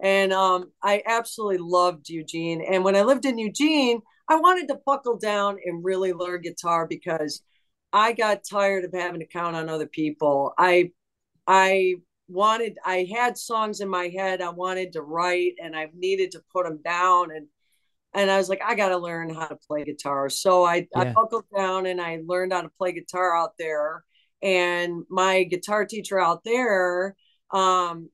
And 0.01 0.33
um, 0.33 0.71
I 0.83 1.01
absolutely 1.05 1.59
loved 1.59 2.09
Eugene. 2.09 2.61
And 2.61 2.83
when 2.83 2.95
I 2.95 3.03
lived 3.03 3.25
in 3.25 3.37
Eugene, 3.37 4.01
I 4.27 4.35
wanted 4.35 4.67
to 4.67 4.79
buckle 4.85 5.17
down 5.17 5.57
and 5.63 5.85
really 5.85 6.11
learn 6.11 6.41
guitar 6.41 6.85
because 6.87 7.41
I 7.93 8.11
got 8.11 8.43
tired 8.49 8.83
of 8.83 8.93
having 8.93 9.21
to 9.21 9.27
count 9.27 9.55
on 9.55 9.69
other 9.69 9.87
people. 9.87 10.53
I 10.57 10.91
I 11.47 11.95
wanted 12.27 12.77
I 12.83 13.07
had 13.11 13.37
songs 13.37 13.81
in 13.81 13.89
my 13.89 14.07
head 14.07 14.41
I 14.41 14.49
wanted 14.49 14.93
to 14.93 15.01
write 15.01 15.53
and 15.61 15.75
I 15.75 15.89
needed 15.95 16.31
to 16.31 16.41
put 16.51 16.65
them 16.65 16.79
down 16.83 17.31
and 17.31 17.47
and 18.13 18.31
I 18.31 18.37
was 18.37 18.49
like 18.49 18.61
I 18.65 18.75
got 18.75 18.89
to 18.89 18.97
learn 18.97 19.33
how 19.33 19.47
to 19.47 19.57
play 19.67 19.83
guitar. 19.83 20.29
So 20.29 20.63
I 20.63 20.87
I 20.95 21.11
buckled 21.11 21.45
down 21.55 21.85
and 21.85 22.01
I 22.01 22.21
learned 22.25 22.53
how 22.53 22.61
to 22.61 22.71
play 22.77 22.93
guitar 22.93 23.35
out 23.35 23.53
there 23.59 24.03
and 24.41 25.03
my 25.09 25.43
guitar 25.43 25.85
teacher 25.85 26.19
out 26.19 26.43
there 26.43 27.15
um 27.51 28.09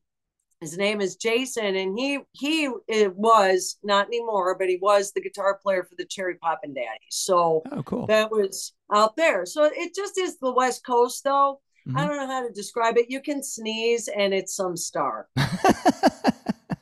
his 0.60 0.78
name 0.78 1.02
is 1.02 1.16
Jason 1.16 1.76
and 1.76 1.98
he 1.98 2.20
he 2.34 2.70
it 2.88 3.16
was 3.16 3.78
not 3.84 4.08
anymore 4.08 4.56
but 4.58 4.70
he 4.70 4.78
was 4.82 5.12
the 5.12 5.22
guitar 5.22 5.58
player 5.62 5.84
for 5.84 5.96
the 5.98 6.06
Cherry 6.06 6.36
Poppin' 6.36 6.74
Daddies. 6.74 7.00
So 7.10 7.64
oh, 7.72 7.84
cool. 7.84 8.08
that 8.08 8.32
was 8.32 8.74
out 8.94 9.16
there. 9.16 9.46
So 9.46 9.70
it 9.74 9.96
just 9.96 10.18
is 10.18 10.38
the 10.38 10.54
West 10.54 10.86
Coast, 10.86 11.24
though. 11.24 11.62
I 11.88 11.90
Mhm. 11.90 12.08
don't 12.08 12.18
know 12.18 12.28
how 12.28 12.46
to 12.48 12.52
describe 12.54 12.98
it. 12.98 13.10
You 13.10 13.22
can 13.22 13.42
sneeze 13.44 14.08
and 14.08 14.34
it's 14.34 14.56
some 14.56 14.78
star. 14.78 15.28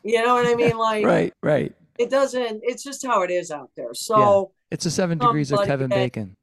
You 0.03 0.23
know 0.25 0.33
what 0.33 0.47
I 0.47 0.55
mean? 0.55 0.77
Like 0.77 1.05
right, 1.05 1.33
right. 1.43 1.73
it 1.99 2.09
doesn't. 2.09 2.61
It's 2.63 2.83
just 2.83 3.05
how 3.05 3.21
it 3.21 3.29
is 3.29 3.51
out 3.51 3.69
there. 3.75 3.93
So 3.93 4.53
It's 4.71 4.85
a 4.85 4.91
seven 4.91 5.17
degrees 5.19 5.51
of 5.51 5.59
Kevin 5.65 5.89
that- 5.89 5.95
Bacon. 5.95 6.35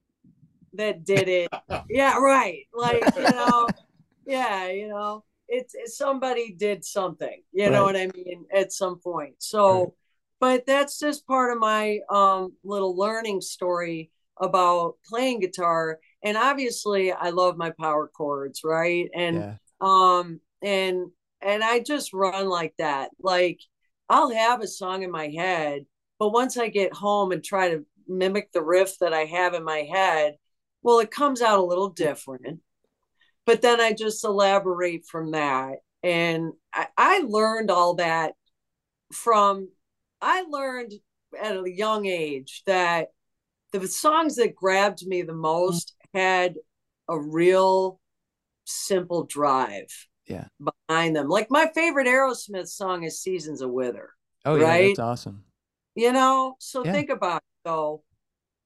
that 0.74 1.04
did 1.04 1.26
it. 1.28 1.48
yeah, 1.88 2.16
right. 2.18 2.60
Like 2.72 3.02
you 3.16 3.22
know, 3.22 3.66
yeah, 4.26 4.68
you 4.68 4.88
know, 4.88 5.24
it's, 5.48 5.74
it's 5.74 5.96
somebody 5.96 6.52
did 6.52 6.84
something. 6.84 7.42
You 7.52 7.70
know 7.70 7.82
what 7.84 7.96
I 7.96 8.08
mean? 8.14 8.44
At 8.54 8.72
some 8.72 8.98
point. 9.00 9.36
So, 9.38 9.80
Right. 9.80 9.88
but 10.38 10.66
that's 10.66 10.98
just 10.98 11.26
part 11.26 11.50
of 11.52 11.58
my 11.58 12.00
um 12.10 12.52
little 12.62 12.96
learning 12.96 13.40
story 13.40 14.10
about 14.38 14.96
playing 15.08 15.40
guitar. 15.40 15.98
And 16.24 16.36
obviously, 16.36 17.12
I 17.12 17.30
love 17.30 17.56
my 17.56 17.70
power 17.70 18.08
chords, 18.08 18.62
right? 18.64 19.08
And 19.14 19.36
Yeah. 19.36 19.56
um 19.80 20.40
and 20.62 21.10
and 21.42 21.62
i 21.62 21.78
just 21.80 22.12
run 22.14 22.48
like 22.48 22.74
that. 22.78 23.10
Like 23.20 23.60
i'll 24.08 24.30
have 24.30 24.60
a 24.62 24.66
song 24.68 25.02
in 25.02 25.10
my 25.10 25.28
head 25.28 25.84
but 26.18 26.30
once 26.30 26.56
i 26.56 26.68
get 26.68 26.94
home 26.94 27.32
and 27.32 27.42
try 27.44 27.70
to 27.70 27.84
mimic 28.08 28.52
the 28.52 28.62
riff 28.62 28.98
that 29.00 29.12
i 29.12 29.24
have 29.24 29.52
in 29.54 29.64
my 29.64 29.78
head 29.78 30.36
well 30.82 31.00
it 31.00 31.10
comes 31.10 31.42
out 31.42 31.58
a 31.58 31.62
little 31.64 31.90
different. 31.90 32.60
But 33.44 33.62
then 33.62 33.80
i 33.80 33.92
just 33.92 34.24
elaborate 34.24 35.04
from 35.06 35.32
that. 35.32 35.78
And 36.02 36.52
i, 36.72 36.86
I 36.96 37.18
learned 37.26 37.70
all 37.70 37.94
that 37.96 38.34
from 39.12 39.68
i 40.22 40.42
learned 40.48 40.92
at 41.40 41.56
a 41.56 41.70
young 41.70 42.06
age 42.06 42.62
that 42.66 43.08
the 43.72 43.86
songs 43.88 44.36
that 44.36 44.54
grabbed 44.54 45.06
me 45.06 45.22
the 45.22 45.34
most 45.34 45.95
had 46.16 46.56
a 47.08 47.18
real 47.18 48.00
simple 48.64 49.24
drive 49.24 49.88
Yeah. 50.26 50.48
behind 50.88 51.14
them. 51.14 51.28
Like 51.28 51.50
my 51.50 51.70
favorite 51.74 52.06
Aerosmith 52.06 52.68
song 52.68 53.04
is 53.04 53.20
Seasons 53.20 53.60
of 53.60 53.70
Wither. 53.70 54.10
Oh, 54.44 54.56
yeah. 54.56 54.64
Right? 54.64 54.86
That's 54.96 54.98
awesome. 54.98 55.44
You 55.94 56.12
know, 56.12 56.56
so 56.58 56.84
Yeah. 56.84 56.92
think 56.92 57.10
about 57.10 57.38
it 57.38 57.68
though. 57.68 58.02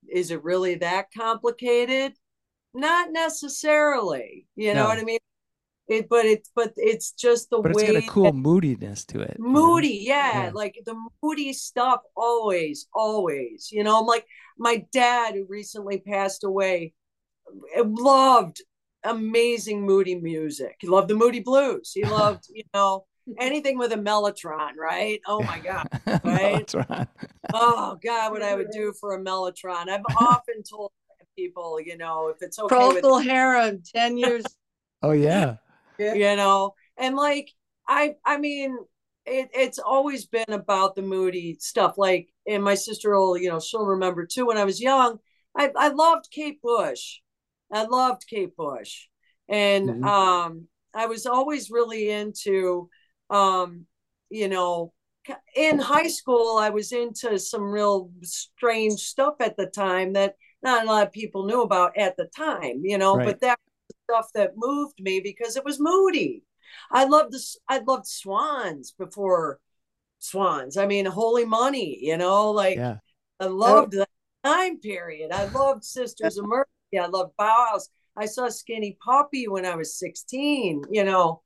Is 0.08 0.30
it 0.30 0.42
really 0.42 0.76
that 0.76 1.08
complicated? 1.16 2.14
Not 2.72 3.12
necessarily. 3.12 4.46
You 4.56 4.74
know 4.74 4.86
what 4.86 4.98
I 4.98 5.04
mean? 5.04 5.18
It 5.88 6.08
but 6.08 6.24
it's 6.24 6.50
but 6.54 6.72
it's 6.76 7.10
just 7.12 7.50
the 7.50 7.58
But 7.60 7.72
it's 7.72 7.82
way 7.82 7.92
got 7.92 8.04
a 8.04 8.06
cool 8.06 8.32
moodiness 8.32 9.04
to 9.06 9.20
it. 9.22 9.36
you 9.38 9.44
know? 9.44 9.50
moody 9.50 9.98
yeah, 10.02 10.44
Yeah. 10.44 10.50
like 10.54 10.80
the 10.86 10.94
moody 11.20 11.52
stuff 11.52 12.00
always 12.16 12.86
always 12.94 13.70
you 13.72 13.82
know 13.82 13.98
i'm 13.98 14.06
like 14.06 14.24
my 14.56 14.86
dad 14.92 15.34
who 15.34 15.44
recently 15.48 15.98
passed 15.98 16.44
away 16.44 16.94
loved 17.84 18.62
amazing 19.04 19.84
moody 19.86 20.14
music 20.14 20.76
he 20.80 20.86
loved 20.86 21.08
the 21.08 21.14
moody 21.14 21.40
blues 21.40 21.92
he 21.94 22.04
loved 22.04 22.44
you 22.52 22.62
know 22.74 23.04
anything 23.38 23.78
with 23.78 23.92
a 23.92 23.96
mellotron 23.96 24.76
right 24.78 25.20
oh 25.26 25.42
my 25.42 25.58
god 25.58 25.86
right? 26.24 26.66
Mellotron. 26.66 27.08
oh 27.54 27.98
god 28.02 28.32
what 28.32 28.42
i 28.42 28.54
would 28.54 28.70
do 28.72 28.92
for 29.00 29.14
a 29.14 29.20
mellotron 29.20 29.88
i've 29.88 30.02
often 30.20 30.62
told 30.62 30.92
people 31.36 31.80
you 31.80 31.96
know 31.96 32.28
if 32.28 32.42
it's 32.42 32.58
okay 32.58 32.88
with 32.88 33.04
Procol 33.04 33.24
Harum, 33.24 33.82
10 33.94 34.18
years. 34.18 34.44
Oh, 35.02 35.12
yeah. 35.12 35.56
you 35.98 36.36
know 36.36 36.74
and 36.98 37.16
like 37.16 37.50
i 37.88 38.14
i 38.24 38.36
mean 38.36 38.76
it, 39.26 39.48
it's 39.54 39.78
always 39.78 40.26
been 40.26 40.44
about 40.48 40.94
the 40.94 41.02
moody 41.02 41.56
stuff 41.60 41.96
like 41.96 42.28
and 42.46 42.62
my 42.62 42.74
sister 42.74 43.16
will 43.16 43.38
you 43.38 43.48
know 43.48 43.60
she'll 43.60 43.86
remember 43.86 44.26
too 44.26 44.46
when 44.46 44.58
i 44.58 44.64
was 44.64 44.80
young 44.80 45.18
i 45.56 45.70
i 45.76 45.88
loved 45.88 46.28
kate 46.30 46.60
bush 46.62 47.20
i 47.72 47.84
loved 47.84 48.26
kate 48.28 48.56
bush 48.56 49.06
and 49.48 49.88
Mhm. 49.88 50.04
um 50.04 50.68
i 50.94 51.06
was 51.06 51.26
always 51.26 51.70
really 51.70 52.10
into 52.10 52.88
um 53.30 53.86
you 54.30 54.48
know 54.48 54.92
in 55.54 55.78
high 55.78 56.08
school 56.08 56.58
i 56.58 56.70
was 56.70 56.92
into 56.92 57.38
some 57.38 57.62
real 57.64 58.10
strange 58.22 59.00
stuff 59.00 59.34
at 59.40 59.56
the 59.56 59.66
time 59.66 60.14
that 60.14 60.34
not 60.62 60.84
a 60.84 60.86
lot 60.86 61.06
of 61.06 61.12
people 61.12 61.46
knew 61.46 61.62
about 61.62 61.96
at 61.96 62.16
the 62.16 62.26
time 62.26 62.80
you 62.84 62.98
know 62.98 63.16
Right. 63.16 63.26
but 63.26 63.40
that 63.40 63.58
stuff 64.08 64.30
that 64.34 64.52
moved 64.56 65.00
me 65.00 65.20
because 65.20 65.56
it 65.56 65.64
was 65.64 65.78
moody. 65.78 66.42
I 66.90 67.04
loved 67.04 67.32
this. 67.32 67.56
I 67.68 67.78
loved 67.78 68.06
Swans 68.06 68.92
before 68.92 69.60
Swans. 70.18 70.76
I 70.76 70.86
mean, 70.86 71.06
Holy 71.06 71.44
Money. 71.44 71.98
You 72.00 72.16
know, 72.16 72.50
like 72.50 72.76
Yeah. 72.76 72.98
I 73.38 73.46
loved 73.46 73.92
that 73.92 74.08
time 74.44 74.78
period. 74.80 75.30
I 75.32 75.44
loved 75.46 75.84
Sisters 75.84 76.38
of 76.38 76.46
Mercy. 76.46 76.70
I 76.98 77.06
loved 77.06 77.32
Bauhaus. 77.38 77.88
I 78.16 78.26
saw 78.26 78.48
Skinny 78.48 78.98
Puppy 79.04 79.46
when 79.48 79.64
I 79.64 79.76
was 79.76 79.98
sixteen. 79.98 80.82
You 80.90 81.04
know, 81.04 81.42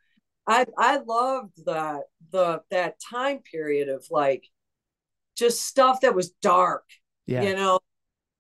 I 0.47 0.67
I 0.79 0.99
loved 0.99 1.65
that 1.67 2.05
the 2.31 2.63
that 2.71 2.97
time 3.01 3.41
period 3.41 3.89
of 3.89 4.05
like 4.11 4.45
just 5.37 5.63
stuff 5.67 6.01
that 6.03 6.15
was 6.15 6.31
dark 6.43 6.85
Yeah. 7.27 7.43
you 7.43 7.55
know 7.55 7.81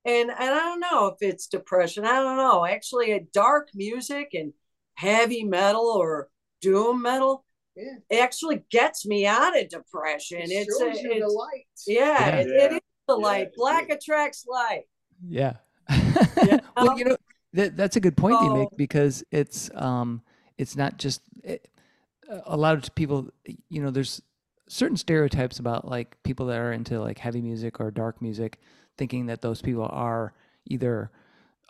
and 0.04 0.30
and 0.30 0.38
i 0.40 0.46
don't 0.48 0.80
know 0.80 1.06
if 1.08 1.16
it's 1.20 1.48
depression 1.48 2.04
i 2.04 2.12
don't 2.14 2.36
know 2.36 2.64
actually 2.64 3.12
a 3.12 3.20
dark 3.32 3.68
music 3.74 4.30
and 4.34 4.52
heavy 4.94 5.42
metal 5.44 5.86
or 5.86 6.28
doom 6.60 7.02
metal 7.02 7.44
Yeah. 7.76 8.22
actually 8.22 8.64
gets 8.70 9.04
me 9.06 9.26
out 9.26 9.58
of 9.60 9.68
depression 9.68 10.42
It 10.42 10.50
it's 10.50 10.78
shows 10.78 10.98
a, 10.98 11.02
you 11.02 11.20
the 11.20 11.26
light. 11.28 11.66
yeah, 11.86 12.28
Yeah. 12.28 12.36
It, 12.36 12.46
it 12.48 12.70
Yeah. 12.72 12.76
is 12.76 12.80
the 13.08 13.16
Yeah, 13.18 13.24
light 13.26 13.48
black 13.56 13.90
attracts 13.90 14.46
light 14.46 14.84
Yeah. 15.26 15.56
Yeah. 16.42 16.60
well, 16.76 16.98
you 16.98 17.04
know, 17.04 17.16
that, 17.54 17.76
that's 17.76 17.96
a 17.96 18.00
good 18.00 18.16
point 18.16 18.40
you 18.42 18.50
make 18.50 18.76
because 18.76 19.24
it's 19.30 19.70
um 19.74 20.22
it's 20.58 20.76
not 20.76 20.98
just 20.98 21.22
it, 21.42 21.68
a 22.46 22.56
lot 22.56 22.76
of 22.76 22.94
people 22.94 23.28
you 23.68 23.82
know 23.82 23.90
there's 23.90 24.22
certain 24.68 24.96
stereotypes 24.96 25.58
about 25.58 25.86
like 25.86 26.16
people 26.22 26.46
that 26.46 26.58
are 26.58 26.72
into 26.72 27.00
like 27.00 27.18
heavy 27.18 27.40
music 27.40 27.80
or 27.80 27.90
dark 27.90 28.20
music 28.22 28.58
thinking 28.96 29.26
that 29.26 29.42
those 29.42 29.60
people 29.62 29.86
are 29.90 30.32
either 30.66 31.10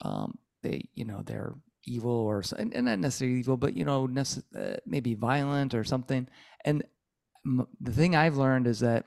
um 0.03 0.39
they 0.63 0.89
you 0.95 1.05
know 1.05 1.23
they're 1.27 1.55
evil 1.87 2.11
or 2.13 2.43
and, 2.57 2.73
and 2.73 2.87
not 2.87 2.99
necessarily 2.99 3.39
evil 3.39 3.57
but 3.57 3.77
you 3.77 3.85
know 3.85 4.07
nece- 4.07 4.43
uh, 4.57 4.77
maybe 4.87 5.15
violent 5.15 5.75
or 5.75 5.85
something 5.85 6.27
and 6.65 6.83
m- 7.45 7.67
the 7.81 7.93
thing 7.93 8.17
I've 8.17 8.37
learned 8.37 8.67
is 8.67 8.81
that 8.81 9.05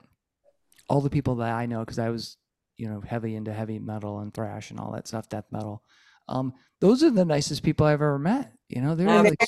all 0.88 1.00
the 1.00 1.10
people 1.10 1.36
that 1.36 1.52
I 1.52 1.66
know 1.66 1.80
because 1.80 1.98
I 1.98 2.10
was 2.10 2.36
you 2.78 2.88
know 2.88 3.00
heavy 3.00 3.34
into 3.34 3.52
heavy 3.52 3.78
metal 3.78 4.20
and 4.20 4.32
thrash 4.32 4.70
and 4.70 4.80
all 4.80 4.92
that 4.92 5.06
stuff 5.06 5.28
death 5.28 5.44
metal 5.50 5.82
um 6.28 6.52
those 6.80 7.02
are 7.02 7.10
the 7.10 7.24
nicest 7.24 7.62
people 7.62 7.86
I've 7.86 7.94
ever 7.94 8.18
met 8.18 8.52
you 8.68 8.80
know 8.80 8.94
they're 8.94 9.08
like 9.22 9.38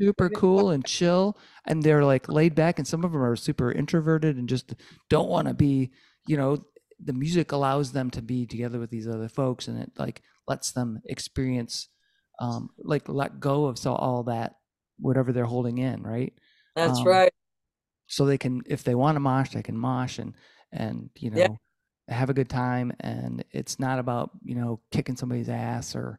super 0.00 0.28
cool 0.28 0.70
and 0.70 0.84
chill 0.84 1.38
and 1.66 1.82
they're 1.82 2.04
like 2.04 2.28
laid 2.28 2.54
back 2.54 2.78
and 2.78 2.86
some 2.86 3.04
of 3.04 3.12
them 3.12 3.22
are 3.22 3.36
super 3.36 3.72
introverted 3.72 4.36
and 4.36 4.48
just 4.48 4.74
don't 5.08 5.28
want 5.28 5.48
to 5.48 5.54
be 5.54 5.92
you 6.26 6.36
know 6.36 6.64
the 7.02 7.12
music 7.12 7.52
allows 7.52 7.92
them 7.92 8.10
to 8.10 8.22
be 8.22 8.46
together 8.46 8.78
with 8.78 8.90
these 8.90 9.08
other 9.08 9.28
folks 9.28 9.68
and 9.68 9.78
it 9.78 9.92
like 9.98 10.22
lets 10.48 10.72
them 10.72 11.00
experience 11.06 11.88
um 12.40 12.70
like 12.78 13.08
let 13.08 13.40
go 13.40 13.66
of 13.66 13.78
so 13.78 13.94
all 13.94 14.24
that 14.24 14.56
whatever 14.98 15.32
they're 15.32 15.44
holding 15.44 15.78
in, 15.78 16.02
right? 16.02 16.32
That's 16.76 17.00
Um, 17.00 17.06
right. 17.06 17.32
So 18.06 18.26
they 18.26 18.38
can, 18.38 18.62
if 18.66 18.84
they 18.84 18.94
want 18.94 19.16
to 19.16 19.20
mosh, 19.20 19.50
they 19.50 19.62
can 19.62 19.76
mosh 19.78 20.18
and 20.18 20.34
and 20.72 21.10
you 21.16 21.30
know 21.30 21.38
Yeah. 21.38 21.48
Have 22.08 22.30
a 22.30 22.34
good 22.34 22.48
time. 22.48 22.92
And 23.00 23.44
it's 23.52 23.78
not 23.78 23.98
about 23.98 24.30
you 24.44 24.54
know 24.54 24.80
kicking 24.90 25.16
somebody's 25.16 25.48
ass 25.48 25.94
or 25.96 26.18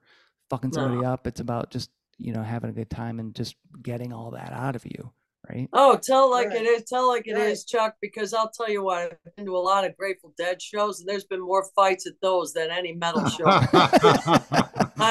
fucking 0.49 0.73
somebody 0.73 1.01
No. 1.01 1.13
up. 1.13 1.27
It's 1.27 1.39
about 1.39 1.71
just 1.71 1.89
you 2.17 2.33
know 2.33 2.43
having 2.43 2.69
a 2.69 2.73
good 2.73 2.89
time 2.89 3.19
and 3.19 3.35
just 3.35 3.55
getting 3.81 4.13
all 4.13 4.31
that 4.31 4.51
out 4.53 4.75
of 4.75 4.85
you, 4.85 5.11
right? 5.49 5.67
Oh, 5.73 5.97
tell 6.01 6.29
like 6.31 6.47
Right. 6.49 6.61
it 6.61 6.65
is. 6.65 6.83
Tell 6.85 7.07
like 7.07 7.27
it 7.27 7.37
is, 7.37 7.65
Right. 7.73 7.79
Chuck. 7.79 7.95
Because 8.01 8.33
I'll 8.33 8.49
tell 8.49 8.69
you 8.69 8.83
what, 8.83 8.97
I've 9.25 9.35
been 9.35 9.45
to 9.45 9.55
a 9.55 9.59
lot 9.59 9.83
of 9.85 9.95
Grateful 9.97 10.33
Dead 10.37 10.61
shows, 10.61 10.99
and 11.01 11.09
there's 11.09 11.25
been 11.25 11.41
more 11.41 11.65
fights 11.75 12.07
at 12.07 12.13
those 12.21 12.53
than 12.53 12.69
any 12.71 12.93
metal 12.93 13.27
show. 13.29 13.45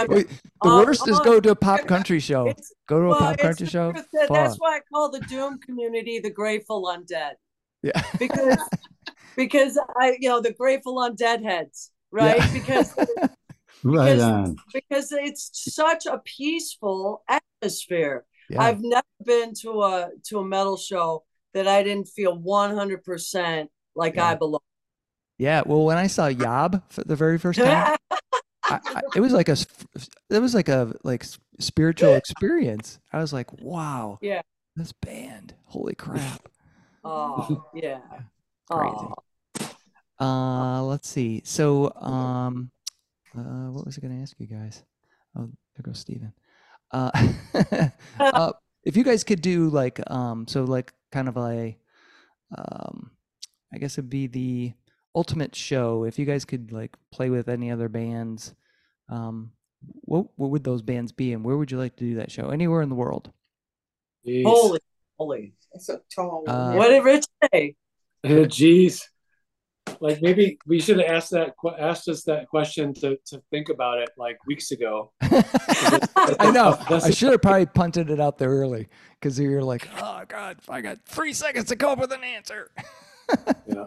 Wait, 0.08 0.28
the 0.62 0.68
Um, 0.68 0.84
worst 0.84 1.06
is 1.08 1.16
I'm- 1.16 1.24
go 1.24 1.40
to 1.40 1.50
a 1.50 1.54
pop 1.56 1.80
country 1.86 2.20
show. 2.20 2.46
it's, 2.46 2.72
Go 2.88 3.00
to 3.00 3.04
a 3.06 3.08
well, 3.10 3.18
pop 3.18 3.34
it's 3.34 3.42
country 3.42 3.66
show. 3.66 3.92
That- 3.92 4.28
That's 4.30 4.56
why 4.56 4.76
I 4.76 4.80
call 4.92 5.10
the 5.10 5.20
Doom 5.20 5.58
community 5.58 6.18
the 6.20 6.30
Grateful 6.30 6.84
Undead 6.84 7.32
Yeah. 7.82 8.02
because 8.18 8.56
because 9.36 9.78
I 10.00 10.16
you 10.20 10.28
know 10.28 10.40
the 10.40 10.52
Grateful 10.52 10.96
Undead 10.96 11.42
heads, 11.42 11.90
right? 12.10 12.38
Yeah. 12.38 12.52
Because 12.52 12.94
right 13.82 14.12
because- 14.14 14.22
on. 14.22 14.56
because 14.72 15.12
it's 15.12 15.50
such 15.74 16.06
a 16.06 16.18
peaceful 16.24 17.22
atmosphere. 17.28 18.24
yeah. 18.50 18.62
I've 18.62 18.80
never 18.82 19.04
been 19.24 19.54
to 19.62 19.82
a 19.82 20.10
to 20.28 20.38
a 20.40 20.44
metal 20.44 20.76
show 20.76 21.24
that 21.54 21.68
I 21.68 21.82
didn't 21.82 22.08
feel 22.08 22.36
100% 22.38 23.66
like 23.94 24.16
Yeah. 24.16 24.26
I 24.26 24.34
belong. 24.34 24.60
Yeah, 25.38 25.62
well, 25.66 25.84
when 25.84 25.96
I 25.96 26.06
saw 26.08 26.26
Yob 26.26 26.82
for 26.90 27.02
the 27.04 27.16
very 27.16 27.38
first 27.38 27.58
time, 27.58 27.96
I, 28.10 28.78
I, 28.84 29.00
it 29.16 29.20
was 29.20 29.32
like 29.32 29.48
a, 29.48 29.56
it 30.30 30.38
was 30.38 30.54
like 30.54 30.68
a 30.68 30.94
like 31.04 31.24
spiritual 31.58 32.14
experience. 32.14 32.98
I 33.12 33.18
was 33.18 33.32
like, 33.32 33.52
wow, 33.60 34.18
Yeah. 34.22 34.42
this 34.76 34.92
band, 34.92 35.54
holy 35.64 35.94
crap. 35.94 36.48
oh, 37.04 37.64
yeah. 37.74 37.98
Crazy. 38.70 38.96
Oh, 38.96 40.24
Uh, 40.24 40.82
let's 40.82 41.08
see. 41.08 41.42
So, 41.44 41.92
um, 41.96 42.70
uh, 43.36 43.70
what 43.70 43.84
was 43.84 43.98
I 43.98 44.00
going 44.00 44.16
to 44.16 44.22
ask 44.22 44.36
you 44.38 44.46
guys? 44.46 44.82
Oh, 45.36 45.50
there 45.76 45.82
goes 45.82 45.98
Steven. 45.98 46.32
Uh, 46.90 47.10
uh, 48.20 48.52
if 48.84 48.96
you 48.96 49.02
guys 49.04 49.24
could 49.24 49.42
do 49.42 49.68
like, 49.68 50.00
um, 50.10 50.46
so 50.46 50.64
like 50.64 50.92
kind 51.10 51.28
of 51.28 51.36
a, 51.36 51.76
um, 52.56 53.10
I 53.72 53.78
guess 53.78 53.94
it'd 53.98 54.10
be 54.10 54.28
the 54.28 54.72
ultimate 55.14 55.54
show. 55.54 56.04
If 56.04 56.18
you 56.18 56.24
guys 56.24 56.44
could 56.44 56.70
like 56.72 56.94
play 57.12 57.30
with 57.30 57.48
any 57.48 57.70
other 57.70 57.88
bands, 57.88 58.54
um, 59.08 59.50
what 60.02 60.26
what 60.36 60.50
would 60.50 60.64
those 60.64 60.82
bands 60.82 61.12
be, 61.12 61.32
and 61.32 61.44
where 61.44 61.56
would 61.56 61.70
you 61.70 61.78
like 61.78 61.96
to 61.96 62.04
do 62.04 62.14
that 62.16 62.30
show? 62.30 62.50
Anywhere 62.50 62.82
in 62.82 62.88
the 62.88 62.94
world. 62.94 63.32
Jeez. 64.26 64.44
holy, 64.44 64.80
holy. 65.18 65.54
That's 65.72 65.88
a 65.88 66.00
tall 66.14 66.44
one. 66.46 66.54
Uh, 66.54 66.74
What 66.74 66.88
did 66.88 67.04
Rich 67.04 67.26
say? 67.52 67.74
Jeez. 68.48 69.02
Like 70.00 70.22
maybe 70.22 70.58
we 70.66 70.80
should 70.80 70.98
have 70.98 71.08
asked 71.10 71.30
that 71.32 71.54
asked 71.78 72.08
us 72.08 72.24
that 72.24 72.48
question 72.48 72.94
to, 72.94 73.18
to 73.26 73.42
think 73.50 73.68
about 73.68 73.98
it 73.98 74.08
like 74.16 74.38
weeks 74.46 74.70
ago. 74.70 75.12
I 75.20 76.50
know. 76.52 76.78
I 76.88 77.10
should 77.10 77.32
have 77.32 77.42
probably 77.42 77.66
punted 77.66 78.08
it 78.10 78.18
out 78.18 78.38
there 78.38 78.48
early 78.50 78.88
because 79.20 79.38
you're 79.38 79.62
like, 79.62 79.88
oh 80.00 80.22
god, 80.26 80.58
I 80.70 80.80
got 80.80 81.04
three 81.06 81.34
seconds 81.34 81.68
to 81.68 81.76
come 81.76 81.90
up 81.90 81.98
with 81.98 82.12
an 82.12 82.24
answer. 82.24 82.70
Yeah. 83.66 83.84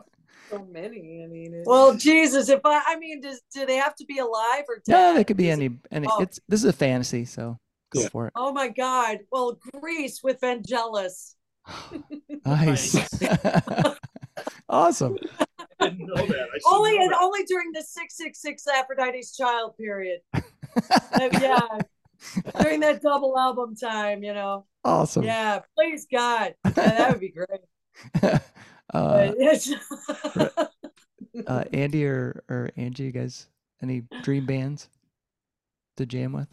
So 0.49 0.65
many. 0.71 1.23
I 1.23 1.27
mean, 1.27 1.53
it's, 1.53 1.67
Well, 1.67 1.95
Jesus, 1.95 2.49
if 2.49 2.61
I, 2.65 2.81
I 2.87 2.97
mean, 2.97 3.21
does 3.21 3.41
do 3.53 3.65
they 3.67 3.75
have 3.75 3.95
to 3.97 4.05
be 4.05 4.17
alive 4.17 4.63
or 4.67 4.81
dead? 4.85 4.91
No, 4.93 5.13
they 5.13 5.23
could 5.23 5.37
be 5.37 5.49
Is 5.49 5.57
any 5.59 5.69
any. 5.91 6.07
oh. 6.09 6.21
It's 6.21 6.39
this 6.47 6.61
is 6.63 6.69
a 6.69 6.73
fantasy, 6.73 7.25
so 7.25 7.59
go 7.91 8.01
Yeah. 8.01 8.09
for 8.09 8.27
it. 8.27 8.33
Oh 8.35 8.51
my 8.53 8.69
God! 8.69 9.19
Well, 9.31 9.59
Greece 9.79 10.21
with 10.23 10.39
Vangelis. 10.41 11.33
Nice, 12.45 12.95
awesome. 14.69 15.17
I 15.79 15.89
didn't 15.89 16.07
know 16.07 16.15
that. 16.15 16.47
I 16.53 16.59
Only 16.75 16.97
know 16.97 17.03
and 17.03 17.11
that. 17.11 17.21
only 17.21 17.43
during 17.43 17.71
the 17.71 17.83
six 17.83 18.17
six 18.17 18.41
six 18.41 18.65
Aphrodite's 18.67 19.35
child 19.35 19.75
period. 19.77 20.21
Uh, 20.33 20.41
yeah, 21.41 21.59
during 22.61 22.79
that 22.81 23.01
double 23.01 23.37
album 23.37 23.75
time, 23.75 24.23
you 24.23 24.33
know. 24.33 24.65
Awesome. 24.83 25.23
Yeah, 25.23 25.59
please 25.77 26.07
God, 26.11 26.55
yeah, 26.65 26.71
that 26.71 27.11
would 27.11 27.19
be 27.19 27.29
great. 27.29 27.61
uh, 28.93 29.33
it's- 29.39 29.73
uh, 31.47 31.63
Andy 31.73 32.05
or 32.05 32.43
or 32.49 32.69
Angie, 32.77 33.03
you 33.05 33.11
guys, 33.11 33.47
any 33.81 34.03
dream 34.23 34.45
bands 34.45 34.89
to 35.97 36.05
jam 36.05 36.33
with? 36.33 36.47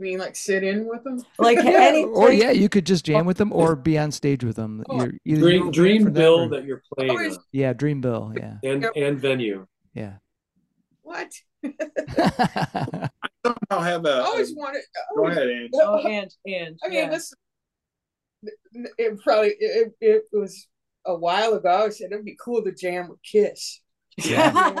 I 0.00 0.02
mean, 0.02 0.18
like 0.18 0.34
sit 0.34 0.64
in 0.64 0.86
with 0.88 1.04
them. 1.04 1.22
like 1.38 1.58
Yeah, 1.58 1.72
any 1.78 2.04
or 2.04 2.32
yeah, 2.32 2.52
you 2.52 2.70
could 2.70 2.86
just 2.86 3.04
jam 3.04 3.26
with 3.26 3.36
them 3.36 3.52
or 3.52 3.76
be 3.76 3.98
on 3.98 4.10
stage 4.10 4.42
with 4.42 4.56
them. 4.56 4.82
Oh, 4.88 5.08
You're 5.24 5.38
Dream 5.40 5.62
you're 5.64 5.72
dream 5.72 5.98
for 6.04 6.10
them 6.10 6.14
bill 6.14 6.40
or- 6.44 6.48
that 6.48 6.64
you're 6.64 6.82
playing 6.96 7.10
Always- 7.10 7.38
yeah, 7.52 7.74
dream 7.74 8.00
bill. 8.00 8.32
Yeah, 8.34 8.54
and 8.64 8.86
and 8.96 9.20
venue. 9.20 9.66
yeah. 9.92 10.14
What? 11.02 11.30
I 11.64 13.08
somehow 13.44 13.80
have 13.84 14.06
a. 14.06 14.10
I 14.10 14.20
always 14.20 14.54
wanted. 14.54 14.82
Go 15.16 15.26
ahead, 15.26 15.48
Andy. 15.50 15.68
Oh, 15.74 15.98
and 15.98 16.30
and 16.46 16.78
I 16.82 16.88
mean, 16.88 16.98
yeah. 16.98 17.10
this. 17.10 17.34
It 18.96 19.20
probably 19.22 19.54
it, 19.60 19.92
it 20.00 20.22
was 20.32 20.66
a 21.04 21.14
while 21.14 21.52
ago. 21.54 21.84
I 21.86 21.88
said 21.90 22.10
it'd 22.12 22.24
be 22.24 22.38
cool 22.42 22.62
to 22.64 22.72
jam 22.72 23.08
with 23.10 23.18
Kiss, 23.22 23.80
Yeah. 24.16 24.78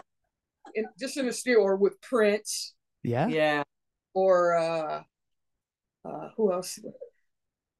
and 0.74 0.86
just 0.98 1.18
in 1.18 1.28
a 1.28 1.32
studio, 1.32 1.60
or 1.60 1.76
with 1.76 2.00
Prince, 2.00 2.74
yeah. 3.02 3.26
yeah. 3.28 3.62
or 4.14 4.56
uh, 4.56 5.02
uh, 6.04 6.28
who 6.36 6.52
else? 6.52 6.78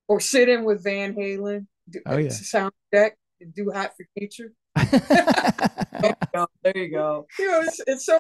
Or 0.09 0.21
sit 0.21 0.49
in 0.49 0.65
with 0.65 0.83
Van 0.83 1.15
Halen. 1.15 1.67
Do, 1.89 2.01
Oh, 2.07 2.17
yeah. 2.17 2.31
sound 2.31 2.73
check. 2.93 3.17
Do 3.55 3.71
hot 3.73 3.93
for 3.97 4.07
teacher. 4.19 4.53
Oh, 6.33 6.47
there 6.63 6.77
you 6.77 6.91
go. 6.93 7.27
You 7.39 7.51
know, 7.51 7.61
it's, 7.63 7.81
it's 7.87 8.07
so 8.07 8.19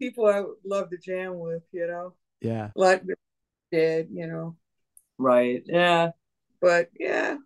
people 0.00 0.26
I 0.26 0.40
would 0.40 0.56
love 0.64 0.90
to 0.90 0.98
jam 0.98 1.38
with. 1.38 1.62
You 1.72 1.86
know, 1.86 2.14
yeah. 2.40 2.70
like 2.76 3.02
dead. 3.70 4.08
You 4.12 4.26
know, 4.26 4.56
Right. 5.18 5.62
Yeah. 5.64 6.10
but 6.60 6.90
yeah. 6.98 7.36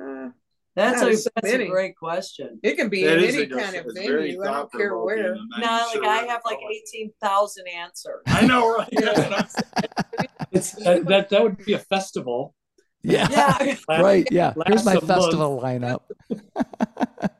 Uh, 0.00 0.28
That's 0.76 1.00
Yeah, 1.02 1.08
a 1.08 1.16
so 1.16 1.30
that's 1.34 1.52
a 1.54 1.66
great 1.68 1.96
question. 1.96 2.60
it 2.62 2.76
can 2.76 2.88
be 2.90 3.02
That 3.04 3.16
in 3.18 3.24
any 3.24 3.42
a 3.44 3.48
kind 3.48 3.74
of 3.76 3.86
it's 3.86 3.94
venue. 3.98 4.42
I 4.42 4.52
don't 4.52 4.70
care 4.72 4.96
where. 4.98 5.32
and 5.32 5.40
I'm 5.54 5.60
Nah, 5.62 5.76
like 5.78 5.92
sure 5.94 6.04
I 6.04 6.16
have 6.18 6.42
like 6.44 6.58
go 6.60 6.66
with 6.68 6.76
eighteen 6.76 7.12
thousand 7.22 7.64
answers. 7.68 8.22
I 8.26 8.46
know, 8.46 8.76
right? 8.76 8.88
That's 8.92 9.18
what 9.18 9.32
I'm 9.40 9.48
saying. 9.48 10.28
It's 10.52 10.72
that, 10.84 11.06
that 11.06 11.30
that 11.30 11.42
would 11.42 11.64
be 11.64 11.72
a 11.72 11.78
festival. 11.78 12.54
Yeah. 13.02 13.26
Yeah. 13.30 13.76
Right. 13.88 14.28
Yeah. 14.30 14.52
Here's 14.66 14.84
my 14.84 14.94
Last 14.94 15.06
month. 15.06 15.22
festival 15.22 15.60
lineup. 15.62 16.00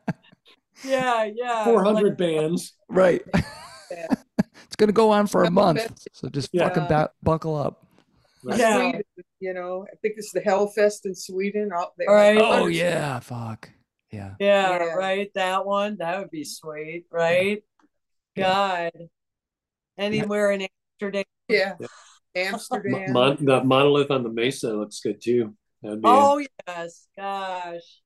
Yeah. 0.83 1.23
Yeah. 1.33 1.63
Four 1.65 1.83
hundred 1.83 2.09
Like, 2.09 2.17
bands. 2.17 2.73
Right. 2.89 3.21
Yeah. 3.91 4.07
it's 4.65 4.75
gonna 4.77 4.91
go 4.91 5.11
on 5.11 5.27
for 5.27 5.43
a 5.43 5.51
month, 5.51 5.91
so 6.13 6.29
just 6.29 6.49
Yeah. 6.53 6.67
fucking 6.69 6.87
ba- 6.87 7.09
buckle 7.23 7.55
up. 7.55 7.86
Right. 8.47 8.59
Yeah. 8.59 8.77
Sweden, 8.91 9.03
you 9.39 9.53
know, 9.53 9.85
I 9.91 9.95
think 10.01 10.15
it's 10.17 10.31
the 10.31 10.41
Hellfest 10.41 11.05
in 11.05 11.15
Sweden. 11.15 11.71
All, 11.75 11.93
All 12.07 12.13
right. 12.13 12.37
Oh, 12.37 12.41
oh 12.45 12.51
hundreds- 12.53 12.77
yeah. 12.77 13.19
Fuck. 13.19 13.69
Yeah. 14.11 14.35
yeah, 14.39 14.69
Yeah. 14.85 14.93
Right. 14.93 15.29
That 15.35 15.65
one. 15.65 15.97
That 15.99 16.19
would 16.19 16.31
be 16.31 16.43
sweet. 16.43 17.05
Right. 17.11 17.63
God. 18.37 18.91
Anywhere 19.97 20.51
in 20.51 20.67
Amsterdam. 21.01 21.23
yeah. 21.49 21.73
Mo- 21.79 21.87
Amsterdam. 22.35 23.11
Mon- 23.13 23.45
that 23.45 23.65
monolith 23.65 24.11
on 24.11 24.23
the 24.23 24.29
mesa 24.29 24.73
looks 24.73 24.99
good 25.01 25.21
too. 25.21 25.55
That'd 25.81 26.01
be 26.01 26.07
Oh 26.07 26.41
yes. 26.67 27.07
Gosh. 27.17 28.01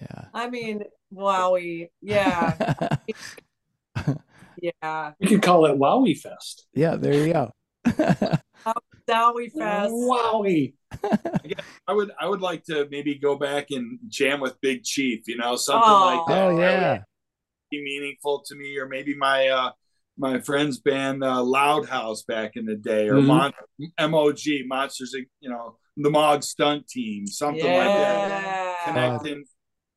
Yeah. 0.00 0.24
I 0.34 0.50
mean, 0.50 0.82
wowie. 1.12 1.88
Yeah. 2.02 2.96
Yeah. 4.60 5.12
You 5.18 5.28
could 5.28 5.42
call 5.42 5.66
it 5.66 5.78
Wowie 5.78 6.18
Fest. 6.18 6.66
yeah. 6.72 6.96
There 6.96 7.12
you 7.26 7.32
go. 7.32 7.52
Dowie 9.06 9.48
Fest. 9.50 9.92
Wowie. 9.92 10.74
I 11.88 11.92
would, 11.92 12.10
I 12.20 12.28
would 12.28 12.40
like 12.40 12.64
to 12.64 12.86
maybe 12.90 13.14
go 13.16 13.36
back 13.36 13.70
and 13.70 13.98
jam 14.08 14.40
with 14.40 14.60
Big 14.60 14.82
Chief. 14.84 15.26
You 15.26 15.36
know, 15.36 15.56
something 15.56 15.82
Oh. 15.88 16.04
like 16.04 16.26
that. 16.28 16.42
oh 16.48 16.48
That 16.48 16.52
would 16.54 16.60
yeah. 16.60 17.02
be 17.70 17.82
meaningful 17.84 18.42
to 18.46 18.54
me, 18.56 18.76
or 18.78 18.86
maybe 18.88 19.14
my 19.16 19.48
uh 19.48 19.70
my 20.18 20.40
friend's 20.40 20.78
band 20.78 21.22
uh, 21.22 21.42
Loud 21.42 21.88
House 21.88 22.22
back 22.22 22.52
in 22.56 22.64
the 22.64 22.74
day, 22.76 23.06
or 23.08 23.16
Mhm. 23.16 23.26
Mon- 23.26 24.10
MOG 24.10 24.38
Monsters, 24.66 25.14
you 25.40 25.50
know, 25.50 25.76
the 25.98 26.08
Mog 26.10 26.42
Stunt 26.42 26.88
Team, 26.88 27.26
something 27.26 27.62
like 27.64 27.84
that. 27.84 28.30
Yeah. 28.86 28.92
Connecting. 28.92 29.44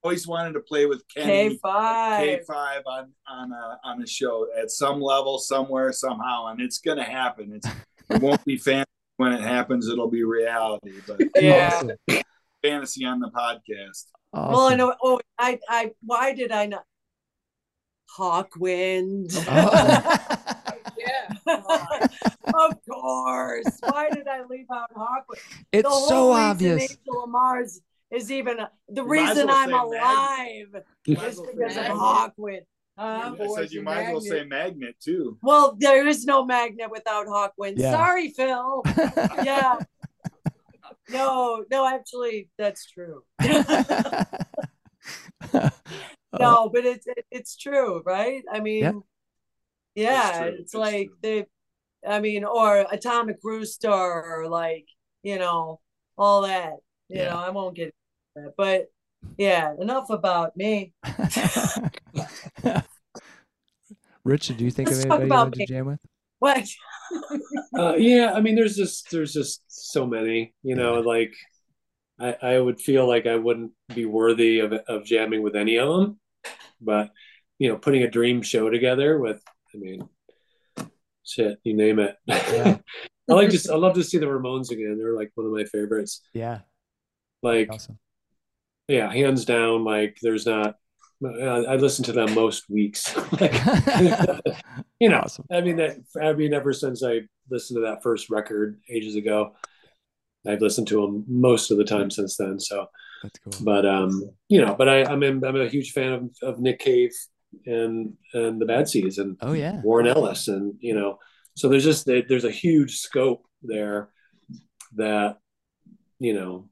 Always 0.03 0.27
wanted 0.27 0.53
to 0.53 0.61
play 0.61 0.85
with 0.85 1.03
K 1.13 1.57
five 1.57 2.19
K 2.25 2.41
five 2.47 2.81
on 2.85 3.11
on 3.27 3.51
a 3.53 3.79
on 3.83 4.01
a 4.01 4.07
show 4.07 4.47
at 4.57 4.71
some 4.71 5.01
level, 5.01 5.37
somewhere, 5.39 5.91
somehow, 5.93 6.47
and 6.47 6.61
it's 6.61 6.79
gonna 6.79 7.03
happen. 7.03 7.53
It's 7.55 7.67
it 8.09 8.21
won't 8.21 8.43
be 8.45 8.57
fantasy 8.57 8.88
when 9.19 9.33
it 9.33 9.41
happens; 9.41 9.89
it'll 9.89 10.09
be 10.09 10.23
reality. 10.23 10.93
But 11.05 11.19
Yeah. 11.35 11.71
Awesome. 11.73 12.23
fantasy 12.63 13.05
on 13.05 13.19
the 13.19 13.29
podcast. 13.29 14.05
Awesome. 14.33 14.53
Well, 14.53 14.67
I 14.67 14.75
know. 14.75 14.95
Oh, 15.03 15.19
I, 15.37 15.59
I. 15.67 15.91
Why 16.01 16.33
did 16.33 16.53
I 16.53 16.67
not? 16.67 16.85
Hawkwind. 18.17 19.35
Oh. 19.47 20.17
yeah. 20.97 21.57
of 22.55 22.77
course. 22.89 23.77
Why 23.81 24.09
did 24.09 24.27
I 24.27 24.43
leave 24.49 24.67
out 24.73 24.93
Hawkwind? 24.95 25.41
It's 25.73 25.83
the 25.83 25.89
whole 25.89 26.07
so 26.07 26.31
obvious. 26.31 26.81
Angel 26.83 27.23
of 27.25 27.29
Mars 27.29 27.81
is 28.11 28.31
even 28.31 28.57
the 28.87 29.03
might 29.03 29.09
reason 29.09 29.47
well 29.47 29.57
I'm 29.57 29.73
alive 29.73 30.83
You 31.05 31.17
is 31.17 31.37
well 31.37 31.49
because 31.53 31.77
of. 31.77 31.83
Hawkwind. 31.83 32.61
Huh? 32.99 33.33
Ah, 33.39 33.43
I 33.43 33.47
said 33.55 33.71
you 33.71 33.79
and 33.79 33.85
might 33.85 34.01
as 34.07 34.11
well 34.11 34.19
say 34.21 34.43
magnet. 34.43 34.49
magnet 34.49 34.95
too. 34.99 35.37
Well, 35.41 35.77
there 35.79 36.05
is 36.05 36.25
no 36.25 36.45
magnet 36.45 36.91
without 36.91 37.27
Hawkwind. 37.27 37.75
Yeah. 37.77 37.91
Sorry, 37.91 38.29
Phil. 38.31 38.83
yeah. 39.43 39.77
No, 41.09 41.63
no, 41.71 41.87
actually, 41.87 42.49
that's 42.57 42.85
true. 42.85 43.23
No, 46.39 46.69
but 46.69 46.85
it's 46.85 47.07
it, 47.07 47.25
it's 47.31 47.55
true, 47.57 48.03
right? 48.05 48.43
I 48.51 48.59
mean, 48.59 48.83
Yeah. 48.83 48.91
yeah, 49.95 50.43
it's 50.43 50.59
it's 50.59 50.73
like 50.75 51.07
true. 51.07 51.17
they, 51.21 51.45
I 52.07 52.19
mean, 52.19 52.43
or 52.43 52.85
Atomic 52.91 53.37
Rooster, 53.43 53.89
or 53.89 54.47
like 54.47 54.85
you 55.23 55.39
know 55.39 55.79
all 56.19 56.41
that. 56.43 56.73
You 57.07 57.21
Yeah. 57.21 57.29
know, 57.29 57.37
I 57.37 57.49
won't 57.49 57.75
get 57.75 57.85
into 58.35 58.45
that, 58.47 58.53
but 58.57 58.91
yeah, 59.37 59.73
enough 59.79 60.11
about 60.11 60.55
me. 60.55 60.93
Richard, 64.29 64.57
do 64.57 64.65
you 64.65 64.71
think 64.71 64.89
Let's 64.89 64.99
of 64.99 65.05
anybody 65.05 65.21
you 65.23 65.25
about 65.27 65.43
want 65.45 65.53
to 65.55 65.65
jam 65.65 65.85
with? 65.87 65.99
What? 66.39 66.67
Uh, 67.77 67.95
yeah, 67.95 68.33
I 68.33 68.41
mean, 68.41 68.55
there's 68.55 68.75
just 68.75 69.09
there's 69.11 69.33
just 69.33 69.63
so 69.67 70.05
many, 70.05 70.53
you 70.63 70.75
know, 70.75 70.99
like 70.99 71.33
I, 72.19 72.35
I 72.41 72.59
would 72.59 72.79
feel 72.79 73.07
like 73.07 73.25
I 73.25 73.35
wouldn't 73.35 73.71
be 73.93 74.05
worthy 74.05 74.59
of 74.59 74.73
of 74.73 75.05
jamming 75.05 75.41
with 75.41 75.55
any 75.55 75.77
of 75.77 75.87
them, 75.89 76.19
but 76.79 77.09
you 77.57 77.69
know, 77.69 77.77
putting 77.77 78.03
a 78.03 78.09
dream 78.09 78.41
show 78.41 78.69
together 78.69 79.17
with, 79.19 79.41
I 79.73 79.77
mean, 79.77 80.07
shit, 81.25 81.59
you 81.63 81.73
name 81.75 81.99
it. 81.99 82.15
Yeah. 82.27 82.77
I 83.29 83.33
like 83.33 83.49
just 83.49 83.69
I 83.69 83.75
love 83.75 83.93
to 83.95 84.03
see 84.03 84.17
the 84.17 84.25
Ramones 84.25 84.71
again. 84.71 84.97
They're 84.97 85.15
like 85.15 85.31
one 85.35 85.45
of 85.45 85.53
my 85.53 85.63
favorites. 85.65 86.21
Yeah, 86.33 86.59
Like, 87.43 87.69
awesome. 87.71 87.99
yeah, 88.87 89.11
hands 89.11 89.45
down. 89.45 89.83
Like, 89.83 90.17
there's 90.21 90.45
not. 90.47 90.75
I 91.25 91.73
I 91.73 91.75
listen 91.75 92.05
to 92.05 92.11
them 92.11 92.33
most 92.33 92.69
weeks. 92.69 93.15
like, 93.39 93.53
you 94.99 95.09
know, 95.09 95.19
Awesome. 95.19 95.45
I 95.51 95.61
mean 95.61 95.77
that. 95.77 95.97
I 96.21 96.33
mean, 96.33 96.53
ever 96.53 96.73
since 96.73 97.03
I 97.03 97.21
listened 97.49 97.77
to 97.77 97.81
that 97.81 98.03
first 98.03 98.29
record 98.29 98.79
ages 98.89 99.15
ago, 99.15 99.55
I've 100.47 100.61
listened 100.61 100.87
to 100.89 101.01
them 101.01 101.25
most 101.27 101.71
of 101.71 101.77
the 101.77 101.83
time 101.83 102.09
since 102.09 102.37
then. 102.37 102.59
So, 102.59 102.87
That's 103.23 103.39
cool. 103.39 103.65
but 103.65 103.85
um, 103.85 104.29
you 104.47 104.63
know, 104.63 104.75
but 104.75 104.87
I, 104.87 105.03
I'm 105.03 105.23
in, 105.23 105.43
I'm 105.43 105.55
a 105.59 105.67
huge 105.67 105.91
fan 105.91 106.13
of, 106.13 106.29
of 106.41 106.59
Nick 106.59 106.79
Cave 106.79 107.11
and 107.65 108.13
and 108.33 108.61
the 108.61 108.65
Bad 108.65 108.87
Seeds 108.87 109.17
and 109.17 109.37
Oh 109.41 109.53
yeah. 109.53 109.81
Warren 109.81 110.07
Ellis, 110.07 110.47
and 110.47 110.75
you 110.79 110.95
know, 110.95 111.17
so 111.55 111.67
there's 111.67 111.83
just 111.83 112.05
there's 112.05 112.45
a 112.45 112.51
huge 112.51 112.99
scope 112.99 113.45
there 113.61 114.09
that 114.95 115.37
you 116.19 116.33
know 116.33 116.69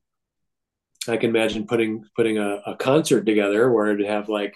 I 1.09 1.17
can 1.17 1.29
imagine 1.29 1.65
putting 1.67 2.03
putting 2.15 2.37
a, 2.37 2.61
a 2.65 2.75
concert 2.75 3.25
together 3.25 3.71
where 3.71 3.87
it'd 3.87 4.05
have 4.07 4.29
like 4.29 4.55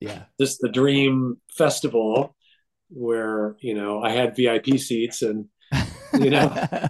Yeah. 0.00 0.24
just 0.40 0.60
the 0.60 0.68
dream 0.68 1.40
festival 1.50 2.34
where 2.90 3.56
you 3.60 3.74
know 3.74 4.02
I 4.02 4.10
had 4.10 4.36
VIP 4.36 4.78
seats 4.78 5.22
and 5.22 5.46
you 6.14 6.30
know 6.30 6.50
yeah, 6.72 6.88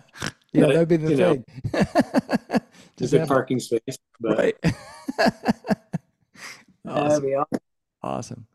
but, 0.55 0.69
that'd 0.69 0.89
be 0.89 0.97
the 0.97 1.11
you 1.11 1.17
know, 1.17 1.35
thing. 1.35 1.45
just 2.97 2.97
Just 2.99 3.15
a 3.15 3.19
have- 3.21 3.29
parking 3.29 3.61
space. 3.61 3.99
But 4.21 4.39
right. 4.39 4.57
That'd 6.85 7.03
awesome. 7.03 7.23
be 7.25 7.35
awesome. 7.35 7.61
Awesome. 8.03 8.47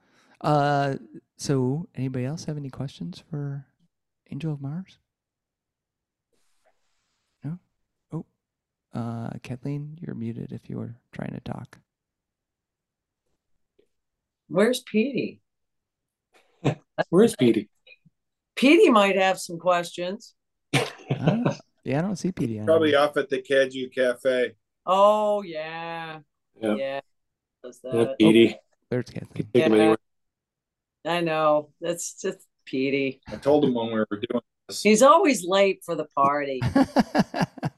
Uh, 0.41 0.95
so 1.37 1.87
anybody 1.95 2.25
else 2.25 2.45
have 2.45 2.57
any 2.57 2.69
questions 2.69 3.23
for 3.29 3.65
Angel 4.31 4.51
of 4.53 4.61
Mars? 4.61 4.97
No. 7.43 7.59
Oh, 8.11 8.25
uh, 8.93 9.29
Kathleen, 9.41 9.97
you're 10.01 10.15
muted 10.15 10.51
if 10.51 10.69
you 10.69 10.77
were 10.77 10.95
trying 11.11 11.33
to 11.33 11.39
talk. 11.39 11.79
Where's 14.47 14.81
Petey? 14.81 15.41
where's 17.09 17.35
Petey? 17.35 17.69
Petey 18.55 18.89
might 18.91 19.15
have 19.17 19.39
some 19.39 19.57
questions. 19.57 20.35
Ah, 20.75 21.57
yeah, 21.83 21.99
I 21.99 22.01
don't 22.01 22.15
see 22.15 22.31
Petey 22.31 22.59
on. 22.59 22.65
Probably 22.65 22.89
here. 22.91 22.99
off 22.99 23.17
at 23.17 23.29
the 23.29 23.41
Caju 23.41 23.89
Cafe. 23.93 24.51
Oh 24.85 25.41
yeah, 25.43 26.19
Yeah, 26.61 26.75
yeah. 26.75 26.99
Does 27.63 27.79
yeah, 27.83 27.91
that. 27.91 28.17
Petey. 28.19 28.55
There's 28.89 29.05
Kathleen. 29.09 29.47
Take 29.53 29.63
him 29.63 29.73
Yeah. 29.73 29.79
anywhere. 29.79 29.97
I 31.05 31.21
know. 31.21 31.69
That's 31.81 32.21
just 32.21 32.39
Petey. 32.65 33.21
I 33.27 33.35
told 33.37 33.65
him 33.65 33.73
when 33.73 33.87
we 33.87 33.93
were 33.93 34.07
doing 34.11 34.41
this. 34.67 34.81
He's 34.83 35.01
always 35.01 35.45
late 35.45 35.81
for 35.85 35.95
the 35.95 36.05
party. 36.15 36.61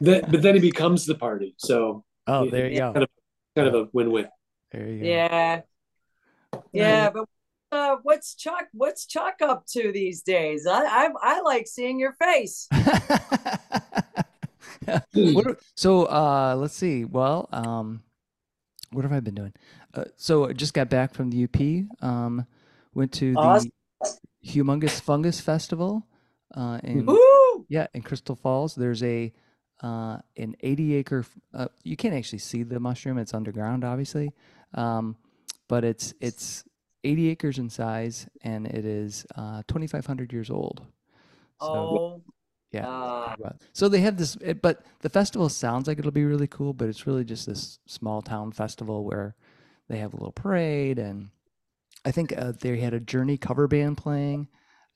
Then, 0.00 0.24
but 0.30 0.42
then 0.42 0.54
he 0.54 0.60
becomes 0.72 1.06
the 1.06 1.14
party. 1.14 1.54
So 1.58 2.04
oh, 2.26 2.48
there 2.50 2.68
you 2.68 2.76
Yeah. 2.76 2.88
go. 2.88 2.92
kind 2.94 3.02
of 3.04 3.08
kind 3.56 3.68
of 3.68 3.74
a 3.74 3.88
win-win. 3.92 4.28
There 4.72 4.86
you 4.88 5.00
go. 5.00 5.06
Yeah. 5.06 5.60
Yeah, 6.72 7.10
but 7.10 7.26
uh, 7.72 7.96
what's 8.02 8.34
Chuck? 8.34 8.68
What's 8.72 9.06
Chuck 9.06 9.36
up 9.42 9.66
to 9.74 9.92
these 9.92 10.22
days? 10.22 10.66
I 10.66 10.84
I, 10.84 11.08
I 11.22 11.40
like 11.42 11.66
seeing 11.66 11.98
your 11.98 12.12
face. 12.14 12.68
what 15.12 15.46
are- 15.46 15.58
so 15.76 16.04
uh 16.06 16.54
let's 16.56 16.74
see 16.74 17.04
well 17.04 17.48
um 17.52 18.02
what 18.92 19.02
have 19.04 19.12
i 19.12 19.20
been 19.20 19.34
doing 19.34 19.52
uh, 19.94 20.04
so 20.16 20.48
I 20.48 20.52
just 20.52 20.72
got 20.74 20.88
back 20.88 21.12
from 21.14 21.30
the 21.30 21.44
up 21.44 21.86
um 22.02 22.46
went 22.94 23.12
to 23.14 23.32
the 23.32 23.38
Awesome. 23.38 23.70
humongous 24.44 25.00
fungus 25.00 25.40
festival 25.40 26.06
uh 26.54 26.78
in 26.82 27.04
Woo! 27.06 27.66
yeah 27.68 27.86
in 27.92 28.00
crystal 28.02 28.36
falls 28.36 28.74
there's 28.74 29.02
a 29.02 29.32
uh 29.82 30.18
an 30.36 30.56
80 30.60 30.94
acre. 30.96 31.24
Uh, 31.54 31.68
you 31.84 31.96
can't 31.96 32.14
actually 32.14 32.40
see 32.40 32.62
the 32.62 32.80
mushroom 32.80 33.18
it's 33.18 33.34
underground 33.34 33.84
obviously 33.84 34.32
um 34.74 35.16
but 35.68 35.84
it's 35.84 36.14
it's 36.20 36.64
80 37.04 37.28
acres 37.30 37.58
in 37.58 37.70
size 37.70 38.26
and 38.42 38.66
it 38.66 38.84
is 38.84 39.24
uh 39.36 39.62
2500 39.68 40.32
years 40.32 40.50
old 40.50 40.82
so 41.60 41.66
Oh, 41.68 42.22
yeah 42.72 42.86
uh. 42.86 43.34
So 43.72 43.88
they 43.88 44.00
have 44.00 44.16
this, 44.16 44.36
it, 44.40 44.62
but 44.62 44.84
the 45.00 45.08
festival 45.08 45.48
sounds 45.48 45.86
like 45.86 45.98
it'll 45.98 46.10
be 46.10 46.24
really 46.24 46.46
cool, 46.46 46.72
but 46.72 46.88
it's 46.88 47.06
really 47.06 47.24
just 47.24 47.46
this 47.46 47.78
small 47.86 48.22
town 48.22 48.52
festival 48.52 49.04
where 49.04 49.34
they 49.88 49.98
have 49.98 50.12
a 50.12 50.16
little 50.16 50.32
parade, 50.32 50.98
and 50.98 51.30
I 52.04 52.10
think 52.10 52.36
uh, 52.36 52.52
they 52.60 52.78
had 52.78 52.94
a 52.94 53.00
Journey 53.00 53.36
cover 53.36 53.68
band 53.68 53.96
playing, 53.96 54.48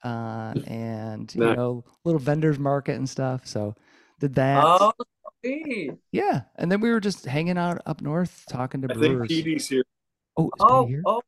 uh, 0.05 0.55
and 0.66 1.33
you 1.35 1.41
know, 1.55 1.85
little 2.05 2.18
vendors 2.18 2.59
market 2.59 2.97
and 2.97 3.09
stuff. 3.09 3.47
So 3.47 3.74
did 4.23 4.35
that, 4.37 4.62
oh, 4.64 4.93
sweet. 5.45 5.93
yeah, 6.12 6.43
and 6.57 6.70
then 6.70 6.81
we 6.81 6.91
were 6.91 7.01
just 7.01 7.27
hanging 7.27 7.59
out 7.59 7.83
up 7.87 8.01
north 8.01 8.45
talking 8.49 8.81
to 8.83 8.87
I 8.89 8.95
think 8.95 9.01
brewers. 9.14 9.29
Petey's 9.29 9.68
here. 9.68 9.83
Oh, 10.37 10.47
is 10.47 10.51
Oh, 10.61 10.87
here? 10.87 11.03
oh. 11.05 11.23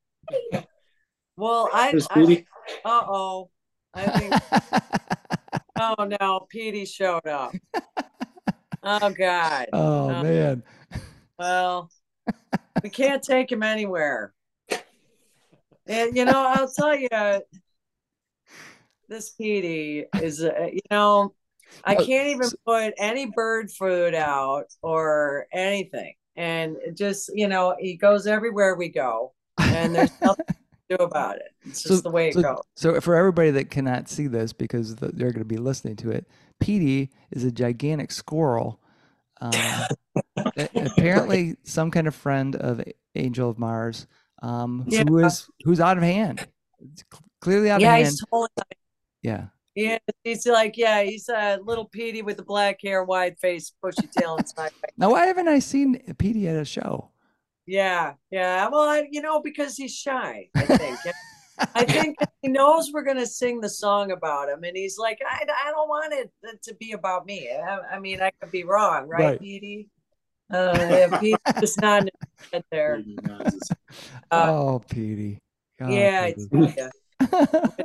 Well, 1.37 1.69
I. 1.73 1.91
There's 1.91 2.07
I 2.11 2.45
uh 2.85 3.03
oh. 3.09 3.51
I 3.93 4.07
think. 4.07 4.35
oh 5.81 6.17
no, 6.21 6.47
Petey 6.49 6.85
showed 6.85 7.27
up. 7.27 7.53
Oh 8.83 9.11
God. 9.11 9.67
oh 9.73 10.11
Uh, 10.11 10.23
man, 10.23 10.63
Well, 11.39 11.91
we 12.83 12.91
can't 12.91 13.23
take 13.23 13.51
him 13.51 13.63
anywhere. 13.65 14.33
And 15.87 16.17
you 16.17 16.25
know, 16.25 16.47
I'll 16.55 16.71
tell 16.71 16.97
you, 16.97 17.09
this 19.09 19.31
Petey 19.31 20.07
is, 20.23 20.43
uh, 20.43 20.69
you 20.73 20.81
know, 20.91 21.35
I 21.85 21.95
can't 21.95 22.29
even 22.29 22.49
put 22.67 22.95
any 22.99 23.27
bird 23.27 23.71
food 23.71 24.15
out 24.15 24.67
or 24.83 25.47
anything. 25.53 26.15
And 26.37 26.77
it 26.85 26.97
just, 26.97 27.31
you 27.35 27.47
know, 27.49 27.77
he 27.79 27.97
goes 27.97 28.27
everywhere 28.27 28.75
we 28.75 28.89
go, 28.89 29.33
and 29.59 29.95
there's 29.95 30.11
nothing 30.23 30.47
to 30.47 30.97
do 30.97 31.05
about 31.05 31.37
it. 31.37 31.53
It's 31.65 31.83
just 31.83 32.03
the 32.03 32.11
way 32.11 32.29
it 32.29 32.35
so, 32.35 32.43
goes. 32.43 32.63
so 32.77 33.01
for 33.01 33.15
everybody 33.15 33.51
that 33.53 33.71
cannot 33.71 34.09
see 34.09 34.27
this 34.27 34.53
because 34.53 34.97
they're 34.97 35.31
going 35.31 35.39
to 35.39 35.45
be 35.45 35.57
listening 35.59 35.97
to 35.97 36.11
it, 36.11 36.27
Petey 36.61 37.11
is 37.31 37.45
a 37.45 37.53
gigantic 37.53 38.11
squirrel. 38.11 38.81
Um, 39.41 39.53
apparently, 40.75 41.57
some 41.65 41.91
kind 41.91 42.07
of 42.07 42.15
friend 42.15 42.57
of 42.57 42.83
Angel 43.15 43.49
of 43.51 43.59
Mars, 43.59 44.07
um, 44.43 44.85
Yeah. 44.89 45.05
is 45.09 45.49
who's 45.65 45.81
out 45.81 45.97
of 45.97 46.03
hand. 46.03 46.47
It's 46.93 47.05
clearly 47.41 47.71
out 47.71 47.81
Yeah, 47.81 47.89
of 47.89 47.95
hand. 47.95 48.07
he's 48.07 48.25
totally. 48.31 48.49
Yeah. 49.23 49.47
Yeah, 49.75 49.99
he's 50.23 50.47
like, 50.47 50.77
yeah, 50.77 51.03
he's 51.03 51.29
a 51.29 51.59
little 51.65 51.85
Petey 51.87 52.23
with 52.23 52.37
the 52.37 52.45
black 52.45 52.79
hair, 52.83 53.03
wide 53.03 53.39
face, 53.41 53.73
bushy 53.83 54.07
tail, 54.17 54.37
and 54.37 54.49
side. 54.49 54.71
Now, 54.97 55.11
why 55.11 55.27
haven't 55.27 55.49
I 55.49 55.59
seen 55.59 55.99
Petey 56.19 56.47
at 56.49 56.57
a 56.57 56.65
show? 56.65 57.11
Yeah, 57.67 58.13
yeah. 58.31 58.69
Well, 58.69 58.83
I, 58.89 59.09
you 59.11 59.21
know, 59.21 59.41
because 59.41 59.77
he's 59.77 59.95
shy, 59.95 60.49
I 60.55 60.61
think. 60.77 60.99
I 61.75 61.85
think 61.85 62.17
he 62.43 62.49
knows 62.49 62.91
we're 62.93 63.03
going 63.05 63.17
to 63.17 63.27
sing 63.27 63.61
the 63.61 63.69
song 63.69 64.11
about 64.13 64.49
him. 64.49 64.65
And 64.65 64.77
he's 64.77 64.99
like, 64.99 65.19
I, 65.29 65.45
I 65.67 65.71
don't 65.71 65.89
want 65.89 66.13
it 66.13 66.31
to 66.63 66.75
be 66.75 66.93
about 66.93 67.27
me. 67.27 67.49
I, 67.51 67.79
I 67.97 67.99
mean, 68.01 68.21
I 68.21 68.31
could 68.41 68.51
be 68.51 68.65
wrong, 68.65 69.09
right, 69.09 69.21
Right. 69.25 69.41
Petey? 69.41 69.89
Uh, 70.53 70.77
yeah, 70.79 71.19
Pete's 71.19 71.39
just 71.61 71.81
not 71.81 72.03
in 72.03 72.09
his 72.41 72.49
head 72.53 72.65
there. 72.71 72.97
Petey 73.03 73.19
nods 73.23 73.55
his 73.55 73.71
Uh, 74.31 74.47
oh, 74.51 74.83
Petey. 74.89 75.39
Oh, 75.81 75.89
yeah, 75.89 76.23
I 76.25 76.35
Petey. 76.35 76.75
tell 76.77 77.51
ya. 77.51 77.77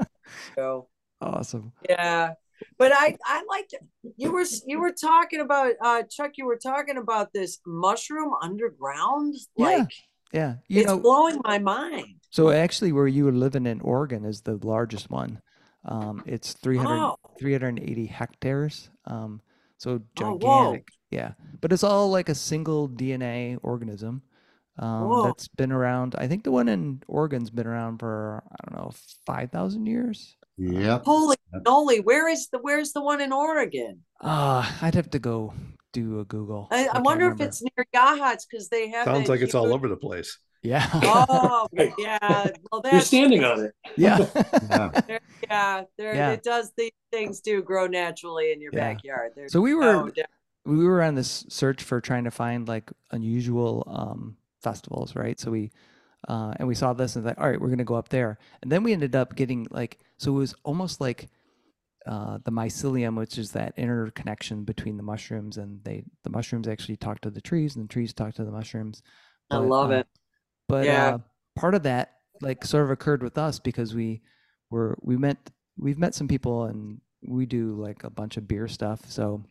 So, 0.56 0.88
awesome. 1.22 1.72
yeah. 1.88 2.34
but 2.78 2.92
I 2.94 3.16
I 3.26 3.44
liked 3.50 3.74
it. 3.74 3.82
You 4.18 4.32
were 4.32 4.46
you 4.68 4.80
were 4.80 4.92
talking 4.94 5.40
about 5.42 5.74
uh 5.82 6.04
Chuck. 6.10 6.32
You 6.38 6.46
were 6.46 6.58
talking 6.58 6.98
about 6.98 7.32
this 7.34 7.60
mushroom 7.66 8.34
underground. 8.42 9.36
Yeah, 9.56 9.66
Like 9.66 9.92
Yeah, 10.34 10.56
you 10.68 10.82
it's 10.82 10.88
know, 10.88 11.00
blowing 11.00 11.40
my 11.44 11.58
mind. 11.60 12.16
so 12.30 12.50
actually, 12.52 12.92
where 12.92 13.08
you 13.08 13.26
were 13.26 13.32
living 13.32 13.66
in 13.66 13.82
Oregon 13.82 14.26
is 14.26 14.42
the 14.42 14.58
largest 14.64 15.10
one. 15.10 15.42
Um, 15.86 16.22
it's 16.26 16.54
300, 16.54 16.92
Oh. 16.94 17.16
380 17.40 18.06
hectares. 18.08 18.90
Um, 19.06 19.42
so 19.78 20.02
gigantic. 20.16 20.44
Oh, 20.44 20.62
gigantic. 20.64 20.88
Yeah, 21.12 21.32
but 21.62 21.72
it's 21.72 21.84
all 21.86 22.10
like 22.12 22.28
a 22.30 22.36
single 22.36 22.90
DNA 22.90 23.58
organism. 23.64 24.22
Um, 24.78 25.24
that's 25.26 25.48
been 25.48 25.72
around. 25.72 26.16
I 26.18 26.28
think 26.28 26.44
the 26.44 26.52
one 26.52 26.68
in 26.70 27.02
Oregon's 27.08 27.50
been 27.50 27.68
around 27.68 28.00
for 28.00 28.44
I 28.52 28.56
don't 28.70 28.80
know 28.80 28.92
five 29.26 29.52
thousand 29.52 29.88
years. 29.88 30.36
Yep. 30.60 31.06
Holy 31.06 31.38
Yep. 31.54 31.64
moly! 31.66 32.00
Where 32.00 32.28
is 32.28 32.48
the 32.50 32.60
where's 32.60 32.92
the 32.94 33.02
one 33.02 33.22
in 33.22 33.32
Oregon? 33.32 34.04
Ah, 34.22 34.78
I'd 34.82 34.96
have 34.96 35.10
to 35.12 35.20
go 35.20 35.54
do 35.94 36.20
a 36.20 36.26
Google. 36.26 36.68
I, 36.72 36.82
I 36.82 36.92
can't 36.94 37.06
wonder 37.06 37.32
if 37.32 37.42
it's 37.42 37.62
near 37.62 37.86
Yachats 37.96 38.46
because 38.50 38.70
they 38.70 38.90
have. 38.90 39.06
Sounds 39.06 39.28
that 39.28 39.34
like 39.34 39.42
it's 39.42 39.56
all 39.56 39.74
over 39.74 39.88
the 39.88 39.96
place. 39.98 40.38
Yeah. 40.62 40.88
Oh 40.94 41.68
yeah, 41.98 42.52
well 42.72 42.82
You're 42.92 43.02
standing 43.02 43.44
on 43.44 43.66
it. 43.66 43.76
yeah. 43.98 44.18
Yeah. 44.70 45.02
there, 45.08 45.20
yeah, 45.50 45.84
there 45.98 46.16
Yeah. 46.16 46.32
it 46.32 46.44
does. 46.44 46.72
These 46.78 46.92
things 47.12 47.40
do 47.40 47.62
grow 47.62 47.88
naturally 47.88 48.52
in 48.52 48.62
your 48.62 48.74
Yeah. 48.74 48.94
backyard. 48.94 49.32
There's 49.36 49.54
So 49.54 49.62
we 49.62 49.74
were 49.74 49.94
no 49.94 50.12
we 50.66 50.86
were 50.86 51.02
on 51.02 51.16
this 51.16 51.46
search 51.50 51.82
for 51.82 52.02
trying 52.02 52.26
to 52.26 52.32
find 52.32 52.68
like 52.68 52.92
unusual 53.12 53.84
um, 53.88 54.38
festivals, 54.62 55.16
right? 55.16 55.40
So 55.40 55.52
we 55.52 55.72
uh, 56.28 56.54
and 56.58 56.68
we 56.68 56.76
saw 56.76 56.92
this 56.94 57.16
and 57.16 57.26
like, 57.26 57.40
all 57.40 57.50
right, 57.50 57.60
we're 57.60 57.70
gonna 57.70 57.86
go 57.86 57.96
up 57.96 58.10
there, 58.10 58.38
and 58.62 58.72
then 58.72 58.84
we 58.84 58.92
ended 58.94 59.16
up 59.16 59.36
getting 59.36 59.66
like 59.72 60.00
so 60.20 60.32
it 60.32 60.38
was 60.38 60.54
almost 60.64 61.02
like 61.02 61.30
uh, 62.06 62.40
the 62.44 62.52
mycelium, 62.52 63.18
which 63.18 63.38
is 63.38 63.52
that 63.52 63.74
interconnection 63.78 64.64
between 64.64 64.98
the 64.98 65.04
mushrooms, 65.04 65.58
and 65.58 65.84
they 65.84 66.04
the 66.24 66.30
mushrooms 66.30 66.68
actually 66.68 66.98
talk 66.98 67.22
to 67.22 67.30
the 67.30 67.42
trees, 67.42 67.76
and 67.76 67.86
the 67.86 67.94
trees 67.94 68.14
talk 68.14 68.34
to 68.36 68.44
the 68.44 68.52
mushrooms. 68.52 69.02
I 69.50 69.58
But, 69.58 69.68
love 69.68 69.92
uh, 69.92 69.96
it. 69.96 70.08
But 70.68 70.86
Yeah. 70.86 71.08
uh, 71.08 71.18
part 71.56 71.76
of 71.76 71.84
that 71.84 72.14
like 72.42 72.64
sort 72.64 72.84
of 72.86 72.92
occurred 72.92 73.24
with 73.24 73.38
us 73.38 73.60
because 73.60 73.94
we 73.96 74.22
were 74.70 74.98
we 75.02 75.18
met 75.18 75.38
we've 75.78 75.98
met 75.98 76.16
some 76.16 76.28
people 76.28 76.66
and 76.66 77.02
we 77.22 77.46
do 77.46 77.74
like 77.74 78.04
a 78.04 78.10
bunch 78.10 78.38
of 78.38 78.48
beer 78.48 78.68
stuff. 78.68 79.02
So 79.10 79.44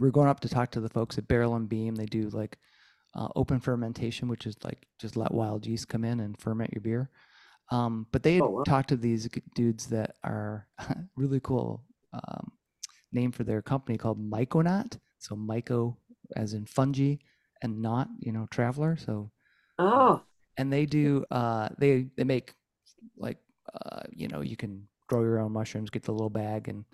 we're 0.00 0.10
going 0.10 0.28
up 0.28 0.40
to 0.40 0.48
talk 0.48 0.70
to 0.72 0.80
the 0.80 0.88
folks 0.88 1.18
at 1.18 1.28
Barrel 1.28 1.54
and 1.56 1.68
Beam. 1.68 1.94
They 1.94 2.06
do 2.06 2.28
like 2.28 2.58
uh, 3.14 3.28
open 3.36 3.60
fermentation, 3.60 4.28
which 4.28 4.46
is 4.46 4.56
like 4.64 4.86
just 5.00 5.16
let 5.16 5.32
wild 5.32 5.66
yeast 5.66 5.88
come 5.88 6.04
in 6.04 6.20
and 6.20 6.38
ferment 6.38 6.72
your 6.72 6.82
beer. 6.82 7.10
Um, 7.70 8.06
but 8.12 8.22
they 8.22 8.36
had 8.36 8.44
Oh, 8.44 8.50
wow. 8.50 8.64
talked 8.64 8.90
to 8.90 8.96
these 8.96 9.28
dudes 9.54 9.86
that 9.86 10.16
are 10.24 10.68
really 11.16 11.40
cool 11.40 11.84
um, 12.12 12.52
name 13.12 13.32
for 13.32 13.44
their 13.44 13.62
company 13.62 13.98
called 13.98 14.20
Myconaut. 14.20 14.98
So 15.18 15.36
myco 15.36 15.96
as 16.36 16.54
in 16.54 16.66
fungi 16.66 17.16
and 17.62 17.80
not, 17.80 18.08
you 18.20 18.32
know, 18.32 18.46
traveler. 18.50 18.96
So 18.96 19.32
Oh, 19.78 20.26
and 20.56 20.72
they 20.72 20.86
do 20.86 21.24
uh 21.30 21.68
they 21.78 22.08
they 22.16 22.24
make 22.24 22.54
like 23.16 23.38
uh 23.74 24.02
you 24.10 24.28
know 24.28 24.40
you 24.40 24.56
can 24.56 24.86
grow 25.08 25.22
your 25.22 25.40
own 25.40 25.52
mushrooms 25.52 25.90
get 25.90 26.02
the 26.02 26.12
little 26.12 26.30
bag 26.30 26.68
and 26.68 26.84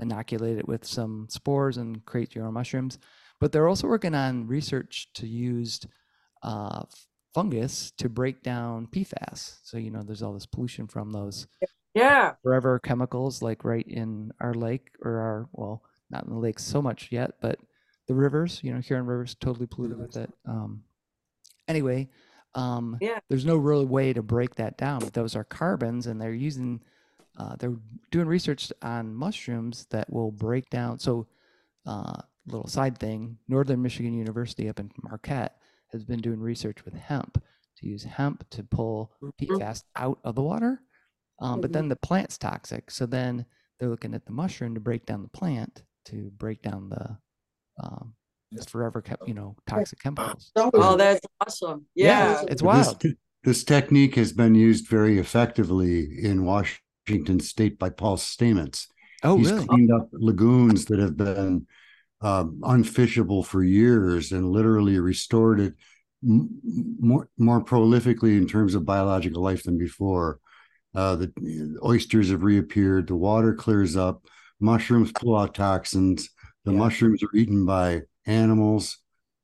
inoculate 0.00 0.58
it 0.58 0.68
with 0.68 0.84
some 0.86 1.26
spores 1.30 1.76
and 1.76 2.04
create 2.06 2.34
your 2.34 2.46
own 2.46 2.54
mushrooms 2.54 2.98
but 3.40 3.52
they're 3.52 3.68
also 3.68 3.88
working 3.88 4.14
on 4.14 4.46
research 4.46 5.08
to 5.14 5.26
use 5.26 5.80
uh 6.42 6.82
fungus 7.38 7.92
to 7.92 8.08
break 8.08 8.42
down 8.42 8.88
pfas 8.88 9.58
so 9.62 9.78
you 9.78 9.92
know 9.92 10.02
there's 10.02 10.22
all 10.22 10.32
this 10.32 10.44
pollution 10.44 10.88
from 10.88 11.12
those 11.12 11.46
yeah. 11.94 12.32
forever 12.42 12.80
chemicals 12.80 13.42
like 13.42 13.64
right 13.64 13.86
in 13.86 14.32
our 14.40 14.54
lake 14.54 14.88
or 15.04 15.18
our 15.18 15.48
well 15.52 15.84
not 16.10 16.24
in 16.24 16.30
the 16.30 16.38
lakes 16.38 16.64
so 16.64 16.82
much 16.82 17.10
yet 17.12 17.34
but 17.40 17.60
the 18.08 18.14
rivers 18.14 18.58
you 18.64 18.72
know 18.74 18.80
huron 18.80 19.06
rivers 19.06 19.36
totally 19.38 19.68
polluted 19.68 19.96
with 20.00 20.16
it 20.16 20.32
um 20.48 20.82
anyway 21.68 22.08
um 22.56 22.98
Yeah. 23.00 23.20
there's 23.28 23.44
no 23.44 23.56
real 23.56 23.86
way 23.86 24.12
to 24.12 24.22
break 24.22 24.56
that 24.56 24.76
down 24.76 24.98
but 24.98 25.12
those 25.12 25.36
are 25.36 25.44
carbons 25.44 26.08
and 26.08 26.20
they're 26.20 26.32
using 26.34 26.82
uh, 27.38 27.54
they're 27.60 27.76
doing 28.10 28.26
research 28.26 28.72
on 28.82 29.14
mushrooms 29.14 29.86
that 29.90 30.12
will 30.12 30.32
break 30.32 30.68
down 30.70 30.98
so 30.98 31.28
uh 31.86 32.20
little 32.46 32.66
side 32.66 32.98
thing 32.98 33.38
northern 33.46 33.80
michigan 33.80 34.12
university 34.12 34.68
up 34.68 34.80
in 34.80 34.90
marquette 35.04 35.57
has 35.92 36.04
been 36.04 36.20
doing 36.20 36.40
research 36.40 36.84
with 36.84 36.94
hemp 36.94 37.42
to 37.78 37.86
use 37.86 38.04
hemp 38.04 38.48
to 38.50 38.62
pull 38.64 39.12
pfas 39.40 39.82
out 39.96 40.18
of 40.24 40.34
the 40.34 40.42
water 40.42 40.80
um, 41.40 41.60
but 41.60 41.72
then 41.72 41.88
the 41.88 41.96
plant's 41.96 42.36
toxic. 42.36 42.90
So 42.90 43.06
then 43.06 43.46
they're 43.78 43.88
looking 43.88 44.14
at 44.14 44.26
the 44.26 44.32
mushroom 44.32 44.74
to 44.74 44.80
break 44.80 45.06
down 45.06 45.22
the 45.22 45.28
plant 45.28 45.82
to 46.06 46.30
break 46.36 46.62
down 46.62 46.88
the 46.88 47.16
um, 47.82 48.14
the 48.50 48.64
forever 48.64 49.00
kept 49.00 49.28
you 49.28 49.34
know 49.34 49.54
toxic 49.66 50.00
chemicals. 50.02 50.50
Oh, 50.56 50.96
that's 50.96 51.24
awesome. 51.40 51.86
Yeah. 51.94 52.40
it's 52.42 52.48
This, 52.48 52.62
wild. 52.62 53.00
t- 53.00 53.14
this 53.44 53.62
technique 53.62 54.16
has 54.16 54.32
been 54.32 54.54
used 54.54 54.88
very 54.88 55.18
effectively 55.18 56.24
in 56.24 56.44
Washington 56.44 57.38
State 57.40 57.78
by 57.78 57.90
Paul 57.90 58.16
Stamets. 58.16 58.86
Oh, 59.22 59.36
He's 59.36 59.52
really? 59.52 59.66
cleaned 59.66 59.92
up 59.92 60.08
lagoons 60.12 60.86
that 60.86 60.98
have 60.98 61.16
been 61.16 61.66
um, 62.20 62.58
unfishable 62.62 63.44
for 63.44 63.62
years 63.62 64.32
and 64.32 64.50
literally 64.50 64.98
restored 64.98 65.60
it 65.60 65.74
m- 66.24 66.48
more 67.00 67.28
more 67.38 67.64
prolifically 67.64 68.36
in 68.36 68.46
terms 68.46 68.74
of 68.74 68.84
biological 68.84 69.42
life 69.42 69.62
than 69.62 69.78
before. 69.78 70.40
Uh, 70.94 71.16
the 71.16 71.78
oysters 71.84 72.30
have 72.30 72.42
reappeared. 72.42 73.06
The 73.06 73.14
water 73.14 73.54
clears 73.54 73.96
up. 73.96 74.24
Mushrooms 74.58 75.12
pull 75.12 75.36
out 75.36 75.54
toxins. 75.54 76.30
The 76.64 76.72
Yeah. 76.72 76.78
mushrooms 76.78 77.22
are 77.22 77.36
eaten 77.36 77.64
by 77.64 78.02
animals. 78.26 78.98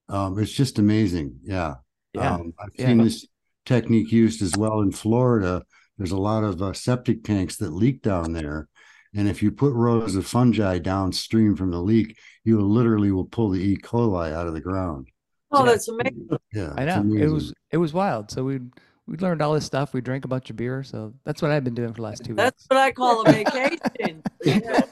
Um, 0.09 0.39
it's 0.39 0.53
just 0.53 0.79
amazing. 0.79 1.37
Yeah. 1.45 1.75
Yeah. 2.13 2.35
Um, 2.35 2.55
I've 2.59 2.71
Yeah. 2.77 2.87
seen 2.89 2.99
this 2.99 3.27
technique 3.65 4.11
used 4.11 4.43
as 4.43 4.57
well 4.57 4.81
in 4.81 4.91
Florida. 4.91 5.63
There's 5.97 6.11
a 6.11 6.17
lot 6.17 6.43
of 6.45 6.61
uh, 6.61 6.73
septic 6.73 7.23
tanks 7.23 7.57
that 7.59 7.73
leak 7.73 8.03
down 8.03 8.33
there. 8.33 8.69
And 9.17 9.29
if 9.29 9.43
you 9.43 9.53
put 9.53 9.73
rows 9.73 10.17
of 10.17 10.27
fungi 10.27 10.79
downstream 10.79 11.57
from 11.57 11.71
the 11.71 11.81
leak, 11.81 12.17
you 12.45 12.61
literally 12.61 13.13
will 13.13 13.25
pull 13.27 13.51
the 13.51 13.61
E. 13.61 13.77
coli 13.77 14.33
out 14.33 14.47
of 14.47 14.55
the 14.55 14.61
ground. 14.61 15.09
Oh, 15.53 15.65
Yeah. 15.65 15.71
that's 15.71 15.89
amazing. 15.89 16.29
Yeah. 16.53 16.75
I 16.77 16.83
it's 16.85 16.97
know 16.97 17.15
it 17.17 17.29
was 17.29 17.53
it 17.71 17.77
was 17.77 17.93
wild. 17.93 18.31
So 18.31 18.43
we 18.45 18.61
we 19.07 19.17
learned 19.19 19.43
all 19.43 19.53
this 19.55 19.65
stuff. 19.67 19.93
We 19.93 20.01
drank 20.01 20.25
a 20.25 20.29
bunch 20.29 20.51
of 20.51 20.57
beer. 20.57 20.83
So 20.83 21.15
that's 21.25 21.43
what 21.43 21.51
I've 21.53 21.65
been 21.65 21.75
doing 21.75 21.91
for 21.91 21.97
the 21.97 22.03
last 22.03 22.25
two 22.25 22.35
That's 22.35 22.57
weeks. 22.57 22.67
That's 22.69 22.77
what 22.77 22.79
I 22.79 22.93
call 22.93 23.23
a 23.23 23.33
vacation. 23.33 24.23
Yeah. 24.45 24.83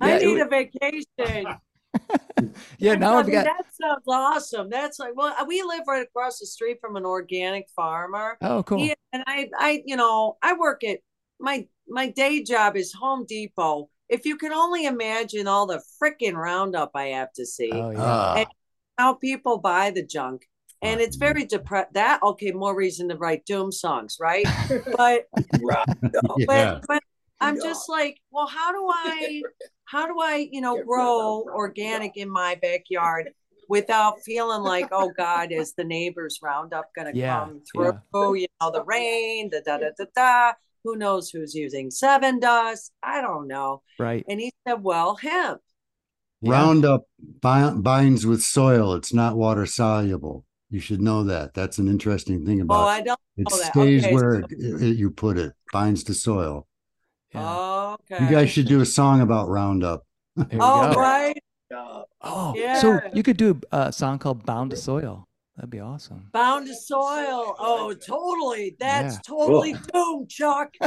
I 0.00 0.12
Yeah, 0.12 0.18
need 0.18 0.38
wa- 0.38 0.44
a 0.44 0.48
vacation. 0.48 1.46
yeah. 2.78 2.94
Now 2.94 3.16
I 3.16 3.18
I've 3.20 3.30
got. 3.30 3.44
that 3.44 3.64
sounds 3.80 4.04
awesome. 4.08 4.70
That's 4.70 4.98
like 4.98 5.12
well, 5.14 5.34
we 5.46 5.62
live 5.62 5.82
right 5.86 6.02
across 6.06 6.38
the 6.38 6.46
street 6.46 6.78
from 6.80 6.96
an 6.96 7.04
organic 7.04 7.68
farmer. 7.76 8.38
Oh, 8.40 8.62
cool. 8.62 8.78
Yeah, 8.78 8.94
and 9.12 9.22
I, 9.26 9.48
I, 9.58 9.82
you 9.84 9.96
know, 9.96 10.38
I 10.42 10.54
work 10.54 10.84
at 10.84 11.00
my 11.38 11.66
my 11.90 12.08
day 12.08 12.42
job 12.42 12.76
is 12.76 12.92
Home 12.92 13.26
Depot. 13.26 13.88
If 14.08 14.24
you 14.24 14.36
can 14.36 14.52
only 14.52 14.86
imagine 14.86 15.46
all 15.46 15.66
the 15.66 15.82
freaking 16.02 16.34
Roundup 16.34 16.92
I 16.94 17.06
have 17.06 17.32
to 17.34 17.46
see, 17.46 17.70
Oh, 17.72 17.90
yeah. 17.90 18.00
Ah, 18.00 18.44
how 18.98 19.14
people 19.14 19.58
buy 19.58 19.90
the 19.90 20.04
junk, 20.04 20.46
and 20.82 21.00
it's 21.00 21.16
very 21.16 21.44
depressed. 21.44 21.94
That 21.94 22.22
okay, 22.22 22.52
more 22.52 22.74
reason 22.74 23.08
to 23.08 23.16
write 23.16 23.46
doom 23.46 23.72
songs, 23.72 24.18
right? 24.20 24.46
but 24.96 25.26
yeah. 26.36 26.46
but, 26.46 26.82
but 26.86 27.02
I'm 27.40 27.60
just 27.60 27.88
like, 27.88 28.20
well, 28.30 28.46
how 28.46 28.72
do 28.72 28.88
I, 28.90 29.42
how 29.84 30.06
do 30.06 30.20
I, 30.20 30.48
you 30.50 30.60
know, 30.60 30.82
grow 30.84 31.44
organic 31.54 32.16
in 32.16 32.28
my 32.28 32.56
backyard 32.60 33.30
without 33.68 34.20
feeling 34.22 34.62
like, 34.62 34.88
oh 34.92 35.12
God, 35.16 35.52
is 35.52 35.72
the 35.74 35.84
neighbor's 35.84 36.40
roundup 36.42 36.90
going 36.94 37.12
to 37.12 37.18
Yeah, 37.18 37.40
come 37.40 37.62
through? 37.72 38.34
You 38.34 38.48
know, 38.60 38.70
the 38.70 38.84
rain, 38.84 39.50
the 39.50 39.62
da 39.64 39.78
da 39.78 39.90
da 39.96 40.04
da. 40.14 40.52
Who 40.84 40.96
knows 40.96 41.30
who's 41.30 41.54
using 41.54 41.90
Sevin 41.90 42.40
dust? 42.40 42.92
I 43.02 43.20
don't 43.20 43.48
know. 43.48 43.82
right. 43.98 44.24
And 44.28 44.40
he 44.40 44.52
said, 44.66 44.82
well, 44.82 45.16
hemp. 45.16 45.60
Yeah. 46.42 46.52
Roundup 46.52 47.02
binds 47.42 48.24
with 48.26 48.42
soil. 48.42 48.94
It's 48.94 49.12
not 49.12 49.36
water 49.36 49.66
soluble. 49.66 50.44
You 50.70 50.80
should 50.80 51.00
know 51.02 51.24
that. 51.24 51.52
That's 51.52 51.78
an 51.78 51.88
interesting 51.88 52.46
thing 52.46 52.60
about. 52.60 52.74
Oh, 52.74 52.82
about 52.84 52.88
I 52.88 53.00
don't 53.02 53.20
it. 53.36 53.42
It 53.42 53.50
know 53.50 53.58
that. 53.58 53.72
stays 53.72 54.04
Okay, 54.04 54.14
where 54.14 54.40
so- 54.40 54.46
it, 54.50 54.82
it- 54.82 54.96
you 54.96 55.10
put 55.10 55.36
it. 55.36 55.52
Binds 55.72 56.04
to 56.04 56.14
soil. 56.14 56.66
Yeah. 57.34 57.96
Okay. 58.10 58.24
You 58.24 58.30
guys 58.30 58.50
should 58.50 58.66
do 58.66 58.80
a 58.80 58.86
song 58.86 59.20
about 59.20 59.48
Roundup. 59.48 60.04
There 60.36 60.46
oh, 60.60 60.94
go. 60.94 61.00
right. 61.00 61.36
Oh, 62.22 62.54
so 62.80 63.00
you 63.14 63.22
could 63.22 63.36
do 63.36 63.60
a 63.72 63.92
song 63.92 64.18
called 64.18 64.44
"Bound 64.44 64.70
to 64.70 64.76
Soil." 64.76 65.28
That'd 65.60 65.68
be 65.68 65.80
awesome. 65.80 66.26
Bound 66.32 66.66
to 66.68 66.74
soil. 66.74 67.54
Oh, 67.58 67.92
totally. 67.92 68.76
That's 68.80 69.16
Yeah. 69.16 69.20
totally 69.26 69.74
doom, 69.92 70.26
Chuck. 70.26 70.74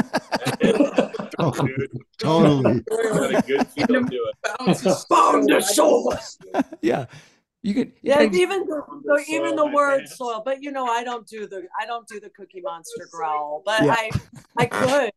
Oh, 1.39 1.51
Dude, 1.51 1.91
totally. 2.19 2.82
what 2.88 3.36
a 3.36 3.41
good 3.45 3.67
feel 3.67 3.88
to 3.88 4.03
it. 4.05 5.05
Bound 5.09 5.47
to 5.49 5.61
soil. 5.61 6.13
yeah, 6.82 7.05
You 7.63 7.74
could. 7.74 7.91
Yeah, 8.01 8.21
you 8.21 8.30
could- 8.30 8.39
even 8.39 8.59
the, 8.65 8.82
the 9.03 9.26
even 9.30 9.55
the 9.55 9.65
my 9.65 9.74
word 9.74 9.97
pants. 9.99 10.17
soil, 10.17 10.41
but 10.45 10.61
you 10.63 10.71
know, 10.71 10.86
I 10.86 11.03
don't 11.03 11.28
do 11.28 11.47
the 11.47 11.67
I 11.80 11.86
don't 11.88 12.07
do 12.07 12.19
the 12.19 12.30
Cookie 12.30 12.61
Monster 12.61 13.07
growl, 13.11 13.61
but 13.65 13.84
Yeah. 13.84 13.95
I 13.97 14.11
I 14.57 14.65
could. 14.67 15.11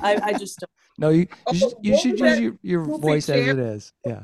I, 0.00 0.16
I 0.22 0.32
just 0.32 0.58
don't. 0.60 0.70
no, 0.98 1.08
you 1.10 1.26
Oh, 1.46 1.52
you 1.52 1.58
should, 1.58 1.72
you 1.82 1.98
should 1.98 2.18
use 2.20 2.40
your, 2.40 2.58
your 2.62 2.84
voice 2.84 3.28
as 3.28 3.46
it 3.48 3.58
is. 3.58 3.92
Yeah. 4.06 4.22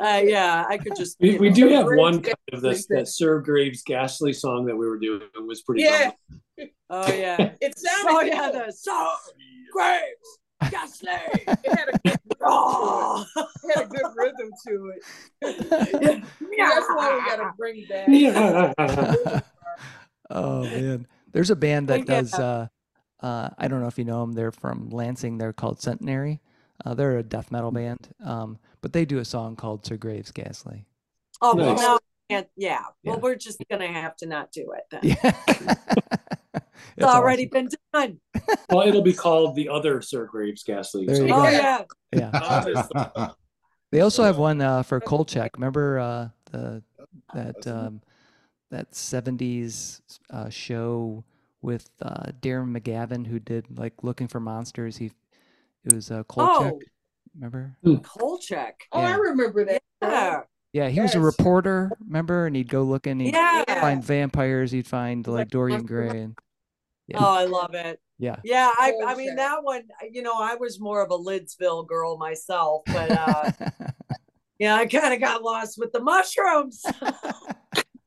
Uh, 0.00 0.22
yeah, 0.24 0.64
I 0.68 0.78
could 0.78 0.96
just. 0.96 1.16
We, 1.20 1.36
we 1.38 1.50
do 1.50 1.68
have 1.68 1.86
one 1.86 2.20
Ghastly 2.20 2.32
kind 2.32 2.36
of 2.54 2.60
this 2.62 2.86
that 2.86 3.06
Sir 3.08 3.40
Graves 3.40 3.82
Ghastly 3.82 4.32
song 4.32 4.64
that 4.66 4.76
we 4.76 4.86
were 4.88 4.98
doing 4.98 5.22
was 5.46 5.60
pretty 5.62 5.82
Yeah, 5.82 6.12
fun. 6.58 6.68
Oh 6.88 7.12
yeah. 7.12 7.36
it 7.60 7.78
sounded. 7.78 8.10
oh 8.10 8.20
yeah, 8.22 8.50
the 8.50 8.72
so 8.72 9.08
Graves 9.72 10.70
Ghastly. 10.70 11.10
It 11.46 11.78
had 11.78 11.88
a 11.92 11.98
good, 12.08 12.18
Oh. 12.42 13.26
it 13.36 13.76
had 13.76 13.84
a 13.84 13.88
good 13.88 14.06
rhythm 14.16 14.50
to 14.66 14.92
it. 14.96 15.02
That's 16.58 16.86
why 16.88 17.14
we 17.14 17.30
got 17.30 17.36
to 17.36 17.52
bring 17.58 17.84
back. 17.88 18.06
Yeah. 18.08 19.40
Oh 20.32 20.62
man, 20.62 21.08
there's 21.32 21.50
a 21.50 21.56
band 21.56 21.88
that 21.88 22.00
Yeah. 22.00 22.04
does. 22.20 22.32
Uh, 22.34 22.68
uh, 23.20 23.48
I 23.58 23.66
don't 23.66 23.80
know 23.80 23.88
if 23.88 23.98
you 23.98 24.04
know 24.04 24.20
them. 24.20 24.32
They're 24.34 24.52
from 24.52 24.88
Lansing. 24.90 25.38
They're 25.38 25.52
called 25.52 25.80
Centenary. 25.82 26.40
Uh, 26.84 26.94
they're 26.94 27.18
a 27.18 27.22
death 27.24 27.50
metal 27.50 27.72
band. 27.72 28.08
Um, 28.24 28.58
but 28.80 28.92
they 28.92 29.04
do 29.04 29.18
a 29.18 29.24
song 29.24 29.56
called 29.56 29.84
Sir 29.84 29.96
Graves 29.96 30.30
Ghastly. 30.30 30.86
Oh 31.42 31.54
well, 31.54 31.74
Nice. 31.74 31.80
now, 31.80 31.98
and 32.28 32.46
yeah. 32.56 32.82
Well, 33.04 33.20
we're 33.20 33.36
just 33.36 33.62
gonna 33.70 33.88
have 33.88 34.16
to 34.16 34.26
not 34.26 34.52
do 34.52 34.72
it 34.72 34.84
then. 34.90 35.00
Yeah. 35.02 35.66
It's 36.96 37.06
already 37.06 37.46
been 37.46 37.68
done. 37.92 38.20
well, 38.70 38.86
it'll 38.86 39.02
be 39.02 39.12
called 39.12 39.54
the 39.54 39.68
other 39.68 40.02
Sir 40.02 40.26
Graves 40.26 40.62
Ghastly. 40.62 41.06
There 41.06 41.26
you. 41.26 41.34
Oh 41.34 41.42
go. 41.42 41.50
yeah. 41.50 41.84
Yeah. 42.12 43.28
They 43.92 44.02
also 44.02 44.22
have 44.22 44.38
one 44.38 44.60
uh, 44.60 44.84
for 44.84 45.00
Kolchak. 45.00 45.56
Remember 45.56 45.98
uh, 45.98 46.28
the 46.52 46.80
that 47.34 47.66
um, 47.66 48.00
that 48.70 48.94
seventies 48.94 50.00
uh, 50.30 50.48
show 50.48 51.24
with 51.60 51.90
uh, 52.00 52.30
Darren 52.40 52.70
McGavin 52.70 53.26
who 53.26 53.40
did 53.40 53.66
like 53.76 53.94
Looking 54.04 54.28
for 54.28 54.38
Monsters. 54.38 54.98
He 54.98 55.10
it 55.84 55.92
was 55.92 56.12
uh, 56.12 56.22
Kolchak. 56.22 56.74
Oh. 56.74 56.80
Remember? 57.34 57.76
Kolchak. 58.02 58.74
Oh, 58.92 59.00
I 59.00 59.14
remember 59.14 59.64
that. 59.66 59.82
Yeah. 60.02 60.40
Yeah, 60.72 60.88
he 60.88 61.00
was 61.00 61.14
a 61.16 61.20
reporter. 61.20 61.90
Remember, 62.06 62.46
and 62.46 62.54
he'd 62.54 62.68
go 62.68 62.82
looking. 62.82 63.18
He'd 63.18 63.34
Yeah. 63.34 63.64
find 63.80 64.04
vampires. 64.04 64.70
He'd 64.70 64.86
find 64.86 65.26
like 65.26 65.38
Like 65.38 65.48
Dorian 65.48 65.84
Gray. 65.84 66.20
And, 66.20 66.38
Yeah. 67.08 67.18
Oh, 67.20 67.34
I 67.34 67.44
love 67.44 67.74
it. 67.74 68.00
yeah. 68.18 68.36
Yeah, 68.44 68.70
I, 68.78 68.92
I 69.04 69.14
mean 69.16 69.34
that 69.36 69.64
one. 69.64 69.82
You 70.10 70.22
know, 70.22 70.34
I 70.40 70.54
was 70.54 70.78
more 70.78 71.02
of 71.02 71.10
a 71.10 71.18
Lidsville 71.18 71.86
girl 71.88 72.16
myself, 72.18 72.82
but 72.86 73.10
uh, 73.10 73.50
yeah, 74.60 74.76
I 74.76 74.86
kind 74.86 75.12
of 75.12 75.18
got 75.20 75.42
lost 75.42 75.76
with 75.76 75.90
the 75.92 76.00
mushrooms. 76.00 76.84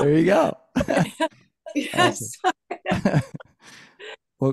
there 0.00 0.18
you 0.18 0.24
go. 0.24 0.56
yes, 1.74 2.36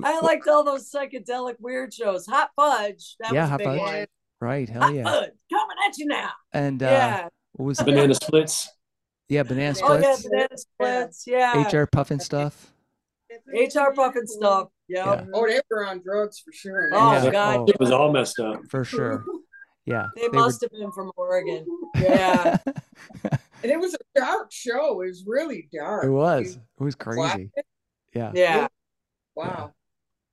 I 0.04 0.20
liked 0.20 0.48
all 0.48 0.64
those 0.64 0.90
psychedelic 0.90 1.56
weird 1.60 1.92
shows. 1.92 2.26
Hot 2.26 2.50
Fudge. 2.56 3.16
That 3.20 3.32
Yeah, 3.32 3.42
was 3.42 3.50
Hot 3.50 3.58
big 3.58 3.66
Fudge. 3.66 3.78
one. 3.80 4.06
right. 4.40 4.68
Hell 4.68 4.82
Hot 4.82 4.94
yeah. 4.94 5.04
Fudge 5.04 5.30
coming 5.52 5.76
at 5.88 5.98
you 5.98 6.06
now. 6.06 6.30
And 6.52 6.82
uh, 6.82 6.86
yeah. 6.86 7.28
what 7.52 7.66
was 7.66 7.78
Banana 7.80 8.14
splits. 8.14 8.68
yeah, 9.28 9.42
banana 9.42 9.74
Splits. 9.74 10.04
Oh 10.06 10.08
yeah, 10.08 10.16
banana 10.30 10.56
splits. 10.58 11.24
Yeah. 11.26 11.62
HR 11.68 11.86
Pufnstuf. 11.86 12.52
HR 13.54 13.92
Pufnstuf. 13.94 14.68
Yeah. 14.88 15.04
Yeah. 15.06 15.24
Oh, 15.32 15.46
they 15.46 15.60
were 15.70 15.86
on 15.86 16.02
drugs 16.02 16.38
for 16.40 16.52
sure. 16.52 16.90
Oh, 16.92 17.12
Yeah. 17.12 17.30
God. 17.30 17.68
It 17.70 17.80
was 17.80 17.90
all 17.90 18.12
messed 18.12 18.38
up. 18.40 18.60
for 18.68 18.84
sure. 18.84 19.24
Yeah. 19.86 20.06
They 20.16 20.28
were- 20.28 20.34
must 20.34 20.60
have 20.60 20.70
been 20.70 20.92
from 20.92 21.10
Oregon. 21.16 21.66
Yeah. 21.96 22.58
And 23.64 23.70
it 23.70 23.78
was 23.78 23.94
a 23.94 23.98
dark 24.18 24.50
show. 24.50 25.00
It 25.02 25.06
was 25.06 25.22
really 25.24 25.68
dark. 25.72 26.04
it 26.04 26.10
was. 26.10 26.56
It 26.56 26.82
was 26.82 26.96
Black- 26.96 27.32
crazy. 27.34 27.50
Yeah. 28.12 28.32
Yeah. 28.34 28.66
Wow. 29.36 29.72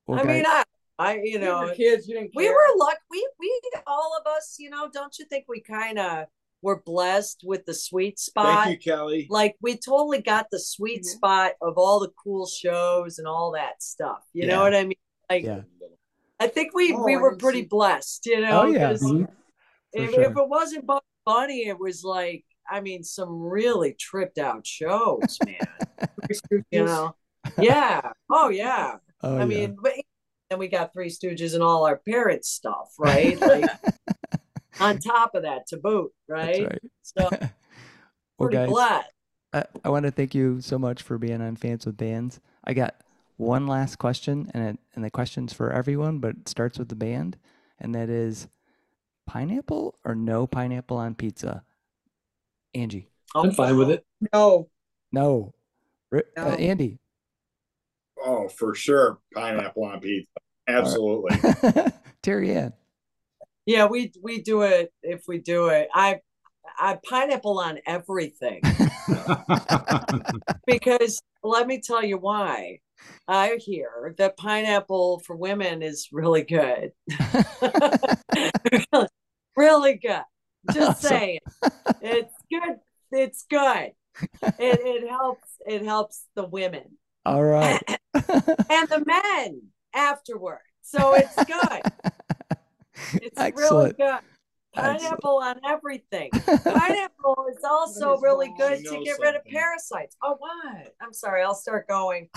Well, 0.09 0.19
I 0.19 0.23
mean, 0.23 0.43
I, 0.45 0.63
I, 0.97 1.15
you 1.17 1.21
You 1.33 1.39
know, 1.39 1.61
were 1.67 1.73
kids. 1.75 2.07
You 2.07 2.15
didn't. 2.15 2.31
we 2.35 2.49
were 2.49 2.55
lucky. 2.77 2.97
We, 3.11 3.29
we, 3.39 3.61
all 3.85 4.17
of 4.19 4.25
us, 4.31 4.55
you 4.59 4.69
know, 4.69 4.89
don't 4.91 5.17
you 5.19 5.25
think 5.25 5.45
we 5.47 5.61
kind 5.61 5.99
of 5.99 6.25
were 6.61 6.81
blessed 6.85 7.41
with 7.45 7.65
the 7.65 7.73
sweet 7.73 8.17
spot? 8.19 8.65
Thank 8.65 8.85
you, 8.85 8.91
Kelly. 8.91 9.27
Like 9.29 9.55
we 9.61 9.77
totally 9.77 10.21
got 10.21 10.47
the 10.51 10.59
sweet 10.59 11.05
spot 11.05 11.51
of 11.61 11.77
all 11.77 11.99
the 11.99 12.11
cool 12.21 12.47
shows 12.47 13.19
and 13.19 13.27
all 13.27 13.51
that 13.51 13.81
stuff. 13.83 14.23
You 14.33 14.43
Yeah. 14.47 14.55
know 14.55 14.61
what 14.63 14.75
I 14.75 14.83
mean? 14.83 14.95
Like, 15.29 15.43
Yeah. 15.43 15.61
I 16.39 16.47
think 16.47 16.73
we 16.73 16.93
Oh, 16.93 17.03
we 17.03 17.17
were 17.17 17.35
pretty 17.37 17.61
see- 17.61 17.67
blessed. 17.67 18.25
You 18.25 18.41
know, 18.41 18.61
Oh, 18.61 18.65
yeah. 18.65 18.89
'cause 18.89 19.03
Mhm. 19.03 19.27
If, 19.93 20.11
sure. 20.11 20.23
if 20.23 20.31
it 20.37 20.47
wasn't 20.49 20.85
Bugs 20.85 21.05
Bunny, 21.25 21.67
it 21.67 21.77
was 21.79 22.03
like, 22.03 22.45
I 22.69 22.81
mean, 22.81 23.03
some 23.03 23.41
really 23.41 23.93
tripped 23.93 24.37
out 24.37 24.65
shows, 24.65 25.37
man. 25.45 25.57
you 26.71 26.85
know? 26.85 27.15
Yeah. 27.59 28.01
Oh 28.29 28.49
yeah. 28.49 28.97
Oh, 29.21 29.35
I 29.37 29.39
yeah. 29.39 29.45
mean, 29.45 29.77
but 29.81 29.93
then 30.49 30.59
we 30.59 30.67
got 30.67 30.93
Three 30.93 31.09
Stooges 31.09 31.53
and 31.53 31.63
all 31.63 31.85
our 31.85 32.01
parents' 32.07 32.49
stuff, 32.49 32.93
right? 32.97 33.39
Like 33.41 33.69
on 34.79 34.97
top 34.99 35.35
of 35.35 35.43
that 35.43 35.67
to 35.67 35.77
boot, 35.77 36.11
That's 36.27 36.59
right? 36.59 36.67
right. 36.67 36.91
So 37.01 37.29
Well, 38.37 38.49
pretty 38.49 38.57
guys, 38.57 38.69
blessed. 38.69 39.09
I, 39.51 39.63
I 39.83 39.89
want 39.89 40.05
to 40.05 40.11
thank 40.11 40.33
you 40.33 40.61
so 40.61 40.79
much 40.79 41.01
for 41.01 41.17
being 41.17 41.41
on 41.41 41.57
Fans 41.57 41.85
with 41.85 41.97
Bands. 41.97 42.39
I 42.63 42.73
got 42.73 42.95
one 43.35 43.67
last 43.67 43.97
question, 43.97 44.49
and 44.53 44.63
it, 44.63 44.79
and 44.95 45.03
the 45.03 45.09
question's 45.09 45.51
for 45.51 45.71
everyone, 45.71 46.19
but 46.19 46.35
it 46.35 46.49
starts 46.49 46.79
with 46.79 46.87
the 46.87 46.95
band, 46.95 47.37
and 47.79 47.93
that 47.95 48.09
is 48.09 48.47
pineapple 49.25 49.95
or 50.03 50.15
no 50.15 50.47
pineapple 50.47 50.97
on 50.97 51.15
pizza? 51.15 51.63
Angie, 52.73 53.09
I'm 53.35 53.51
fine 53.51 53.77
with 53.77 53.91
it. 53.91 54.05
No. 54.33 54.69
no. 55.11 55.53
No. 56.11 56.21
Uh, 56.37 56.55
Andy, 56.55 56.97
Oh, 58.23 58.47
for 58.49 58.75
sure. 58.75 59.19
Pineapple 59.33 59.85
on 59.85 59.99
pizza. 59.99 60.29
Absolutely. 60.67 61.37
Terry 62.21 62.53
Ann. 62.53 62.73
Yeah, 63.65 63.85
we 63.85 64.11
we 64.21 64.41
do 64.41 64.63
it 64.63 64.91
if 65.03 65.23
we 65.27 65.39
do 65.39 65.67
it. 65.67 65.89
I 65.93 66.19
I 66.77 66.97
pineapple 67.07 67.59
on 67.59 67.79
everything 67.85 68.61
because 70.65 71.21
let 71.43 71.67
me 71.67 71.81
tell 71.81 72.03
you 72.03 72.17
why. 72.17 72.79
I 73.27 73.57
hear 73.59 74.13
that 74.17 74.37
pineapple 74.37 75.19
for 75.19 75.35
women 75.35 75.81
is 75.81 76.09
really 76.11 76.43
good. 76.43 76.91
really 79.55 79.95
good. 79.95 80.23
Just 80.73 80.89
Awesome. 80.89 81.09
saying. 81.09 81.39
It's 82.01 82.33
good. 82.51 82.75
It's 83.11 83.45
good. 83.49 83.91
It 84.41 84.55
it 84.59 85.09
helps 85.09 85.49
it 85.65 85.83
helps 85.83 86.25
the 86.35 86.45
women 86.45 86.97
All 87.29 87.43
right. 87.43 87.81
and 88.13 88.89
the 88.89 89.03
men 89.05 89.61
afterward. 89.93 90.61
So 90.81 91.13
it's 91.13 91.35
good. 91.45 91.81
It's 93.13 93.37
really 93.39 93.47
Excellent. 93.47 93.97
good. 93.97 94.19
Excellent. 94.75 94.99
Pineapple 94.99 95.37
on 95.41 95.55
everything. 95.65 96.29
Pineapple 96.33 97.45
is 97.55 97.63
also 97.63 98.15
is 98.15 98.21
really 98.21 98.47
wrong? 98.49 98.57
good 98.57 98.77
to 98.83 98.91
know 98.93 99.03
get 99.05 99.19
rid 99.21 99.35
of 99.35 99.45
parasites. 99.45 100.17
Oh, 100.21 100.35
what? 100.37 100.95
I'm 101.01 101.13
sorry. 101.13 101.41
I'll 101.41 101.55
start 101.55 101.87
going. 101.87 102.29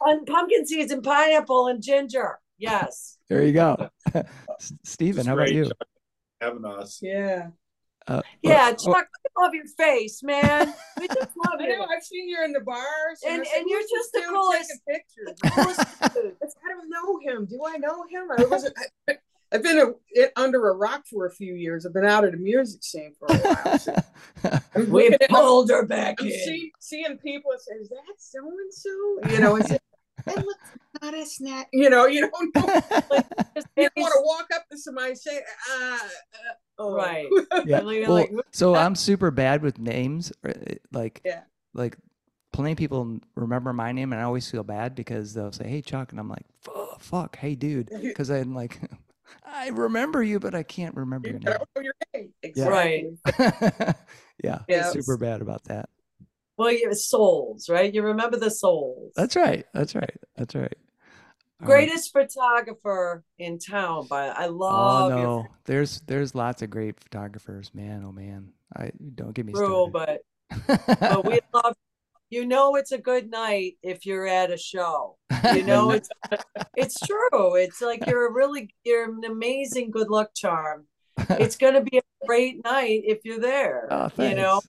On 0.00 0.24
pumpkin 0.24 0.64
seeds 0.64 0.92
and 0.92 1.02
pineapple 1.02 1.66
and 1.66 1.82
ginger. 1.82 2.38
Yes. 2.56 3.18
There 3.28 3.42
you 3.44 3.52
go. 3.52 3.88
S- 4.14 4.72
Steven, 4.84 5.20
It's 5.20 5.26
how 5.26 5.34
about 5.34 5.52
you? 5.52 5.64
Chuck, 5.64 5.88
Having 6.40 6.64
us. 6.66 7.00
Yeah. 7.02 7.48
Uh, 8.08 8.22
Yeah, 8.42 8.66
well- 8.66 8.76
Chuck, 8.94 9.08
we 9.24 9.42
love 9.42 9.54
your 9.54 9.66
face, 9.66 10.22
man. 10.22 10.72
We 11.00 11.08
just 11.08 11.18
love 11.36 11.56
I 11.60 11.66
know. 11.66 11.68
you. 11.74 11.82
I've 11.82 12.02
seen 12.04 12.28
you 12.28 12.42
in 12.44 12.52
the 12.52 12.60
bars, 12.60 12.84
And- 13.26 13.42
I 13.42 13.44
said, 13.44 13.58
and 13.58 13.66
you're 13.68 13.80
"Who's 13.80 13.90
just 13.90 14.12
this 14.12 14.22
the 14.22 14.28
dude 14.28 14.36
coolest- 14.36 14.72
taking 14.88 15.02
pictures. 15.26 15.38
The 15.42 15.50
coolest 15.50 16.14
dude. 16.14 16.36
I 16.64 16.68
don't 16.68 16.90
know 16.90 17.18
him. 17.20 17.46
Do 17.46 17.60
I 17.66 17.76
know 17.78 18.04
him? 18.08 18.28
I 18.38 18.44
wasn't. 18.44 18.74
I, 19.08 19.16
I've 19.52 19.62
been 19.62 19.78
a, 19.78 19.92
it, 20.10 20.32
under 20.36 20.68
a 20.70 20.74
rock 20.74 21.04
for 21.06 21.26
a 21.26 21.30
few 21.30 21.54
years. 21.54 21.86
I've 21.86 21.92
been 21.94 22.04
out 22.04 22.24
of 22.24 22.32
the 22.32 22.36
music 22.38 22.82
scene 22.82 23.14
for 23.18 23.26
a 23.28 23.36
while. 23.38 23.78
So 23.78 23.94
We 24.74 24.82
looking 24.86 25.12
at- 25.20 25.30
pulled 25.30 25.70
her 25.70 25.84
back 25.84 26.16
I'm 26.20 26.26
in. 26.26 26.32
see, 26.32 26.72
seeing 26.80 27.16
people 27.18 27.52
and 27.52 27.60
say, 27.60 27.74
"Is 27.74 27.88
that 27.90 28.14
so 28.18 28.38
and 28.40 28.72
so?" 28.74 28.90
You 29.32 29.40
know, 29.40 29.56
and 29.56 29.64
say, 29.66 29.78
"That 30.26 30.36
looks 30.44 30.60
not 31.02 31.14
a 31.14 31.24
snack." 31.26 31.68
You 31.72 31.88
know, 31.90 32.06
you 32.06 32.28
don't 32.30 32.54
know. 32.54 32.62
Just 33.54 33.68
You 33.76 33.88
maybe- 33.88 33.90
want 33.96 34.12
to 34.14 34.22
walk 34.22 34.46
up 34.54 34.68
to 34.70 34.76
somebody 34.78 35.10
and 35.10 35.18
say, 35.18 35.38
uh, 35.70 35.94
uh, 35.94 35.98
oh. 36.78 36.94
Right. 36.94 37.26
yeah. 37.64 37.78
And 37.78 37.86
Well, 37.86 38.10
like, 38.10 38.32
so 38.52 38.74
I'm 38.74 38.94
super 38.94 39.30
bad 39.30 39.62
with 39.62 39.78
names. 39.78 40.32
uh, 40.46 40.52
Like, 40.92 41.22
Yeah. 41.24 41.40
like 41.74 41.96
plenty 42.52 42.72
of 42.72 42.78
people 42.78 43.18
remember 43.34 43.72
my 43.72 43.92
name, 43.92 44.12
and 44.12 44.20
I 44.20 44.24
always 44.24 44.50
feel 44.50 44.62
bad 44.64 44.94
because 44.94 45.32
they'll 45.34 45.52
say, 45.52 45.66
"Hey, 45.68 45.82
Chuck," 45.82 46.10
and 46.12 46.20
I'm 46.20 46.28
like, 46.28 46.44
"Fu- 46.62 46.72
"Fuck, 46.98 47.36
hey, 47.36 47.54
dude," 47.54 47.90
because 48.02 48.30
I'm 48.30 48.54
like, 48.54 48.78
I 49.44 49.68
remember 49.68 50.22
you, 50.22 50.38
but 50.40 50.54
I 50.54 50.62
can't 50.62 50.94
remember 50.96 51.28
your 51.28 51.38
name. 51.40 51.44
don't 51.56 51.68
know 51.76 51.82
your 51.82 51.94
name. 52.14 52.32
Right. 52.66 53.06
Exactly. 53.22 53.94
yeah, 54.44 54.58
Yeah. 54.68 54.90
super 54.90 55.16
bad 55.16 55.40
about 55.42 55.64
that. 55.64 55.88
Well, 56.56 56.72
you 56.72 56.92
souls, 56.94 57.68
right? 57.68 57.92
You 57.92 58.02
remember 58.02 58.36
the 58.38 58.50
souls. 58.50 59.12
That's 59.14 59.36
right. 59.36 59.66
That's 59.72 59.94
right. 59.94 60.16
That's 60.36 60.54
right. 60.54 60.76
All 61.62 61.70
right. 61.70 61.90
greatest 61.90 62.12
photographer 62.12 63.24
in 63.38 63.58
town. 63.58 64.06
But 64.08 64.36
I 64.38 64.46
Oh 64.68 64.98
love 64.98 65.08
Oh 65.08 65.08
no, 65.08 65.46
there's 65.64 66.00
there's 66.06 66.34
lots 66.34 66.62
of 66.62 66.70
great 66.70 67.00
photographers, 67.00 67.72
man. 67.74 68.04
Oh 68.04 68.12
man, 68.12 68.52
I 68.76 68.90
don't 69.14 69.34
get 69.34 69.46
me 69.46 69.54
True, 69.54 69.90
started. 69.90 69.92
but 69.92 70.20
but 71.08 71.24
we 71.24 71.40
love. 71.52 71.74
You 72.30 72.46
know, 72.46 72.76
it's 72.76 72.92
a 72.92 72.98
good 72.98 73.30
night 73.30 73.78
if 73.82 74.06
you're 74.06 74.26
at 74.26 74.50
a 74.52 74.56
show. 74.58 75.18
You 75.48 75.62
know, 75.64 75.92
it's 75.92 76.10
it's 76.76 77.00
true. 77.06 77.56
It's 77.56 77.80
like 77.82 78.06
you're 78.06 78.28
a 78.28 78.32
really 78.32 78.74
you're 78.84 79.04
an 79.04 79.24
amazing 79.24 79.90
good 79.90 80.10
luck 80.10 80.30
charm. 80.36 80.86
It's 81.38 81.56
gonna 81.56 81.82
be 81.82 81.98
a 81.98 82.02
great 82.26 82.64
night 82.64 83.02
if 83.04 83.20
you're 83.24 83.40
there. 83.40 83.88
oh, 83.90 84.10
you 84.18 84.34
know. 84.34 84.60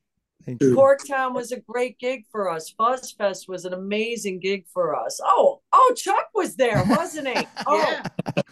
Thank 0.48 0.64
you. 0.64 0.76
Corktown 0.76 1.36
was 1.36 1.52
a 1.52 1.60
great 1.60 2.00
gig 2.00 2.24
for 2.32 2.50
us. 2.50 2.70
Fuzz 2.70 3.12
Fest 3.12 3.50
was 3.50 3.66
an 3.66 3.74
amazing 3.74 4.40
gig 4.40 4.66
for 4.74 4.96
us. 4.96 5.20
Oh, 5.22 5.60
oh, 5.74 5.94
Chuck 5.98 6.30
was 6.34 6.56
there, 6.56 6.82
wasn't 6.88 7.28
he? 7.28 7.46
Oh, 7.68 7.78
Yeah. 7.78 8.04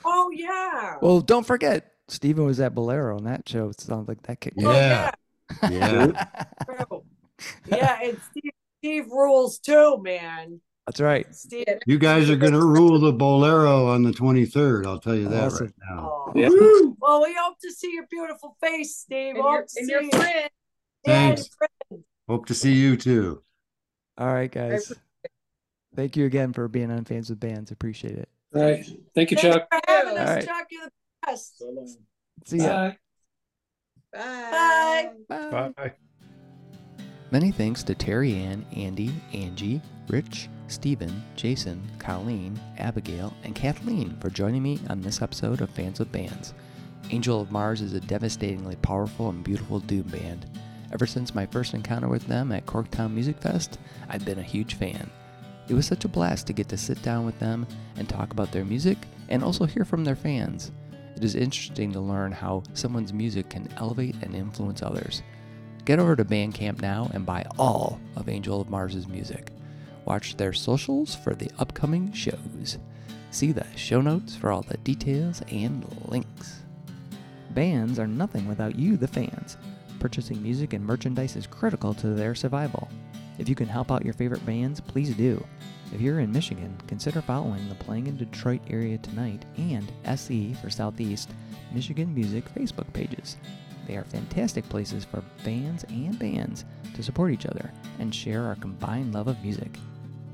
oh 0.03 0.29
yeah. 0.33 0.95
Well, 1.01 1.21
don't 1.21 1.47
forget, 1.47 1.93
Steven 2.09 2.45
was 2.45 2.59
at 2.59 2.75
Bolero 2.75 3.15
on 3.15 3.23
that 3.23 3.47
show. 3.47 3.69
It 3.69 3.79
sounds 3.79 4.09
like 4.09 4.21
that 4.23 4.41
kicked. 4.41 4.57
Oh, 4.61 4.71
Yeah. 4.73 5.11
Yeah. 5.71 6.11
yeah, 7.67 7.99
and 8.03 8.19
Steve, 8.31 8.51
Steve 8.79 9.05
rules 9.09 9.59
too, 9.59 9.97
man. 10.01 10.59
That's 10.85 10.99
right. 11.01 11.33
Steve. 11.33 11.65
You 11.87 11.97
guys 11.97 12.29
are 12.29 12.35
going 12.35 12.53
to 12.53 12.61
rule 12.63 12.99
the 12.99 13.11
Bolero 13.11 13.87
on 13.87 14.03
the 14.03 14.11
23rd. 14.11 14.85
I'll 14.85 14.99
tell 14.99 15.15
you 15.15 15.27
that 15.29 15.45
Awesome. 15.45 15.67
right 15.67 15.73
now. 15.89 16.11
Oh. 16.27 16.31
Yeah. 16.35 16.49
Well, 16.99 17.23
we 17.23 17.33
hope 17.39 17.57
to 17.61 17.71
see 17.71 17.91
your 17.93 18.05
beautiful 18.11 18.55
face, 18.61 18.97
Steve. 18.97 19.35
And 19.35 19.43
your, 19.43 19.61
to 19.63 19.67
and 19.77 19.89
your 19.89 20.09
friend. 20.11 20.49
Yeah, 21.05 21.35
Thanks. 21.35 21.49
your. 21.91 22.03
Hope 22.27 22.45
to 22.47 22.53
see 22.53 22.73
you 22.73 22.97
too. 22.97 23.41
All 24.17 24.33
right, 24.33 24.51
guys. 24.51 24.91
Thank 25.95 26.17
you 26.17 26.25
again 26.25 26.53
for 26.53 26.67
being 26.67 26.91
on 26.91 27.05
Fans 27.05 27.29
with 27.29 27.39
Bands. 27.39 27.71
Appreciate 27.71 28.17
it. 28.17 28.29
All 28.53 28.61
right. 28.61 28.85
Thank 29.13 29.31
you, 29.31 29.37
Chuck. 29.37 29.67
Thanks 29.71 29.85
Chuck. 29.85 29.85
for 29.85 29.91
having 29.91 30.17
us, 30.17 30.29
All 30.29 30.35
right. 30.35 30.45
Chuck. 30.45 30.67
You're 30.71 30.85
the 30.85 30.91
best. 31.25 31.57
So 31.59 31.65
long. 31.69 31.95
See 32.45 32.57
ya. 32.57 32.91
Bye. 34.13 35.11
Bye. 35.27 35.49
Bye. 35.51 35.69
Bye. 35.75 35.91
Many 37.31 37.51
thanks 37.51 37.83
to 37.83 37.95
Terry 37.95 38.33
Ann, 38.35 38.65
Andy, 38.75 39.13
Angie, 39.33 39.81
Rich, 40.07 40.47
Stephen, 40.67 41.23
Jason, 41.35 41.81
Colleen, 41.99 42.59
Abigail, 42.77 43.33
and 43.43 43.55
Kathleen 43.55 44.15
for 44.19 44.29
joining 44.29 44.63
me 44.63 44.79
on 44.89 45.01
this 45.01 45.21
episode 45.21 45.61
of 45.61 45.69
Fans 45.69 45.99
with 45.99 46.11
Bands. 46.11 46.53
Angel 47.11 47.41
of 47.41 47.51
Mars 47.51 47.81
is 47.81 47.93
a 47.93 47.99
devastatingly 47.99 48.75
powerful 48.77 49.29
and 49.29 49.43
beautiful 49.43 49.79
doom 49.79 50.07
band. 50.07 50.45
Ever 50.91 51.05
since 51.05 51.35
my 51.35 51.45
first 51.45 51.73
encounter 51.73 52.07
with 52.07 52.27
them 52.27 52.51
at 52.51 52.65
Corktown 52.65 53.13
Music 53.13 53.37
Fest, 53.39 53.79
I've 54.09 54.25
been 54.25 54.39
a 54.39 54.43
huge 54.43 54.75
fan. 54.75 55.09
It 55.67 55.73
was 55.73 55.85
such 55.85 56.05
a 56.05 56.09
blast 56.09 56.47
to 56.47 56.53
get 56.53 56.69
to 56.69 56.77
sit 56.77 57.01
down 57.01 57.25
with 57.25 57.39
them 57.39 57.65
and 57.97 58.07
talk 58.07 58.31
about 58.31 58.51
their 58.51 58.65
music 58.65 58.97
and 59.29 59.43
also 59.43 59.65
hear 59.65 59.83
from 59.83 60.03
their 60.03 60.15
fans. 60.15 60.71
It 61.15 61.23
is 61.23 61.35
interesting 61.35 61.91
to 61.93 61.99
learn 61.99 62.31
how 62.31 62.63
someone's 62.73 63.13
music 63.13 63.49
can 63.49 63.67
elevate 63.77 64.15
and 64.21 64.35
influence 64.35 64.83
others. 64.83 65.23
Get 65.85 65.99
over 65.99 66.15
to 66.15 66.25
Bandcamp 66.25 66.81
now 66.81 67.09
and 67.13 67.25
buy 67.25 67.45
all 67.57 67.99
of 68.15 68.29
Angel 68.29 68.61
of 68.61 68.69
Mars's 68.69 69.07
music. 69.07 69.51
Watch 70.05 70.37
their 70.37 70.53
socials 70.53 71.15
for 71.15 71.33
the 71.33 71.49
upcoming 71.57 72.11
shows. 72.11 72.77
See 73.31 73.51
the 73.51 73.65
show 73.75 74.01
notes 74.01 74.35
for 74.35 74.51
all 74.51 74.61
the 74.61 74.77
details 74.77 75.41
and 75.51 75.85
links. 76.07 76.61
Bands 77.51 77.97
are 77.97 78.07
nothing 78.07 78.47
without 78.47 78.75
you, 78.75 78.97
the 78.97 79.07
fans. 79.07 79.57
Purchasing 79.99 80.41
music 80.41 80.73
and 80.73 80.85
merchandise 80.85 81.35
is 81.35 81.47
critical 81.47 81.93
to 81.95 82.09
their 82.09 82.35
survival. 82.35 82.89
If 83.37 83.49
you 83.49 83.55
can 83.55 83.67
help 83.67 83.91
out 83.91 84.05
your 84.05 84.13
favorite 84.13 84.45
bands, 84.45 84.79
please 84.79 85.15
do. 85.15 85.43
If 85.93 86.01
you're 86.01 86.19
in 86.19 86.31
Michigan, 86.31 86.75
consider 86.87 87.21
following 87.21 87.67
the 87.69 87.75
Playing 87.75 88.07
in 88.07 88.17
Detroit 88.17 88.61
area 88.69 88.97
tonight 88.97 89.45
and 89.57 89.91
SE 90.05 90.53
for 90.55 90.69
Southeast 90.69 91.29
Michigan 91.73 92.13
Music 92.13 92.45
Facebook 92.53 92.91
pages. 92.93 93.37
They 93.87 93.97
are 93.97 94.03
fantastic 94.03 94.67
places 94.67 95.05
for 95.05 95.23
fans 95.37 95.83
and 95.85 96.17
bands 96.17 96.65
to 96.95 97.03
support 97.03 97.31
each 97.31 97.45
other 97.45 97.71
and 97.99 98.13
share 98.13 98.43
our 98.43 98.55
combined 98.55 99.13
love 99.13 99.27
of 99.27 99.41
music. 99.43 99.77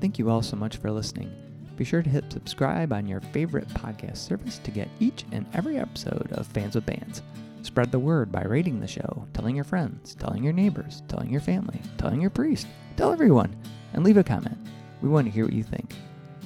Thank 0.00 0.18
you 0.18 0.30
all 0.30 0.42
so 0.42 0.56
much 0.56 0.78
for 0.78 0.90
listening. 0.90 1.32
Be 1.76 1.84
sure 1.84 2.02
to 2.02 2.10
hit 2.10 2.32
subscribe 2.32 2.92
on 2.92 3.06
your 3.06 3.20
favorite 3.20 3.68
podcast 3.68 4.18
service 4.18 4.58
to 4.58 4.70
get 4.70 4.88
each 5.00 5.24
and 5.32 5.46
every 5.54 5.78
episode 5.78 6.28
of 6.32 6.46
Fans 6.46 6.74
with 6.74 6.86
Bands. 6.86 7.22
Spread 7.62 7.92
the 7.92 7.98
word 7.98 8.32
by 8.32 8.42
rating 8.42 8.80
the 8.80 8.88
show, 8.88 9.26
telling 9.32 9.54
your 9.54 9.64
friends, 9.64 10.16
telling 10.16 10.42
your 10.42 10.52
neighbors, 10.52 11.02
telling 11.06 11.30
your 11.30 11.40
family, 11.40 11.80
telling 11.96 12.20
your 12.20 12.30
priest, 12.30 12.66
tell 12.96 13.12
everyone, 13.12 13.56
and 13.92 14.02
leave 14.02 14.16
a 14.16 14.24
comment. 14.24 14.58
We 15.00 15.08
want 15.08 15.26
to 15.26 15.32
hear 15.32 15.44
what 15.44 15.54
you 15.54 15.62
think. 15.62 15.94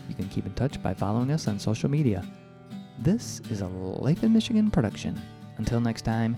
You 0.09 0.15
can 0.15 0.29
keep 0.29 0.47
in 0.47 0.53
touch 0.55 0.83
by 0.83 0.93
following 0.95 1.33
us 1.33 1.49
on 1.49 1.59
social 1.59 1.91
media. 1.91 2.23
This 2.99 3.41
is 3.51 3.63
a 3.63 3.67
Life 3.67 4.25
in 4.25 4.33
Michigan 4.33 4.71
production. 4.71 5.21
Until 5.57 5.81
next 5.81 6.03
time, 6.03 6.37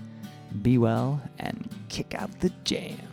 be 0.61 0.77
well 0.77 1.21
and 1.39 1.69
kick 1.89 2.15
out 2.15 2.31
the 2.39 2.51
jam. 2.63 3.08